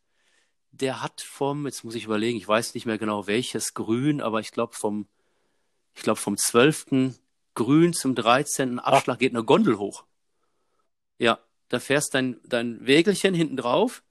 Der 0.71 1.03
hat 1.03 1.21
vom, 1.21 1.67
jetzt 1.67 1.83
muss 1.83 1.93
ich 1.93 2.05
überlegen, 2.05 2.39
ich 2.39 2.47
weiß 2.47 2.73
nicht 2.73 2.87
mehr 2.87 2.97
genau 2.97 3.27
welches 3.27 3.75
Grün, 3.75 4.19
aber 4.19 4.39
ich 4.39 4.51
glaube 4.51 4.73
vom, 4.73 5.07
ich 5.93 6.01
glaube 6.01 6.19
vom 6.19 6.37
12. 6.37 7.19
Grün 7.53 7.93
zum 7.93 8.15
13. 8.15 8.79
Abschlag 8.79 9.19
geht 9.19 9.33
eine 9.33 9.43
Gondel 9.43 9.77
hoch. 9.77 10.05
Ja, 11.17 11.39
da 11.69 11.79
fährst 11.79 12.13
dein, 12.13 12.39
dein 12.45 12.85
Wägelchen 12.85 13.33
hinten 13.33 13.57
drauf 13.57 14.03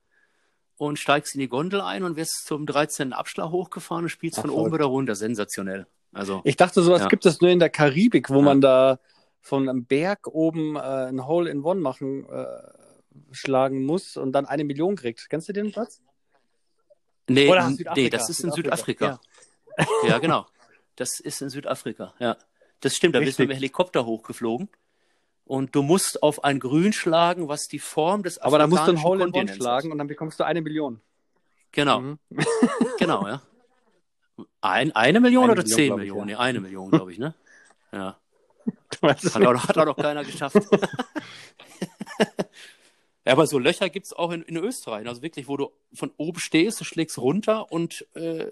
und 0.76 0.98
steigst 0.98 1.34
in 1.34 1.40
die 1.40 1.48
Gondel 1.48 1.80
ein 1.80 2.04
und 2.04 2.16
wirst 2.16 2.44
zum 2.46 2.66
13. 2.66 3.12
Abschlag 3.12 3.50
hochgefahren 3.50 4.04
und 4.04 4.08
spielst 4.10 4.38
Ach, 4.38 4.42
von 4.42 4.50
verrückt. 4.50 4.66
oben 4.66 4.74
wieder 4.74 4.84
runter. 4.86 5.14
Sensationell. 5.14 5.86
Also, 6.12 6.40
Ich 6.44 6.56
dachte, 6.56 6.82
sowas 6.82 7.02
Ja. 7.02 7.08
gibt 7.08 7.24
es 7.26 7.40
nur 7.40 7.50
in 7.50 7.58
der 7.58 7.70
Karibik, 7.70 8.30
wo 8.30 8.36
Ja. 8.36 8.42
man 8.42 8.60
da 8.60 8.98
von 9.40 9.68
einem 9.68 9.84
Berg 9.86 10.26
oben 10.26 10.76
äh, 10.76 10.80
ein 10.80 11.26
Hole 11.26 11.50
in 11.50 11.62
One 11.62 11.80
machen, 11.80 12.26
äh, 12.28 12.46
schlagen 13.32 13.84
muss 13.84 14.16
und 14.16 14.32
dann 14.32 14.44
eine 14.46 14.64
Million 14.64 14.96
kriegt. 14.96 15.28
Kennst 15.30 15.48
du 15.48 15.52
den 15.52 15.72
Platz? 15.72 16.00
nee, 17.28 17.48
nee, 17.94 18.10
das 18.10 18.28
ist 18.28 18.40
in 18.40 18.50
Südafrika, 18.50 19.20
Südafrika. 19.76 20.08
Ja. 20.08 20.18
genau. 20.18 20.46
Das 20.96 21.20
ist 21.20 21.40
in 21.42 21.48
Südafrika, 21.48 22.12
ja. 22.18 22.36
Das 22.80 22.96
stimmt, 22.96 23.14
da 23.14 23.18
bist 23.20 23.38
du 23.38 23.42
Richtig. 23.42 23.48
mit 23.48 23.50
dem 23.50 23.56
Helikopter 23.56 24.06
hochgeflogen. 24.06 24.68
Und 25.44 25.74
du 25.74 25.82
musst 25.82 26.22
auf 26.22 26.44
ein 26.44 26.60
Grün 26.60 26.92
schlagen, 26.92 27.48
was 27.48 27.66
die 27.66 27.80
Form 27.80 28.22
des 28.22 28.38
Aber 28.38 28.58
da 28.58 28.66
musst 28.66 28.86
du 28.86 28.92
ein 28.92 29.02
Hole 29.02 29.24
in 29.24 29.34
One 29.34 29.52
schlagen 29.52 29.90
und 29.90 29.98
dann 29.98 30.06
bekommst 30.06 30.38
du 30.38 30.44
eine 30.44 30.62
Million. 30.62 31.00
Genau, 31.72 32.00
Mhm. 32.00 32.18
genau, 32.98 33.26
ja. 33.26 33.42
Ein, 34.60 34.92
eine 34.92 35.20
Million 35.20 35.44
Eine 35.44 35.52
oder 35.52 35.62
Million, 35.62 35.76
zehn 35.76 35.86
glaub 35.88 35.98
ich, 35.98 36.04
Millionen? 36.06 36.28
ja. 36.28 36.36
Nee, 36.36 36.40
eine 36.42 36.60
Million, 36.60 36.90
glaube 36.90 37.12
ich, 37.12 37.18
ne? 37.18 37.34
Ja. 37.92 38.16
Hat 39.02 39.36
auch, 39.36 39.68
hat 39.68 39.78
auch 39.78 39.86
noch 39.86 39.96
keiner 39.96 40.24
geschafft. 40.24 40.56
ja, 43.24 43.32
aber 43.32 43.46
so 43.46 43.58
Löcher 43.58 43.88
gibt 43.88 44.06
es 44.06 44.12
auch 44.12 44.30
in, 44.30 44.42
in 44.42 44.56
Österreich. 44.56 45.06
Also 45.08 45.22
wirklich, 45.22 45.48
wo 45.48 45.56
du 45.56 45.70
von 45.92 46.12
oben 46.16 46.38
stehst, 46.38 46.80
du 46.80 46.84
schlägst 46.84 47.18
runter 47.18 47.72
und 47.72 48.06
äh, 48.14 48.46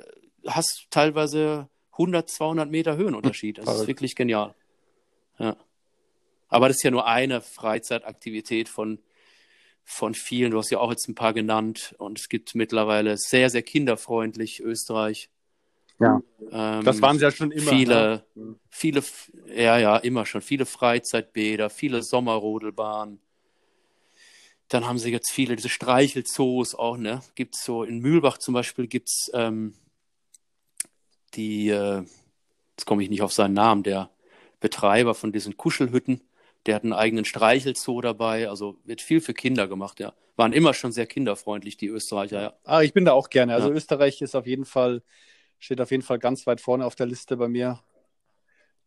hast 0.46 0.86
teilweise 0.90 1.68
100, 1.98 2.28
200 2.28 2.70
Meter 2.70 2.96
Höhenunterschied. 2.96 3.58
Das 3.58 3.80
ist 3.80 3.86
wirklich 3.86 4.14
genial. 4.14 4.54
Ja. 5.38 5.56
Aber 6.48 6.68
das 6.68 6.78
ist 6.78 6.82
ja 6.82 6.90
nur 6.90 7.06
eine 7.06 7.40
Freizeitaktivität 7.40 8.68
von, 8.68 8.98
von 9.84 10.14
vielen. 10.14 10.52
Du 10.52 10.58
hast 10.58 10.70
ja 10.70 10.78
auch 10.78 10.90
jetzt 10.90 11.08
ein 11.08 11.14
paar 11.14 11.34
genannt. 11.34 11.94
Und 11.98 12.18
es 12.18 12.28
gibt 12.28 12.54
mittlerweile 12.54 13.16
sehr, 13.18 13.50
sehr 13.50 13.62
kinderfreundlich 13.62 14.60
Österreich. 14.60 15.28
Ja. 16.00 16.22
Ähm, 16.52 16.84
Das 16.84 17.02
waren 17.02 17.18
sie 17.18 17.24
ja 17.24 17.30
schon 17.30 17.50
immer. 17.50 17.70
viele, 17.70 18.24
ne? 18.34 18.54
viele, 18.70 19.02
ja, 19.54 19.78
ja, 19.78 19.96
immer 19.96 20.24
schon. 20.24 20.40
Viele 20.40 20.66
Freizeitbäder, 20.66 21.68
viele 21.68 22.02
Sommerrodelbahnen. 22.02 23.20
Dann 24.68 24.86
haben 24.86 24.98
sie 24.98 25.10
jetzt 25.10 25.30
viele, 25.30 25.56
diese 25.56 25.70
Streichelzoos 25.70 26.74
auch, 26.74 26.96
ne? 26.96 27.22
Gibt's 27.34 27.64
so, 27.64 27.82
in 27.82 28.00
Mühlbach 28.00 28.38
zum 28.38 28.54
Beispiel 28.54 28.86
gibt's 28.86 29.30
ähm, 29.32 29.74
die, 31.34 31.68
äh, 31.68 32.02
jetzt 32.70 32.86
komme 32.86 33.02
ich 33.02 33.10
nicht 33.10 33.22
auf 33.22 33.32
seinen 33.32 33.54
Namen, 33.54 33.82
der 33.82 34.10
Betreiber 34.60 35.14
von 35.14 35.32
diesen 35.32 35.56
Kuschelhütten, 35.56 36.22
der 36.66 36.74
hat 36.74 36.82
einen 36.84 36.92
eigenen 36.92 37.24
Streichelzoo 37.24 38.00
dabei, 38.00 38.48
also 38.48 38.76
wird 38.84 39.00
viel 39.00 39.20
für 39.20 39.34
Kinder 39.34 39.68
gemacht, 39.68 40.00
ja. 40.00 40.12
Waren 40.36 40.52
immer 40.52 40.74
schon 40.74 40.92
sehr 40.92 41.06
kinderfreundlich, 41.06 41.76
die 41.76 41.88
Österreicher, 41.88 42.40
ja. 42.40 42.52
Ah, 42.64 42.82
ich 42.82 42.92
bin 42.92 43.04
da 43.04 43.12
auch 43.12 43.28
gerne. 43.30 43.54
Also 43.54 43.68
Ja. 43.68 43.74
Österreich 43.74 44.20
ist 44.22 44.34
auf 44.34 44.46
jeden 44.46 44.64
Fall, 44.64 45.02
steht 45.58 45.80
auf 45.80 45.90
jeden 45.90 46.02
Fall 46.02 46.18
ganz 46.18 46.46
weit 46.46 46.60
vorne 46.60 46.86
auf 46.86 46.94
der 46.94 47.06
Liste 47.06 47.36
bei 47.36 47.48
mir 47.48 47.80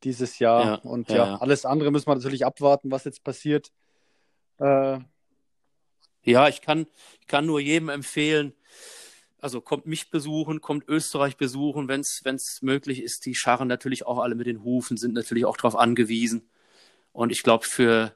dieses 0.04 0.39
Jahr. 0.39 0.65
Ja, 0.65 0.75
Und 0.89 1.10
ja, 1.10 1.15
ja, 1.15 1.36
alles 1.38 1.65
andere 1.65 1.91
müssen 1.91 2.08
wir 2.08 2.15
natürlich 2.15 2.45
abwarten, 2.45 2.91
was 2.91 3.04
jetzt 3.04 3.23
passiert. 3.23 3.71
Äh, 4.60 4.99
Ja, 6.23 6.47
ich 6.47 6.62
kann, 6.62 6.88
ich 7.19 7.27
kann 7.27 7.45
nur 7.45 7.60
jedem 7.60 7.89
empfehlen, 7.89 8.54
also 9.41 9.60
kommt 9.60 9.86
mich 9.88 10.10
besuchen, 10.12 10.62
kommt 10.62 10.88
Österreich 10.88 11.36
besuchen, 11.36 11.88
wenn 11.88 12.01
es 12.01 12.62
möglich 12.62 13.01
ist. 13.01 13.25
Die 13.25 13.36
scharren 13.36 13.67
natürlich 13.67 14.06
auch 14.06 14.19
alle 14.19 14.36
mit 14.36 14.47
den 14.47 14.63
Hufen, 14.63 14.97
sind 14.97 15.13
natürlich 15.13 15.45
auch 15.45 15.58
darauf 15.58 15.75
angewiesen. 15.75 16.47
Und 17.12 17.32
ich 17.32 17.43
glaube, 17.43 17.65
für 17.65 18.13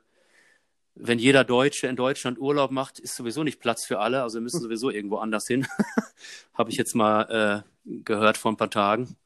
wenn 0.95 1.19
jeder 1.19 1.43
Deutsche 1.43 1.87
in 1.87 1.97
Deutschland 1.97 2.39
Urlaub 2.39 2.71
macht, 2.71 2.99
ist 2.99 3.15
sowieso 3.15 3.43
nicht 3.43 3.59
Platz 3.59 3.85
für 3.85 3.99
alle. 3.99 4.23
Also 4.23 4.35
wir 4.35 4.43
müssen 4.43 4.61
sowieso 4.61 4.89
irgendwo 4.89 5.17
anders 5.17 5.45
hin. 5.45 5.67
Habe 6.53 6.69
ich 6.69 6.77
jetzt 6.77 6.95
mal 6.95 7.63
äh, 7.85 7.89
gehört 8.03 8.37
vor 8.37 8.51
ein 8.51 8.57
paar 8.57 8.69
Tagen. 8.69 9.17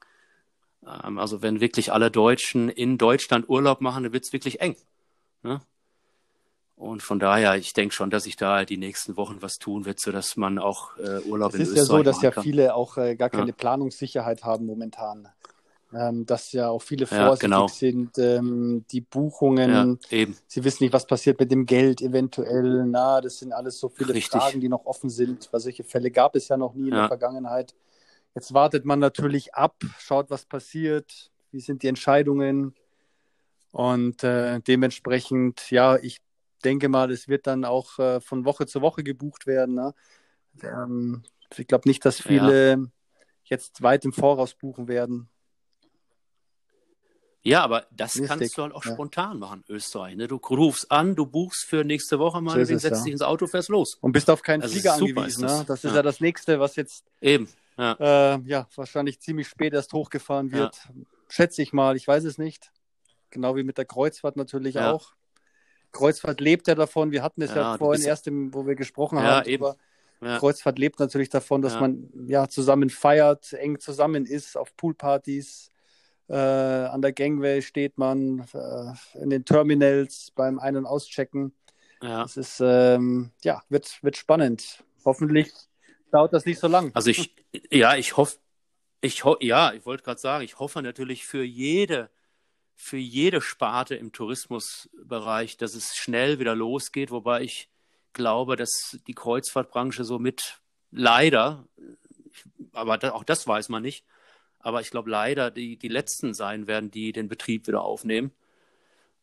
Ähm, 0.85 1.19
also 1.19 1.41
wenn 1.43 1.59
wirklich 1.59 1.91
alle 1.91 2.09
Deutschen 2.09 2.69
in 2.69 2.97
Deutschland 2.97 3.47
Urlaub 3.49 3.81
machen, 3.81 4.03
dann 4.03 4.13
wird 4.13 4.25
es 4.25 4.33
wirklich 4.33 4.62
eng. 4.62 4.75
Ne? 5.43 5.62
Und 6.79 7.03
von 7.03 7.19
daher, 7.19 7.57
ich 7.57 7.73
denke 7.73 7.93
schon, 7.93 8.09
dass 8.09 8.23
sich 8.23 8.37
da 8.37 8.63
die 8.63 8.77
nächsten 8.77 9.17
Wochen 9.17 9.41
was 9.41 9.59
tun 9.59 9.83
wird, 9.83 9.99
sodass 9.99 10.37
man 10.37 10.57
auch 10.57 10.97
äh, 10.97 11.19
Urlaub 11.19 11.53
es 11.53 11.59
in 11.59 11.61
ist 11.65 11.71
Österreich 11.71 11.75
ja 11.75 11.83
so, 11.97 12.03
dass 12.03 12.21
ja 12.21 12.31
kann. 12.31 12.43
viele 12.43 12.73
auch 12.73 12.95
äh, 12.95 13.15
gar 13.17 13.29
keine 13.29 13.47
Ja. 13.47 13.53
Planungssicherheit 13.53 14.45
haben 14.45 14.65
momentan. 14.65 15.27
Ähm, 15.93 16.25
dass 16.25 16.53
ja 16.53 16.69
auch 16.69 16.81
viele 16.81 17.05
Ja, 17.05 17.17
vorsichtig 17.25 17.49
genau. 17.49 17.67
sind, 17.67 18.17
ähm, 18.17 18.85
die 18.91 19.01
Buchungen, 19.01 19.99
Ja, 20.09 20.17
eben. 20.17 20.37
sie 20.47 20.63
wissen 20.63 20.83
nicht, 20.83 20.93
was 20.93 21.05
passiert 21.05 21.37
mit 21.39 21.51
dem 21.51 21.65
Geld 21.65 22.01
eventuell. 22.01 22.85
Na, 22.85 23.19
das 23.19 23.39
sind 23.39 23.51
alles 23.51 23.77
so 23.77 23.89
viele 23.89 24.13
Richtig. 24.13 24.39
Fragen, 24.39 24.61
die 24.61 24.69
noch 24.69 24.85
offen 24.85 25.09
sind, 25.09 25.49
weil 25.51 25.59
solche 25.59 25.83
Fälle 25.83 26.11
gab 26.11 26.35
es 26.37 26.47
ja 26.47 26.55
noch 26.55 26.75
nie 26.75 26.87
in 26.87 26.91
Ja. 26.95 27.01
der 27.01 27.07
Vergangenheit. 27.07 27.75
Jetzt 28.35 28.53
wartet 28.53 28.85
man 28.85 28.99
natürlich 28.99 29.53
ab, 29.53 29.75
schaut, 29.97 30.29
was 30.29 30.45
passiert, 30.45 31.29
wie 31.51 31.59
sind 31.59 31.83
die 31.83 31.87
Entscheidungen 31.87 32.73
und 33.71 34.23
äh, 34.23 34.61
dementsprechend, 34.61 35.71
ja, 35.71 35.97
ich 35.97 36.21
denke 36.60 36.89
mal, 36.89 37.12
es 37.12 37.28
wird 37.28 37.48
dann 37.48 37.65
auch 37.65 37.98
äh, 38.00 38.19
von 38.22 38.45
Woche 38.45 38.65
zu 38.67 38.82
Woche 38.82 39.04
gebucht 39.04 39.48
werden. 39.48 39.76
Ne? 39.76 39.93
Ähm, 40.62 41.24
ich 41.58 41.67
glaube 41.67 41.88
nicht, 41.89 42.06
dass 42.06 42.22
viele 42.22 42.91
jetzt 43.43 43.82
weit 43.82 44.06
im 44.06 44.13
Voraus 44.13 44.54
buchen 44.54 44.88
werden. 44.88 45.30
Ja, 47.41 47.63
aber 47.63 47.88
das 47.91 48.15
Mystik, 48.15 48.38
kannst 48.39 48.58
du 48.58 48.62
halt 48.63 48.74
auch 48.74 48.84
ja. 48.84 48.91
spontan 48.91 49.39
machen, 49.39 49.63
Österreich. 49.69 50.15
Ne? 50.17 50.28
Du 50.28 50.36
rufst 50.36 50.91
an, 50.91 51.15
du 51.15 51.26
buchst 51.26 51.65
für 51.65 51.86
nächste 51.86 52.19
Woche 52.19 52.41
mal, 52.41 52.54
So 52.54 52.74
es, 52.74 52.82
setzt 52.82 53.00
ja. 53.00 53.04
dich 53.06 53.13
ins 53.13 53.22
Auto, 53.22 53.48
fährst 53.48 53.69
los. 53.69 53.98
Und 54.02 54.12
bist 54.12 54.30
auf 54.30 54.41
keinen 54.41 54.62
Also 54.62 54.74
Flieger 54.74 54.95
super 54.95 55.22
angewiesen. 55.22 55.43
das. 55.43 55.60
Ne? 55.60 55.65
Das 55.65 55.84
ist 55.86 55.91
Ja. 55.91 55.95
ja 55.98 56.02
das 56.04 56.19
Nächste, 56.19 56.60
was 56.60 56.76
jetzt 56.76 57.06
Eben. 57.22 57.48
Ja. 57.78 58.36
äh, 58.36 58.39
ja, 58.43 58.67
wahrscheinlich 58.76 59.22
ziemlich 59.22 59.48
spät 59.48 59.74
erst 59.74 59.93
hochgefahren 59.93 60.52
wird. 60.52 60.78
Schätze 61.30 61.62
ich 61.62 61.72
mal, 61.72 61.95
ich 61.95 62.06
weiß 62.06 62.26
es 62.26 62.38
nicht. 62.38 62.72
Genau 63.30 63.56
wie 63.56 63.63
mit 63.63 63.78
der 63.78 63.86
Kreuzfahrt 63.86 64.36
natürlich 64.36 64.76
Ja. 64.76 64.91
auch. 64.91 65.13
Kreuzfahrt 65.91 66.39
lebt 66.41 66.67
ja 66.67 66.75
davon. 66.75 67.12
Wir 67.12 67.23
hatten 67.23 67.41
es 67.41 67.52
ja, 67.52 67.58
Ja, 67.58 67.78
vorhin 67.78 68.04
erst, 68.06 68.28
im, 68.28 68.54
wo 68.54 68.65
wir 68.67 68.75
gesprochen 68.75 69.17
Ja, 69.17 69.23
haben. 69.23 69.49
eben. 69.49 69.73
Ja. 70.21 70.38
Kreuzfahrt 70.38 70.78
lebt 70.80 70.99
natürlich 70.99 71.30
davon, 71.30 71.62
dass 71.62 71.73
Ja. 71.73 71.82
man 71.82 72.10
ja 72.28 72.47
zusammen 72.47 72.89
feiert, 72.89 73.54
eng 73.54 73.80
zusammen 73.80 74.25
ist, 74.25 74.58
auf 74.58 74.75
Poolpartys. 74.75 75.71
Äh, 76.28 76.36
an 76.36 77.02
der 77.02 77.13
Gangway 77.13 77.62
steht 77.62 77.97
man, 77.97 78.45
äh, 78.54 79.19
in 79.19 79.30
den 79.32 79.45
Terminals 79.45 80.32
beim 80.36 80.60
Ein- 80.60 80.78
und 80.78 80.86
Auschecken. 80.86 81.54
ja. 82.04 82.23
Es 82.23 82.38
ist, 82.38 82.60
ähm, 82.62 83.32
ja, 83.43 83.62
wird, 83.69 83.97
wird 84.04 84.15
spannend. 84.17 84.84
Hoffentlich 85.06 85.52
dauert 86.12 86.34
das 86.34 86.45
nicht 86.45 86.60
so 86.60 86.67
lang. 86.67 86.91
Also 86.93 87.10
ich, 87.10 87.34
ja, 87.71 87.95
ich 87.95 88.15
hoffe, 88.15 88.38
ich 89.02 89.23
ho 89.23 89.38
ja, 89.39 89.73
ich 89.73 89.86
wollte 89.86 90.04
gerade 90.04 90.19
sagen, 90.19 90.43
ich 90.43 90.60
hoffe 90.60 90.82
natürlich 90.82 91.25
für 91.25 91.43
jede, 91.43 92.10
für 92.81 92.97
jede 92.97 93.41
Sparte 93.41 93.95
im 93.95 94.13
Tourismusbereich, 94.13 95.57
dass 95.57 95.75
es 95.75 95.97
schnell 95.97 96.39
wieder 96.39 96.55
losgeht, 96.55 97.11
wobei 97.11 97.41
ich 97.41 97.69
glaube, 98.13 98.55
dass 98.55 98.97
die 99.05 99.13
Kreuzfahrtbranche 99.13 100.05
somit 100.05 100.61
leider, 100.89 101.67
aber 102.71 103.13
auch 103.13 103.25
das 103.25 103.45
weiß 103.45 103.67
man 103.67 103.83
nicht, 103.83 104.05
aber 104.59 104.79
ich 104.79 104.91
glaube 104.91 105.09
leider 105.09 105.51
die, 105.51 105.75
die 105.75 105.89
letzten 105.89 106.33
sein 106.33 106.67
werden, 106.67 106.89
die 106.89 107.11
den 107.11 107.27
Betrieb 107.27 107.67
wieder 107.67 107.81
aufnehmen. 107.81 108.31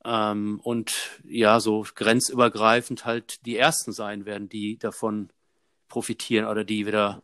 Ähm, 0.05 0.61
und 0.63 1.19
ja, 1.25 1.59
so 1.59 1.87
grenzübergreifend 1.95 3.07
halt 3.07 3.45
die 3.47 3.57
ersten 3.57 3.93
sein 3.93 4.27
werden, 4.27 4.51
die 4.51 4.79
davon 4.79 5.31
profitieren 5.89 6.47
oder 6.47 6.63
die 6.63 6.87
wieder 6.87 7.23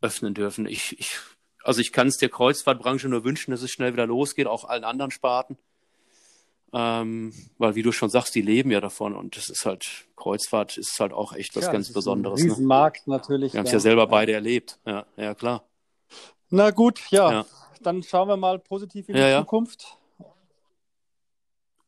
öffnen 0.00 0.34
dürfen. 0.34 0.66
Ich, 0.66 0.98
ich, 0.98 1.18
also 1.62 1.80
ich 1.80 1.92
kann 1.92 2.08
es 2.08 2.16
der 2.16 2.30
Kreuzfahrtbranche 2.30 3.08
nur 3.08 3.22
wünschen, 3.22 3.52
dass 3.52 3.62
es 3.62 3.70
schnell 3.70 3.92
wieder 3.92 4.06
losgeht, 4.06 4.48
auch 4.48 4.64
allen 4.64 4.84
anderen 4.84 5.12
Sparten. 5.12 5.56
Ähm, 6.72 7.32
weil, 7.56 7.74
wie 7.76 7.82
du 7.82 7.92
schon 7.92 8.10
sagst, 8.10 8.34
die 8.34 8.42
leben 8.42 8.70
ja 8.70 8.80
davon 8.80 9.14
und 9.14 9.36
das 9.36 9.48
ist 9.48 9.64
halt, 9.64 9.86
Kreuzfahrt 10.16 10.76
ist 10.76 10.98
halt 11.00 11.12
auch 11.12 11.32
echt 11.32 11.56
was 11.56 11.64
Ja, 11.64 11.72
ganz 11.72 11.90
Besonderes. 11.92 12.40
Ein 12.40 12.46
Ne? 12.48 12.52
Riesenmarkt 12.52 13.06
natürlich. 13.08 13.54
Wir 13.54 13.60
haben 13.60 13.66
es 13.66 13.72
ja 13.72 13.80
selber 13.80 14.06
beide 14.06 14.32
erlebt. 14.32 14.78
Ja, 14.84 15.06
ja 15.16 15.34
klar. 15.34 15.64
Na 16.50 16.70
gut, 16.70 17.00
ja, 17.10 17.32
Ja. 17.32 17.46
dann 17.80 18.02
schauen 18.02 18.28
wir 18.28 18.36
mal 18.36 18.58
positiv 18.58 19.08
in 19.08 19.14
die. 19.16 19.36
Zukunft. 19.38 19.96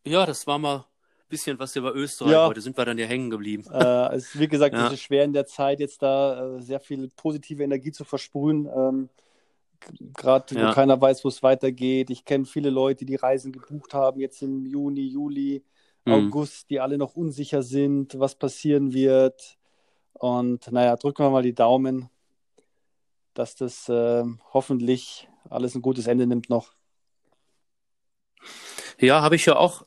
Ja, 0.07 0.24
das 0.24 0.47
war 0.47 0.59
mal 0.59 0.76
ein 0.78 0.85
bisschen 1.28 1.59
was 1.59 1.76
über 1.76 1.95
Österreich. 1.95 2.33
Ja. 2.33 2.47
Heute 2.47 2.61
sind 2.62 2.76
wir 2.76 2.85
dann 2.87 2.97
ja 2.99 3.07
hängen 3.07 3.28
geblieben. 3.31 3.64
Äh, 3.70 4.14
es, 4.16 4.39
wie 4.39 4.49
gesagt, 4.49 4.74
es 4.74 4.93
ist 4.93 5.03
schwer 5.03 5.24
in 5.24 5.33
der 5.35 5.47
Zeit 5.47 5.78
jetzt 5.81 6.01
da 6.03 6.57
äh, 6.57 6.62
sehr 6.62 6.81
viel 6.81 7.11
positive 7.16 7.62
Energie 7.62 7.93
zu 7.93 8.05
versprühen. 8.05 8.66
Ähm, 8.66 9.09
Gerade 10.16 10.55
wo 10.55 10.61
Ja. 10.61 10.72
keiner 10.74 11.01
weiß, 11.01 11.24
wo 11.24 11.28
es 11.28 11.43
weitergeht. 11.43 12.11
Ich 12.11 12.24
kenne 12.24 12.45
viele 12.45 12.70
Leute, 12.70 13.05
die 13.05 13.16
Reisen 13.16 13.53
gebucht 13.53 13.95
haben, 13.95 14.20
jetzt 14.20 14.43
im 14.43 14.66
Juni, 14.66 15.07
Juli, 15.09 15.64
Mhm. 16.05 16.12
August, 16.12 16.70
die 16.70 16.81
alle 16.81 16.99
noch 16.99 17.14
unsicher 17.16 17.62
sind, 17.62 18.18
was 18.18 18.35
passieren 18.35 18.93
wird. 18.93 19.59
Und 20.14 20.70
naja, 20.72 20.97
drücken 20.97 21.24
wir 21.24 21.31
mal 21.31 21.43
die 21.43 21.55
Daumen, 21.55 22.09
dass 23.35 23.55
das 23.55 23.89
äh, 23.89 24.24
hoffentlich 24.53 25.28
alles 25.49 25.74
ein 25.74 25.83
gutes 25.83 26.07
Ende 26.07 26.26
nimmt 26.26 26.51
noch. 26.51 26.74
Ja, 28.99 29.22
habe 29.22 29.37
ich 29.37 29.47
ja 29.47 29.57
auch. 29.57 29.87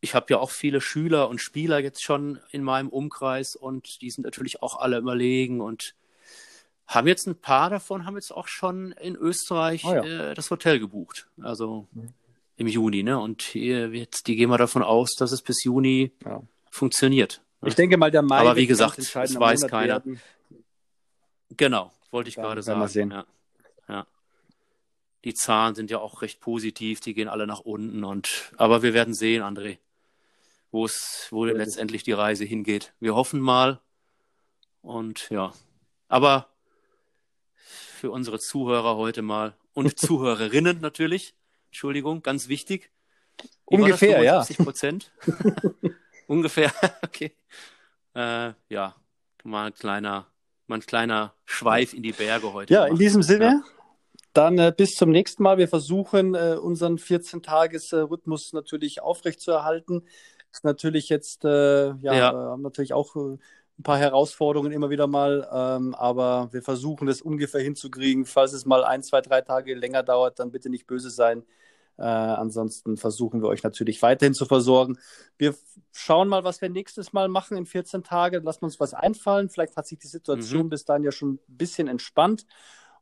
Ich 0.00 0.14
habe 0.14 0.26
ja 0.30 0.38
auch 0.38 0.50
viele 0.50 0.80
Schüler 0.80 1.28
und 1.28 1.40
Spieler 1.40 1.78
jetzt 1.78 2.02
schon 2.02 2.38
in 2.50 2.62
meinem 2.62 2.88
Umkreis 2.88 3.56
und 3.56 4.02
die 4.02 4.10
sind 4.10 4.24
natürlich 4.24 4.62
auch 4.62 4.76
alle 4.78 4.98
überlegen 4.98 5.60
und 5.60 5.94
haben 6.86 7.06
jetzt 7.08 7.26
ein 7.26 7.34
paar 7.36 7.70
davon, 7.70 8.06
haben 8.06 8.14
jetzt 8.16 8.32
auch 8.32 8.48
schon 8.48 8.92
in 8.92 9.16
Österreich 9.16 9.84
Ah, 9.84 9.96
ja. 10.04 10.30
äh, 10.30 10.34
das 10.34 10.50
Hotel 10.50 10.78
gebucht. 10.78 11.26
Also 11.42 11.86
Mhm. 11.92 12.14
im 12.56 12.66
Juni, 12.68 13.02
ne? 13.02 13.18
Und 13.18 13.42
hier 13.42 13.88
jetzt, 13.88 14.26
die 14.28 14.36
gehen 14.36 14.50
wir 14.50 14.58
davon 14.58 14.82
aus, 14.82 15.14
dass 15.18 15.32
es 15.32 15.42
bis 15.42 15.64
Juni 15.64 16.12
Ja. 16.24 16.42
funktioniert. 16.70 17.42
Ich 17.64 17.74
denke 17.74 17.96
mal, 17.96 18.10
der 18.10 18.22
Mai 18.22 18.38
Aber 18.38 18.56
wie 18.56 18.66
gesagt, 18.66 18.98
es 18.98 19.14
weiß 19.14 19.34
Monat 19.34 19.68
keiner. 19.70 19.94
werden. 19.94 20.20
Genau, 21.56 21.92
wollte 22.10 22.28
ich 22.28 22.34
Dann 22.36 22.44
gerade 22.44 22.66
werden 22.66 22.78
wir 22.80 22.88
sagen. 22.88 23.10
sehen. 23.10 23.10
Ja. 23.10 23.26
ja. 23.88 24.06
Die 25.24 25.34
Zahlen 25.34 25.74
sind 25.74 25.90
ja 25.90 25.98
auch 25.98 26.22
recht 26.22 26.40
positiv, 26.40 27.00
die 27.00 27.14
gehen 27.14 27.28
alle 27.28 27.46
nach 27.46 27.60
unten 27.60 28.04
und 28.04 28.52
aber 28.56 28.82
wir 28.82 28.94
werden 28.94 29.14
sehen, 29.14 29.42
André, 29.42 29.78
wo 30.70 30.84
es, 30.84 31.26
wo 31.30 31.46
Ja, 31.46 31.52
das- 31.54 31.66
letztendlich 31.66 32.02
die 32.04 32.12
Reise 32.12 32.44
hingeht. 32.44 32.92
Wir 33.00 33.14
hoffen 33.16 33.40
mal 33.40 33.80
und 34.82 35.28
ja. 35.30 35.52
Aber 36.08 36.48
für 38.06 38.12
unsere 38.12 38.38
Zuhörer 38.38 38.96
heute 38.96 39.20
mal 39.20 39.54
und 39.74 39.98
Zuhörerinnen 39.98 40.80
natürlich, 40.80 41.34
Entschuldigung, 41.66 42.22
ganz 42.22 42.46
wichtig. 42.46 42.92
Wie 43.68 43.74
Ungefähr, 43.74 44.22
ja. 44.22 44.44
75 44.44 44.58
Prozent. 44.58 45.12
Ungefähr, 46.28 46.70
okay. 47.02 47.32
Äh, 48.14 48.52
ja, 48.68 48.94
mal 49.42 49.66
ein 49.66 49.74
kleiner, 49.74 50.28
mal 50.68 50.76
ein 50.76 50.86
kleiner 50.86 51.34
Schweif 51.46 51.94
in 51.94 52.04
die 52.04 52.12
Berge 52.12 52.52
heute. 52.52 52.72
Ja, 52.72 52.82
in 52.82 52.90
gemacht. 52.90 53.00
diesem 53.00 53.22
Sinne, 53.24 53.64
dann 54.32 54.56
äh, 54.60 54.72
bis 54.74 54.94
zum 54.94 55.10
nächsten 55.10 55.42
Mal. 55.42 55.58
Wir 55.58 55.66
versuchen, 55.66 56.36
äh, 56.36 56.56
unseren 56.62 56.98
14-Tages-Rhythmus 56.98 58.52
natürlich 58.52 59.02
aufrechtzuerhalten. 59.02 60.06
Ist 60.52 60.62
natürlich 60.62 61.08
jetzt, 61.08 61.44
äh, 61.44 61.48
ja, 61.48 61.94
Ja. 62.14 62.30
äh, 62.30 62.34
haben 62.52 62.62
natürlich 62.62 62.92
auch 62.92 63.16
äh, 63.16 63.36
ein 63.78 63.82
paar 63.82 63.98
Herausforderungen 63.98 64.72
immer 64.72 64.90
wieder 64.90 65.06
mal, 65.06 65.48
ähm, 65.52 65.94
aber 65.94 66.48
wir 66.52 66.62
versuchen 66.62 67.06
das 67.06 67.20
ungefähr 67.22 67.60
hinzukriegen. 67.60 68.24
Falls 68.24 68.52
es 68.52 68.64
mal 68.66 68.84
ein, 68.84 69.02
zwei, 69.02 69.20
drei 69.20 69.42
Tage 69.42 69.74
länger 69.74 70.02
dauert, 70.02 70.38
dann 70.38 70.50
bitte 70.50 70.70
nicht 70.70 70.86
böse 70.86 71.10
sein. 71.10 71.44
Äh, 71.98 72.02
ansonsten 72.02 72.96
versuchen 72.96 73.42
wir 73.42 73.48
euch 73.48 73.62
natürlich 73.62 74.02
weiterhin 74.02 74.34
zu 74.34 74.46
versorgen. 74.46 74.98
Wir 75.38 75.54
schauen 75.92 76.28
mal, 76.28 76.44
was 76.44 76.60
wir 76.60 76.68
nächstes 76.70 77.12
Mal 77.12 77.28
machen 77.28 77.56
in 77.56 77.66
14 77.66 78.02
Tagen. 78.02 78.44
Lassen 78.44 78.64
uns 78.66 78.80
was 78.80 78.94
einfallen. 78.94 79.48
Vielleicht 79.50 79.76
hat 79.76 79.86
sich 79.86 79.98
die 79.98 80.06
Situation 80.08 80.66
Mhm. 80.66 80.70
bis 80.70 80.84
dahin 80.84 81.04
ja 81.04 81.12
schon 81.12 81.34
ein 81.34 81.40
bisschen 81.48 81.88
entspannt. 81.88 82.46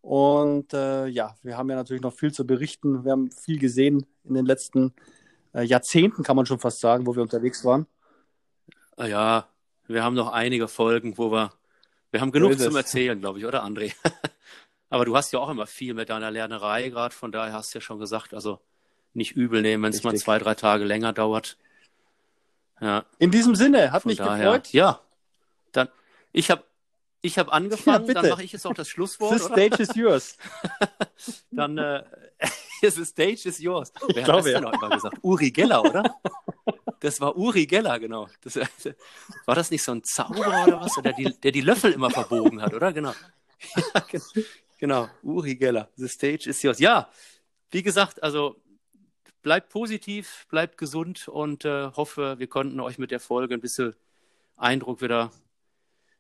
Und 0.02 0.74
äh, 0.74 1.06
ja, 1.06 1.36
wir 1.42 1.56
haben 1.56 1.70
ja 1.70 1.76
natürlich 1.76 2.02
noch 2.02 2.12
viel 2.14 2.32
zu 2.32 2.46
berichten. 2.46 3.04
Wir 3.04 3.12
haben 3.12 3.30
viel 3.30 3.58
gesehen 3.58 4.06
in 4.24 4.34
den 4.34 4.46
letzten 4.46 4.92
äh, 5.54 5.62
Jahrzehnten, 5.64 6.22
kann 6.22 6.36
man 6.36 6.46
schon 6.46 6.58
fast 6.60 6.80
sagen, 6.80 7.06
wo 7.06 7.14
wir 7.16 7.22
unterwegs 7.22 7.64
waren. 7.64 7.86
Ah 8.96 9.06
Ja, 9.06 9.48
wir 9.86 10.02
haben 10.02 10.14
noch 10.14 10.32
einige 10.32 10.68
Folgen, 10.68 11.16
wo 11.18 11.30
wir, 11.30 11.52
wir 12.10 12.20
haben 12.20 12.32
genug 12.32 12.58
zum. 12.58 12.76
Erzählen, 12.76 13.18
glaube 13.20 13.38
ich, 13.38 13.46
oder 13.46 13.64
André? 13.64 13.94
Aber 14.90 15.04
du 15.04 15.16
hast 15.16 15.32
ja 15.32 15.40
auch 15.40 15.48
immer 15.48 15.66
viel 15.66 15.94
mit 15.94 16.08
deiner 16.08 16.30
Lernerei 16.30 16.88
gerade, 16.88 17.14
von 17.14 17.32
daher 17.32 17.52
hast 17.52 17.74
du 17.74 17.78
ja 17.78 17.80
schon 17.80 17.98
gesagt, 17.98 18.32
also 18.34 18.60
nicht 19.12 19.32
übel 19.32 19.62
nehmen, 19.62 19.82
wenn 19.82 19.92
es 19.92 20.02
mal 20.04 20.14
zwei, 20.14 20.38
drei 20.38 20.54
Tage 20.54 20.84
länger 20.84 21.12
dauert. 21.12 21.56
Ja, 22.80 23.04
In 23.18 23.30
diesem 23.30 23.54
Sinne, 23.54 23.92
hat 23.92 24.02
von 24.02 24.10
mich 24.10 24.18
daher. 24.18 24.44
gefreut. 24.44 24.72
Ja, 24.72 25.00
dann, 25.72 25.88
ich 26.32 26.50
habe 26.50 26.64
ich 27.24 27.38
hab 27.38 27.50
angefangen, 27.50 28.06
bitte. 28.06 28.20
dann 28.20 28.28
mache 28.28 28.44
ich 28.44 28.52
jetzt 28.52 28.66
auch 28.66 28.74
das 28.74 28.86
Schlusswort, 28.86 29.38
The 29.38 29.46
oder? 29.46 29.54
stage 29.54 29.82
is 29.82 29.96
yours. 29.96 30.36
Dann, 31.50 31.78
äh, 31.78 32.04
the 32.82 33.04
stage 33.04 33.48
is 33.48 33.58
yours. 33.58 33.92
Wer 34.08 34.16
hat 34.16 34.24
glaube, 34.24 34.42
das 34.42 34.44
denn 34.44 34.52
ja. 34.52 34.60
noch 34.60 34.72
immer 34.74 34.90
gesagt? 34.90 35.18
Uri 35.22 35.50
Geller, 35.50 35.82
oder? 35.82 36.14
Das 37.00 37.22
war 37.22 37.34
Uri 37.34 37.64
Geller, 37.64 37.98
genau. 37.98 38.28
Das, 38.42 38.56
war 38.56 39.54
das 39.54 39.70
nicht 39.70 39.82
so 39.82 39.92
ein 39.92 40.04
Zauberer 40.04 40.66
oder 40.66 40.80
was? 40.82 40.98
Oder 40.98 41.14
die, 41.14 41.32
der 41.40 41.50
die 41.50 41.62
Löffel 41.62 41.92
immer 41.92 42.10
verbogen 42.10 42.60
hat, 42.60 42.74
oder? 42.74 42.92
Genau. 42.92 43.14
Ja, 43.94 44.00
gen- 44.00 44.44
genau, 44.78 45.08
Uri 45.22 45.54
Geller. 45.54 45.88
The 45.96 46.08
stage 46.08 46.50
is 46.50 46.60
yours. 46.60 46.78
Ja, 46.78 47.08
wie 47.70 47.82
gesagt, 47.82 48.22
also 48.22 48.60
bleibt 49.40 49.70
positiv, 49.70 50.46
bleibt 50.50 50.76
gesund 50.76 51.26
und 51.28 51.64
äh, 51.64 51.90
hoffe, 51.92 52.38
wir 52.38 52.48
konnten 52.48 52.80
euch 52.80 52.98
mit 52.98 53.10
der 53.10 53.20
Folge 53.20 53.54
ein 53.54 53.62
bisschen 53.62 53.94
Eindruck 54.56 55.00
wieder 55.00 55.30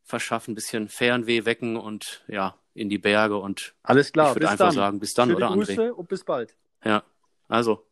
verschaffen, 0.04 0.52
ein 0.52 0.54
bisschen 0.54 0.88
Fernweh 0.88 1.44
wecken 1.44 1.76
und 1.76 2.24
ja, 2.28 2.56
in 2.74 2.88
die 2.88 2.98
Berge 2.98 3.36
und 3.36 3.74
Alles 3.82 4.12
klar, 4.12 4.30
ich 4.30 4.36
würde 4.36 4.48
einfach 4.48 4.66
dann. 4.66 4.74
sagen, 4.74 5.00
bis 5.00 5.14
dann, 5.14 5.28
Schöne 5.28 5.36
oder 5.38 5.48
André? 5.50 5.66
Grüße 5.66 5.94
und 5.94 6.08
bis 6.08 6.24
bald. 6.24 6.54
Ja, 6.84 7.02
also. 7.48 7.86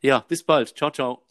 Ja, 0.00 0.24
bis 0.28 0.42
bald. 0.44 0.76
Ciao, 0.76 0.90
ciao. 0.90 1.22